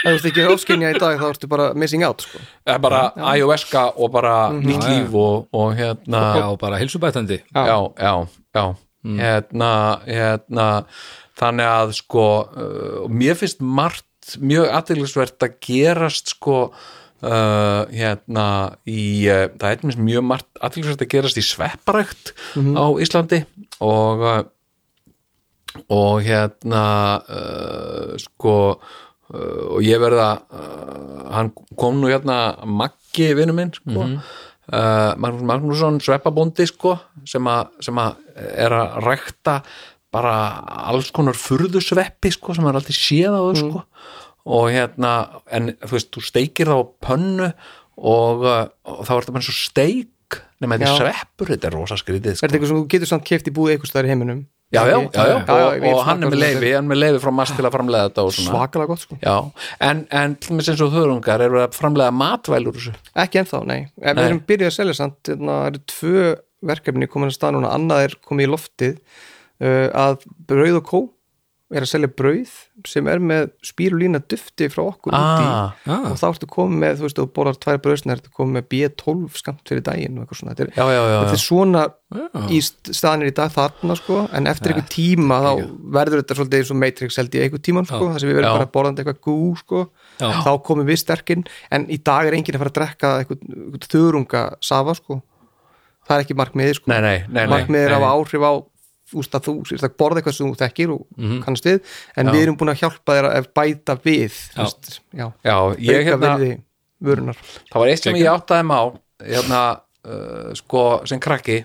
[0.05, 2.39] ef þú ert ekki ofskinja í dag þá ertu bara missing out sko.
[2.67, 4.63] Eh, bara iOS-ka og bara Mhm.
[4.67, 8.15] nýtt líf og, og hérna Já, bara heilsubætandi já, já,
[8.55, 8.65] já
[9.05, 9.73] hérna,
[10.07, 10.69] hérna
[11.41, 14.05] þannig að sko uh, mér finnst margt
[14.41, 21.13] mjög aðeinsvert að gerast sko uh, hérna í, uh, það er mjög margt aðeinsvert að
[21.15, 22.35] gerast í svepparækt
[22.77, 23.41] á Íslandi
[23.81, 24.43] og uh,
[25.89, 26.85] og hérna
[27.25, 28.81] uh, sko
[29.31, 34.07] og ég verða uh, hann kom nú hérna Maggi vinnu minn sko.
[34.71, 36.97] Uh, Magnús Magnússon sveppabóndi sko
[37.27, 39.61] sem að er að rækta
[40.11, 40.35] bara
[40.91, 43.85] alls konar furðusveppi sko sem er alltaf séð á þau sko.
[44.51, 45.13] Og hérna
[45.53, 47.51] en þú veist, þú steikir það á pönnu
[48.01, 50.09] og, og þá er þetta bara eins og steik
[50.61, 52.47] nema þetta er sveppur, þetta er rosa skrítið er sko.
[52.47, 54.43] þetta eitthvað sem þú getur samt keft í búið eitthvað staðar í heiminum?
[54.71, 57.21] Já, já, já, já, og, veit og hann er með leifi, hann er með leifi
[57.25, 59.17] frá mass til að framlega þetta og svakalega gott sko.
[59.19, 62.79] Já, en, en sem svo þörungar eru að framlega matvælur
[63.25, 64.21] ekki ennþá, nei, en Nei.
[64.21, 66.29] við erum byrjuð að selja samt, hérna, það eru tvö
[66.71, 71.03] verkefni komin að stað núna, annað er komið í loftið uh, að Brauð og Kó
[71.71, 72.51] er að selja brauð
[72.91, 76.07] sem er með spírulína dufti frá okkur úti Ah, ah.
[76.11, 79.37] og þá ertu komið með, þú veist, þú borðar tvær brauðsna ertu komið með B12
[79.39, 81.85] skamt fyrir daginn og eitthvað svona, þetta er, já, já, já, þetta er svona
[82.51, 85.51] í st- staðanir í dag þarna sko, en eftir einhver tíma þá
[86.01, 88.59] verður þetta svolítið eins og Matrix held í einhver tíman sko, þar sem við verðum
[88.59, 89.85] bara borðandi eitthvað gú sko,
[90.19, 91.45] þá komum við sterkinn.
[91.71, 95.21] En í dag er enginn að fara að drekka eitthvað, eitthvað þurunga safa sko.
[96.11, 96.91] Það er ekki markmiðið sko.
[96.91, 98.53] Nei, nei, nei, nei, markmiðið er að áhrif á
[99.15, 101.43] úst, að þú sérst að borða eitthvað sem þú þekkir og Mhm.
[101.45, 101.81] kannast við,
[102.17, 106.05] en við erum búin að hjálpa þér að bæta við þú veist, já, Já, ég
[106.07, 106.35] hérna,
[107.01, 108.79] það var eitt sem ég áttaði má,
[109.25, 111.65] hérna, uh, sko, sem krakki,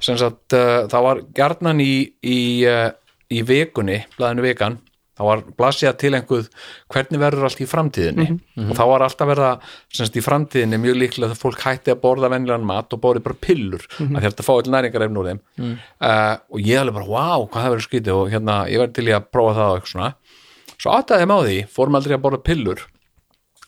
[0.00, 2.90] sem sagt, uh, það var gjarnan í, í, uh,
[3.30, 4.78] í vikunni, blaðinu vikan,
[5.16, 6.48] þá var blasið til einhver
[6.92, 8.26] hvernig verður allt í framtíðinni?
[8.66, 9.52] Og þá var alltaf verða
[9.94, 13.38] semst í framtíðinni mjög líklega að fólk hætti að borða venjulegan mat og borði bara
[13.40, 14.16] pillur mm -hmm.
[14.16, 15.40] að þetta fá all næringarefn úr þeim.
[16.00, 18.12] Uh, og ég alveg bara, wow, hvað það verður skrítið.
[18.12, 20.12] Og hérna, ég var til í að prófa það og eitthvað svona.
[20.76, 22.86] Svo áttaði ég með á því, fórum aldrei að borða pillur.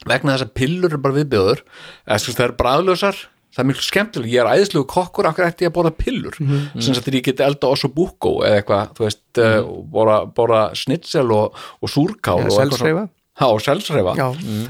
[0.06, 1.64] Vegna þess að pillur er bara viðbjöður
[2.06, 3.16] eða sko það er bræðlösar
[3.58, 6.80] það er mjög skemmtilega, ég er æðislegu kokkur akkur ég að borða pillur mm -hmm.
[6.80, 9.84] sem að ég geti elda osso búkó eða eitthvað þú veist, mm -hmm.
[9.90, 13.08] borða, borða snitsel og, og súrkál Ja, og selsreifa.
[13.40, 14.28] Já, og selsreifa Já.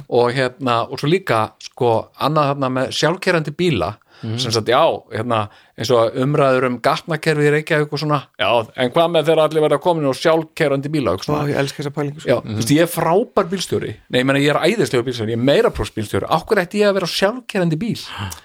[0.09, 4.80] og hérna, og svo líka sko, annað þarna með sjálfkerandi bíla sem sagt, já,
[5.14, 5.40] hérna
[5.78, 9.64] eins og umræður um gatnakerfi í Reykjavík og svona, já, en hvað með þeirra allir
[9.66, 11.44] verða komin og sjálfkerandi bíla og svona?
[11.50, 12.30] Ég elska þessa pælingu sko.
[12.30, 13.92] Já, þú veist, ég er frábær bílstjóri.
[14.08, 16.90] Nei, ég meina, ég er æðislegur bílstjóri, ég er meira próst bílstjóri Akkur ætti ég
[16.90, 18.00] að vera sjálfkerandi bíl?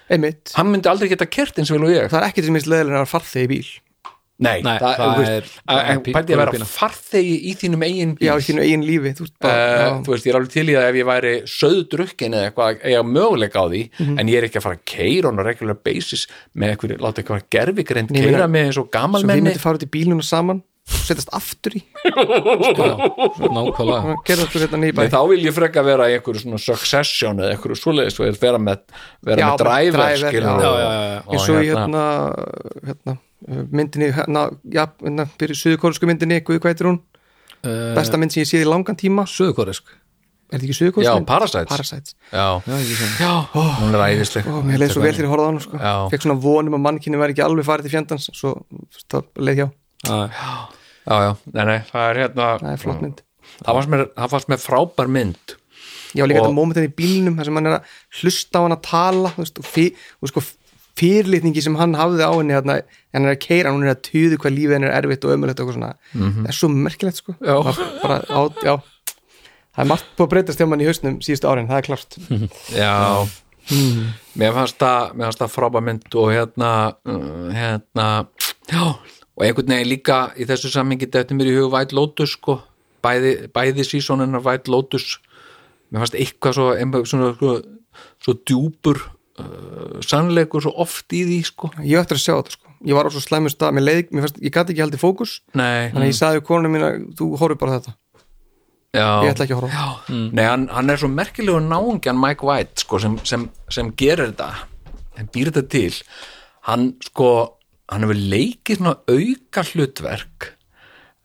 [0.10, 2.10] Einmitt, Hann myndi aldrei geta kert eins vel og ég.
[2.12, 2.62] Það er ekkert sem
[4.34, 7.36] að Nei, Nei, það, það er- að- er En pí- pældi ég að vera farþegi
[7.48, 9.50] í þínum eigin bíl já, í þínu eigin lífi þú Uh,
[10.04, 12.96] þú veist, ég er alveg til í það ef ég væri söðdrukkin eða eitthvað, ég
[12.98, 14.16] hafa möguleika á því Mhm.
[14.20, 16.28] en ég er ekki að fara að keira on a regular basis
[16.58, 17.42] með eitthvað, láta eitthvað
[18.10, 18.90] ég keira meina- með eins og
[19.22, 21.82] svo við myndum fara út í bíluna saman setjast aftur í.
[22.04, 24.18] Nákvæmlega.
[24.28, 24.78] Gerða okkur hérna
[25.14, 28.78] þá vil ég freka vera í einhverju svona succession eða einhverju svoleiðis og vera með,
[29.24, 29.48] vera Já,
[33.48, 34.04] með driver, driver, skilur já.
[34.04, 34.04] og- Já, já, já, já.
[34.04, 34.42] og og í hérna, hérna myndinni, hérna,
[34.72, 37.00] já, hérna fyrir suðurkórisku myndinni, hvað heitir hún
[37.64, 39.84] uh, besta mynd sem ég séð í langan tíma Suðukoresk
[40.54, 41.26] er þetta ekki suðurkórisku Já?
[41.26, 41.70] Parasites.
[41.70, 42.76] Parasites Já, Já,
[43.20, 43.34] já,
[43.82, 45.78] hún er æðisleg Ó, mér leið svo vel þegar ég horfði á hann sko.
[45.78, 46.10] Já.
[46.12, 48.66] fekk svona vonum að mannkynni væri ekki alveg farið til fjandans svo
[49.10, 49.68] það leið hjá,
[50.04, 53.22] Já, já, nei, nei, það er hérna það er flott mynd
[53.64, 55.56] Það fannst mér frábær mynd
[56.14, 57.84] var líka Og- þetta mómentin í bílnum þar sem hann er að
[58.22, 59.92] hlusta á hann að tala þú veist, og, fyr,
[60.22, 60.42] og sko
[61.00, 62.80] fyrirlitningi sem hann hafði á henni hérna,
[63.16, 65.62] hann er að keira, hún er að tuðu hvað lífið henni er erfitt og ömulegt
[65.62, 65.94] og eitthvað svona.
[66.44, 67.36] Það er svo merkilegt sko.
[67.42, 68.42] Bara, á,
[69.74, 72.18] það er margt på að breytast hjá mann í hausnum síðustu árin, það er klart
[72.84, 72.94] Já.
[74.38, 76.70] Mér fannst það, mér fannst það frábær mynd og hérna,
[77.08, 78.08] uh, hérna
[78.68, 82.58] já, og einhvern veginn líka í þessu sammingi þetta mér í hug White Lotus sko,
[83.06, 85.16] bæði, bæði sísónunar White Lotus.
[85.90, 87.56] Mér fannst eitthvað svo, einhver, svona, svo,
[88.26, 89.00] svo djúpur
[89.42, 91.72] uh, sannleikur svo oft í því sko.
[91.82, 94.28] Ég ætti að sjá þetta sko, ég var á svo slæmu stað mér leið, mér
[94.28, 95.36] fannst, ég gæti ekki haldið fókus.
[95.58, 97.96] Nei, þannig að ég sagði við konunum mína, þú horfir bara á þetta.
[98.94, 100.22] Já, ég ætla ekki að horfa þetta.
[100.38, 104.52] Nei, hann, hann er svo merkilegur náungjan Mike White sko, sem, sem, sem gerir þetta.
[105.18, 106.02] Hann býr þetta til.
[106.70, 107.30] Hann sko,
[107.90, 110.52] hann hefur leikið svona auka hlutverk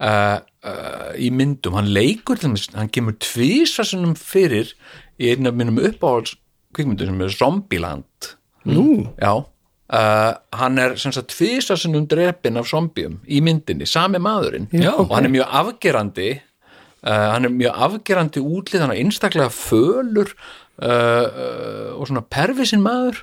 [0.00, 1.76] uh, uh, í myndum.
[1.76, 4.72] Hann leikur til þess, hann kemur tvísasunum fyrir
[5.20, 6.38] í einu af minnum uppáhalds
[6.76, 8.34] kvikmyndu sem er Zombieland.
[8.68, 8.88] Nú?
[9.16, 9.44] Já.
[9.88, 14.66] Uh, hann er sem sagt tvísasunum drepin af zombium í myndinni, sami maðurinn.
[14.68, 19.48] Já, og hann er mjög afgerandi uh, hann er mjög afgerandi útlið hann er einstaklega
[19.54, 23.22] fölur uh, uh, og svona pervisinn maður.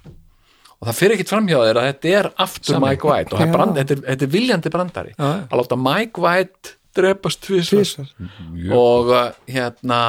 [0.82, 3.54] Og það fyrir ekkit framhjá þér að þetta er aftur Mike White og það er
[3.54, 5.14] brand, þetta, er, þetta er viljandi brandari.
[5.14, 7.86] Já, að láta Mike White drepast tvisvar.
[7.86, 8.74] Tvisvar.
[8.74, 10.02] og uh, hérna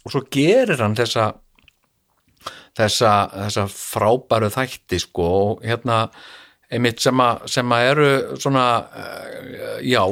[0.00, 1.32] og svo gerir hann þessa
[2.78, 6.04] þessa, þessa frábæru þætti sko og hérna
[6.70, 10.02] einmitt sem að, sem að eru svona uh, já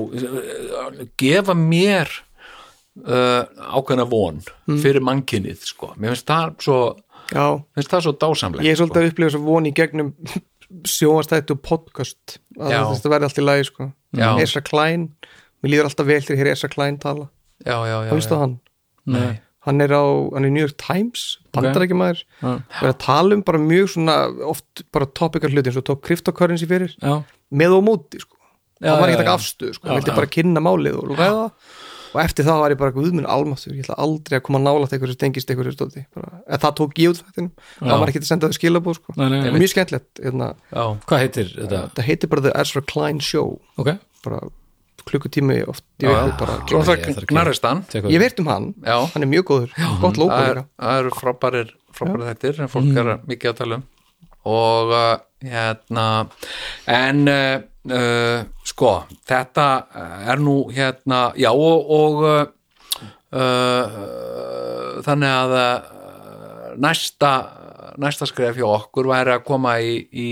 [1.21, 2.11] gefa mér
[3.07, 3.45] uh,
[3.79, 4.41] ákveðna von
[4.83, 6.81] fyrir mannkynnið sko, mér finnst það svo
[7.77, 10.13] finnst það svo dásamlegt ég er svolítið að upplifa þess að voni í gegnum
[10.89, 12.81] sjónvastætti og podcast að Já.
[12.91, 14.31] þetta verði allt í lagi sko Já.
[14.41, 15.11] Esra Klein,
[15.63, 17.29] mér líður alltaf vel þegar ég er Esra Klein tala,
[17.61, 18.25] já, já, já, já.
[18.25, 18.57] það hann?
[19.09, 19.37] Nei.
[19.69, 20.03] Hann er á,
[20.35, 24.17] hann er New York Times bandarækjumæður, og er að tala um bara mjög svona,
[24.49, 26.97] oft bara topikar hluti eins og tók cryptocurrency fyrir.
[27.05, 27.21] Já,
[27.53, 28.35] með og móti sko,
[28.79, 29.35] Já, hann var ekki já.
[29.35, 31.71] afstöð sko, hann vildi bara kynna málið og ræða það.
[32.09, 35.11] Og eftir það var ég bara guðminn almáttur, ég ætla aldrei að koma nálægt eitthvað
[35.13, 36.05] sem tengist eitthvað sem stóti,
[36.49, 39.75] það tók ég út það var ekki að senda þau skilabóð sko, Nei, nei, mjög
[39.75, 40.49] skemmtilegt hérna,
[41.05, 41.83] hvað heitir þetta?
[41.91, 43.59] þetta heitir bara The Ezra Klein Show.
[43.77, 43.93] Ok,
[44.25, 44.41] bara
[45.09, 46.33] klukkutími oft í Já, já.
[46.41, 47.85] bara Ég það gnarist hann.
[48.09, 48.97] Ég veit um hann, Já.
[49.15, 49.73] hann er mjög góður.
[50.03, 50.61] Gott lóko það, er,
[50.99, 53.87] eru frábærir frábærir þettir sem fólk er mikið að tala um.
[54.49, 56.05] Og uh, hérna
[56.89, 57.59] en uh,
[57.93, 58.93] uh, sko
[59.29, 59.67] þetta
[60.33, 62.39] er nú hérna já og, og uh,
[63.37, 67.33] uh, þannig að uh, næsta
[67.99, 70.29] næsta skref hjá okkur væri að koma í, í,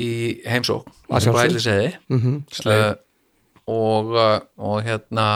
[0.00, 0.08] í
[0.48, 1.54] heimsók Að sjálfsögðu.
[1.54, 2.90] Bæliseiði mm uh,
[3.70, 5.26] og, uh, og hérna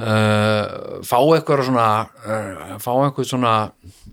[0.00, 1.88] uh, fá eitthvað svona
[2.24, 3.54] uh, fá eitthvað svona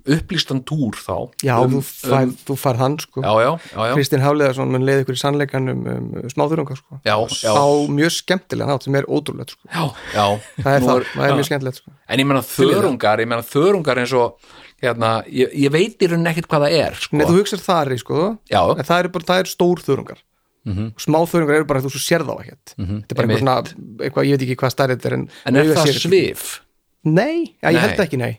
[0.07, 3.23] upplýstan túr þá Já, um, þú, þú fær hann sko.
[3.23, 6.99] Já, já, já, já, Kristinn Háleðarsson mun leiði ykkur í sannleikan um, um smáþurunga sko.
[7.07, 9.67] Já, já, á mjög skemmtilega nátt sem er ótrúlegt sko.
[9.67, 10.25] Já, já.
[10.61, 11.97] það er það, það er mjög skemmtilegt sko.
[12.07, 16.31] En ég meina þörungar ég meina þörungar eins og hérna, ég, ég veit í rauninni
[16.31, 17.19] ekkert hvað það er sko.
[17.19, 18.23] Nei, þú hugsar þar í sko.
[18.51, 18.61] Já.
[18.77, 20.23] en það eru bara, það eru stór þurungar
[20.67, 20.89] mm -hmm.
[20.99, 22.73] smá þurungar eru bara að þú svo sérð á ekkert.
[22.75, 23.55] Þetta er bara eitthvað svona,
[24.03, 26.59] eitthvað, ég veit ekki hvað stærð þetta er en, en er það sér svif?
[27.07, 28.33] Nei, já, ég held ekki, nei,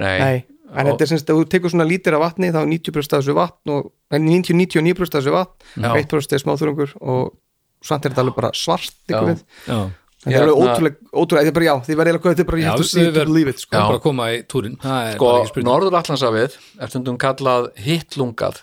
[0.00, 0.44] Nei, nei.
[0.72, 3.20] en þetta er semst, ef þú tekur svona lítir af vatni þá er 90% af
[3.24, 5.90] þessu vatn og, en 90-99% af þessu vatn Já.
[5.98, 7.34] 1% er smáþurungur og
[7.82, 9.16] samt er þetta alveg bara svart Já.
[9.18, 9.90] ykkur við Já,
[10.24, 12.50] þetta er alveg Hérna- ótrúlega, ótrúlega, þetta er bara já, þið verður eiginlega, þetta er
[12.50, 15.46] bara, við to verðum- believe it, sko bara að koma í túrin Það er sko,
[15.50, 15.68] spurning.
[15.70, 18.62] Norður-Atlantsafið er stundum kallað hittlungað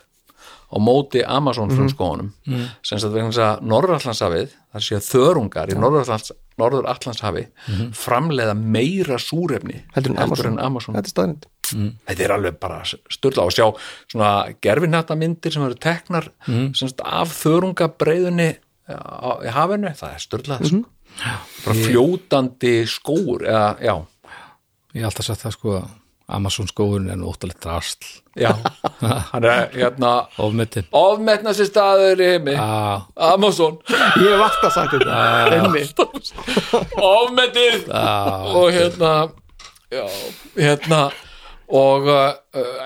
[0.68, 2.64] á móti Amazon frumskóðunum mm.
[2.86, 7.44] sem sagt vegna þess að Norður-Atlantsafið það sé að þörungar í Norður-Atlants, Norður-Atlantshafi
[7.96, 10.98] framleiða meira súrefni heldur en Amazon, Amazon.
[10.98, 11.48] þetta er staðrind
[12.10, 13.66] þetta er alveg bara störla og sjá
[14.12, 14.32] svona
[14.64, 18.50] gerfinhætta myndir sem eru teknar sem sagt af þörungabreiðunni
[18.92, 20.84] á, í hafinu, það er störla sko.
[21.64, 24.04] bara fljótandi skóur eða,
[24.96, 25.90] Ég hef alltaf sagt það sko að
[26.28, 28.04] Amazon skóurinn er óttalegt drasl.
[28.36, 28.52] Já.
[29.32, 30.12] Hann er hérna
[30.44, 32.56] ofmetin ofmetnasti staður í heimi.
[32.58, 35.22] Já, Amazon, ég hef alltaf sagt þetta.
[35.56, 36.04] Einmitt,
[37.00, 37.88] ofmetið.
[38.60, 39.14] Og hérna
[39.94, 40.04] já,
[40.60, 41.08] hérna
[41.68, 42.30] og uh,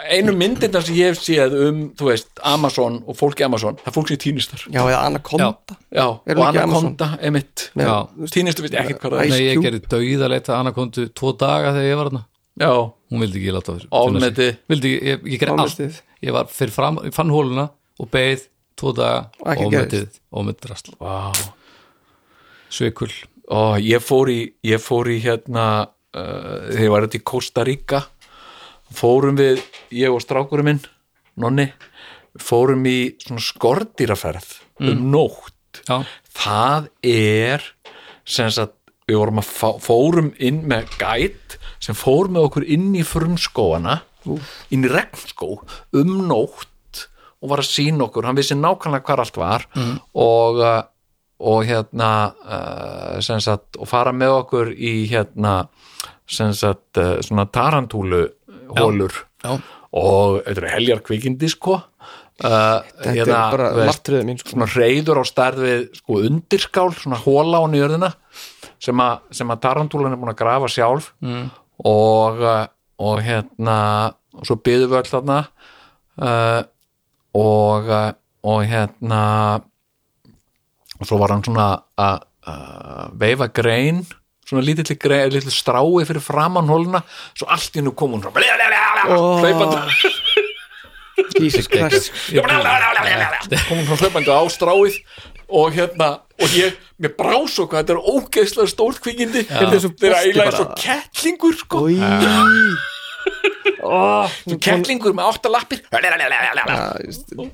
[0.10, 3.96] einu myndirna sem ég hef séð um, þú veist, Amazon og fólki Amazon, það er
[3.98, 5.78] fólk sem týnistar já, eða Anaconda.
[5.94, 7.96] Já, Er og ekki Anaconda, emitt Með- Já.
[8.34, 11.90] týnistu veit ekkert hvað það er Nei, ég gerði dauð að anakondu tvo daga þegar
[11.92, 12.24] ég var þarna
[12.60, 12.72] já,
[13.12, 14.48] Hún vildi ekki láta þessu Ofmeti.
[14.72, 16.04] Vildi, ekki- ég, ég gerði allt.
[16.24, 18.46] Ég var fyrir fram, ég fann hóluna og beið
[18.80, 19.30] tvo daga.
[19.46, 20.94] Ekki ofmetið, ofmetið drasl.
[21.02, 21.32] Vá.
[22.72, 23.12] Svikul
[23.52, 25.66] og ég fór í ég fór í hérna
[26.16, 28.02] uh, þegar ég var þetta í Costa Rica
[28.96, 29.62] fórum við,
[29.96, 30.82] ég og strákurinn minn
[31.42, 31.70] nonni,
[32.40, 34.50] fórum í svona skordýraferð
[34.84, 35.82] um nótt.
[35.88, 36.02] Já,
[36.36, 37.64] það er
[38.28, 38.76] sem sagt,
[39.08, 44.02] við vorum að fá, fórum inn með gæt sem fór með okkur inn í frumskóana
[44.70, 45.56] inn í regnskó
[45.98, 47.06] um nótt
[47.42, 49.66] og var að sína okkur, hann vissi nákvæmlega hvar allt var
[50.14, 50.82] og uh,
[51.42, 52.10] og hérna
[52.46, 55.64] uh, sagt, og fara með okkur í hérna
[56.30, 58.28] sagt, uh, svona tarantúlu
[58.78, 59.56] hólur já,
[59.92, 61.82] og þetta eru heljar kvikindi sko.
[62.42, 64.54] Uh, þetta er bara martriðið mín sko.
[64.54, 68.12] svona reyður á stærð við sko undirskál, svona hóla á nýjörðina
[68.82, 71.12] sem, a, sem að tarantúlan er búin að grafa sjálf.
[71.22, 71.50] Mm.
[71.88, 72.66] Og, uh,
[73.02, 73.78] og hérna
[74.38, 75.40] og svo byðum við öll þarna
[76.22, 76.62] uh,
[77.38, 78.12] og uh,
[78.42, 79.24] og hérna
[80.98, 81.68] og svo var hann svona
[82.02, 82.28] að
[83.22, 84.02] veifa grein
[84.52, 87.04] svona lítill grein, lítill strái fyrir framan hóluna,
[87.38, 88.42] svo allt í nú kom hún svona
[89.42, 89.78] hlaupandi
[91.42, 92.12] Jesus Christ.
[92.34, 95.00] Kom hún svona hlaupandi á stráið
[95.52, 96.10] og hérna,
[96.42, 99.42] og ég mér brá svo hvað, þetta er ógeðslega stórt kvikindi.
[99.50, 101.84] Þetta er eiginlega svo kettlingur sko,
[104.42, 105.80] svo kettlingur með átta lappir.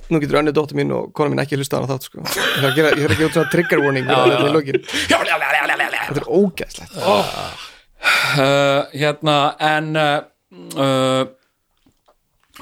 [0.08, 2.18] Nú getur önnur dóttir mín og kona mín ekki hlusta á hana þátt sko.
[2.24, 2.30] Ég
[2.64, 4.06] þarf að að gefa út svona trigger warning.
[6.08, 6.94] Þetta er ógæslegt
[7.98, 10.22] uh, hérna en uh,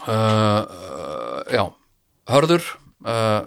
[0.08, 0.62] uh,
[1.52, 1.64] já.
[2.32, 2.64] Hörður
[3.06, 3.40] uh,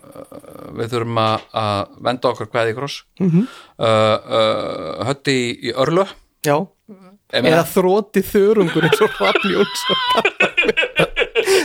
[0.78, 3.02] við þurfum að, að venda okkur hvað í kross.
[3.20, 3.44] Mm -hmm.
[3.82, 6.06] uh, uh, hötti í, í örlu
[6.46, 6.54] Já,
[7.34, 9.98] meina- eða þróti þörungur eins og Rafn Jónsson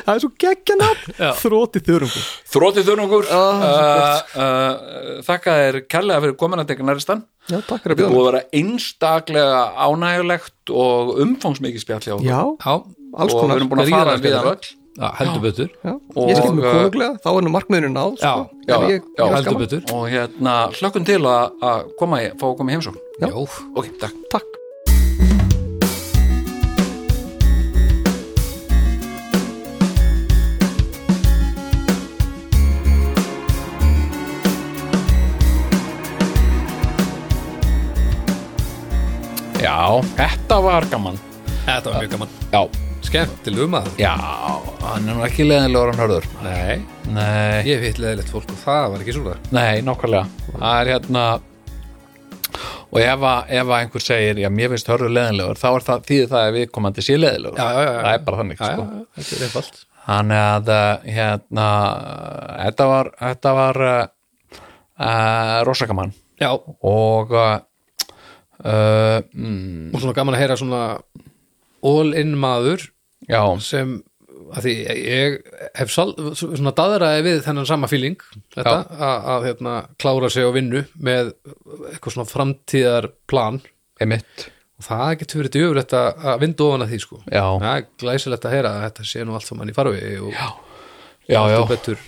[0.04, 1.14] Það er svo geggja nafn.
[1.40, 2.26] Þróti þörungur.
[2.54, 7.58] Þrótið þurrungur Ó, svo uh, uh, þakka þér kærlega fyrir komin að tekja næristan Já,
[7.68, 8.12] takk fyrir að bjóða.
[8.14, 12.30] búið að vera einstaklega ánægulegt og umfangsmikið spjall hjá okkur.
[12.30, 12.42] Já,
[12.74, 14.70] alls og við konar erum búin að fara við skemmtilegt.
[14.74, 15.70] öll já heldur betur.
[15.84, 18.50] Já, Og- Ég skil mig uh, konunglega, þá er nú markmiðinu náð Já, sko.
[18.68, 19.82] já, En ég, já, ég heldur betur.
[19.94, 23.00] Og hérna hlökkum til að, að koma í, fá að koma í heimsókn.
[23.22, 23.28] Já.
[23.28, 23.34] Já,
[23.76, 24.16] ok, takk.
[24.30, 24.50] Takk.
[39.64, 39.78] Já,
[40.18, 41.20] þetta var gaman.
[41.64, 42.34] Þetta var mjög gaman.
[42.52, 42.62] Já,
[43.04, 44.12] Skemmtileg að já,
[44.82, 46.28] hann er nú ekki leðinlegur hann hörður.
[46.44, 46.78] Nei,
[47.14, 49.36] nei, ég hitt leðilegt fólk og það var ekki svona.
[49.54, 50.26] Nei, nákvæmlega.
[50.54, 51.26] Það er hérna
[52.94, 56.48] og ef að, einhver segir já, mér finnst hörður leðinlegur, þá er það þýðir það
[56.48, 58.00] að við komandi sé leðinlegur, Já, já, já, já.
[58.06, 58.70] það er bara þannig sko.
[58.70, 59.84] já, þetta er einfalt.
[60.04, 61.68] Þannig að uh, hérna
[62.60, 64.02] þetta var þetta var uh,
[65.00, 66.50] uh, rosakamann Já,
[66.84, 67.60] og uh,
[68.64, 70.82] og svona gaman að heyra svona
[71.84, 72.86] all-in maður
[73.30, 74.02] já, sem
[74.54, 75.36] að því ég
[75.78, 78.20] hef sal, svona daðraði við þennan sama feeling
[78.54, 81.32] þetta, að, að hérna, klára sig á vinnu með
[81.92, 83.62] eitthvað svona framtíðar plan
[84.02, 84.48] einmitt.
[84.80, 87.20] Og það getur verið djöfulegt að að vinda ofan að því sko.
[87.28, 87.46] Já.
[87.46, 90.48] það er glæsilegt að heyra að þetta sé nú allt saman í farfi og já,
[91.30, 92.04] já, já, betur.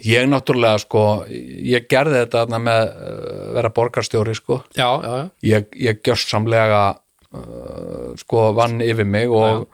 [0.00, 4.62] Ég náttúrulega sko ég gerði þetta með uh, vera borgarstjóri sko.
[4.76, 9.66] Já, já, já, ég, ég gjörsamlega uh, sko vann yfir mig og,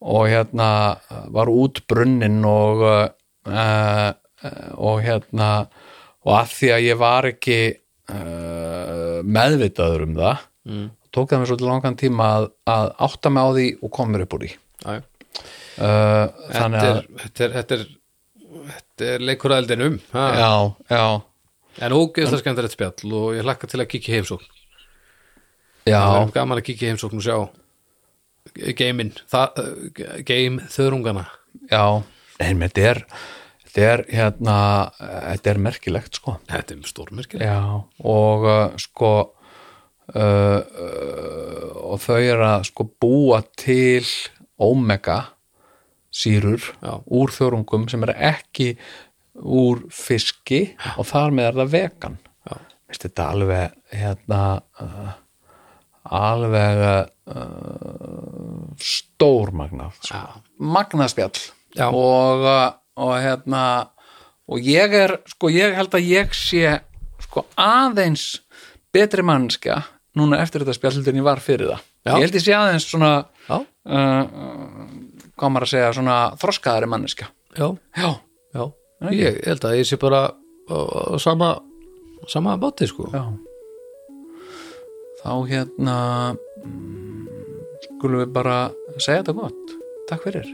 [0.00, 0.70] og hérna
[1.32, 4.10] var út brunnin og uh,
[4.80, 5.50] og hérna
[6.24, 7.60] og að því að ég var ekki
[8.12, 10.88] uh, meðvitaður um það mm.
[11.12, 14.26] tók það mér svolítið langan tíma að, að átta mig á því og kom mér
[14.26, 14.52] upp úr því.
[14.80, 15.00] Uh,
[15.80, 17.88] Þetta, þannig er, að þetta, er, þetta er
[18.70, 20.24] þetta er leikur að eldin um ha?
[20.34, 20.52] já,
[20.90, 21.04] já,
[21.86, 24.50] en ógeðslega skemmtilegt spjall og ég hlakka til að kíkja heimsókn.
[25.88, 26.02] Já.
[26.02, 27.36] Er gaman að kíkja heimsókn og sjá
[28.58, 31.26] uh, geim þörungana.
[31.70, 32.02] Já,
[32.40, 33.04] menn þetta er
[33.70, 34.56] þetta er hérna
[35.00, 36.38] þetta er merkilegt sko.
[36.50, 37.46] Þetta er stórmerkilegt.
[37.46, 37.60] Já,
[38.02, 39.12] og uh, sko
[40.14, 44.06] uh, uh, og þau eru að sko búa til
[44.60, 45.20] omega
[46.10, 46.98] sýrur Já.
[47.06, 48.72] úr þörungum sem eru ekki
[49.40, 52.18] úr fiski og þar með er það vegan.
[52.48, 52.56] Já.
[52.90, 54.40] Vist þetta alveg hérna
[54.82, 55.12] uh,
[56.08, 56.80] alveg
[57.30, 60.12] uh, stór magnað sko.
[61.76, 61.86] Já.
[61.94, 62.70] og, uh,
[63.00, 63.64] og hérna
[64.50, 66.80] og ég er, sko ég held að ég sé
[67.22, 68.40] sko aðeins
[68.94, 69.82] betri mannskja
[70.18, 71.84] núna eftir þetta spjallheldur en ég var fyrir það.
[72.00, 72.14] Já.
[72.16, 73.12] ég held ég sé aðeins svona
[73.50, 74.24] uh, uh,
[75.36, 78.10] hvað maður að segja svona þroskaðari mannskja já, já,
[78.56, 78.64] já.
[79.16, 80.26] Ég held að ég sé bara
[81.18, 81.54] sama
[82.28, 83.08] sama báti sko.
[83.10, 83.49] Já
[85.20, 85.98] þá hérna
[86.64, 87.28] mm,
[87.86, 88.58] skulum við bara
[88.98, 89.78] segja þetta gott.
[90.10, 90.50] Takk fyrir.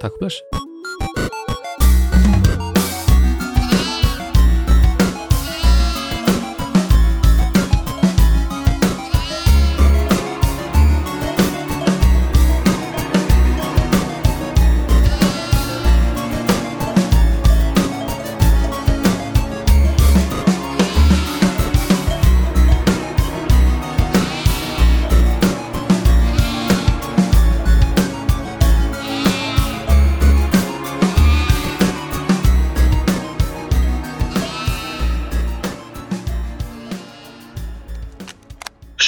[0.00, 0.68] Takk bless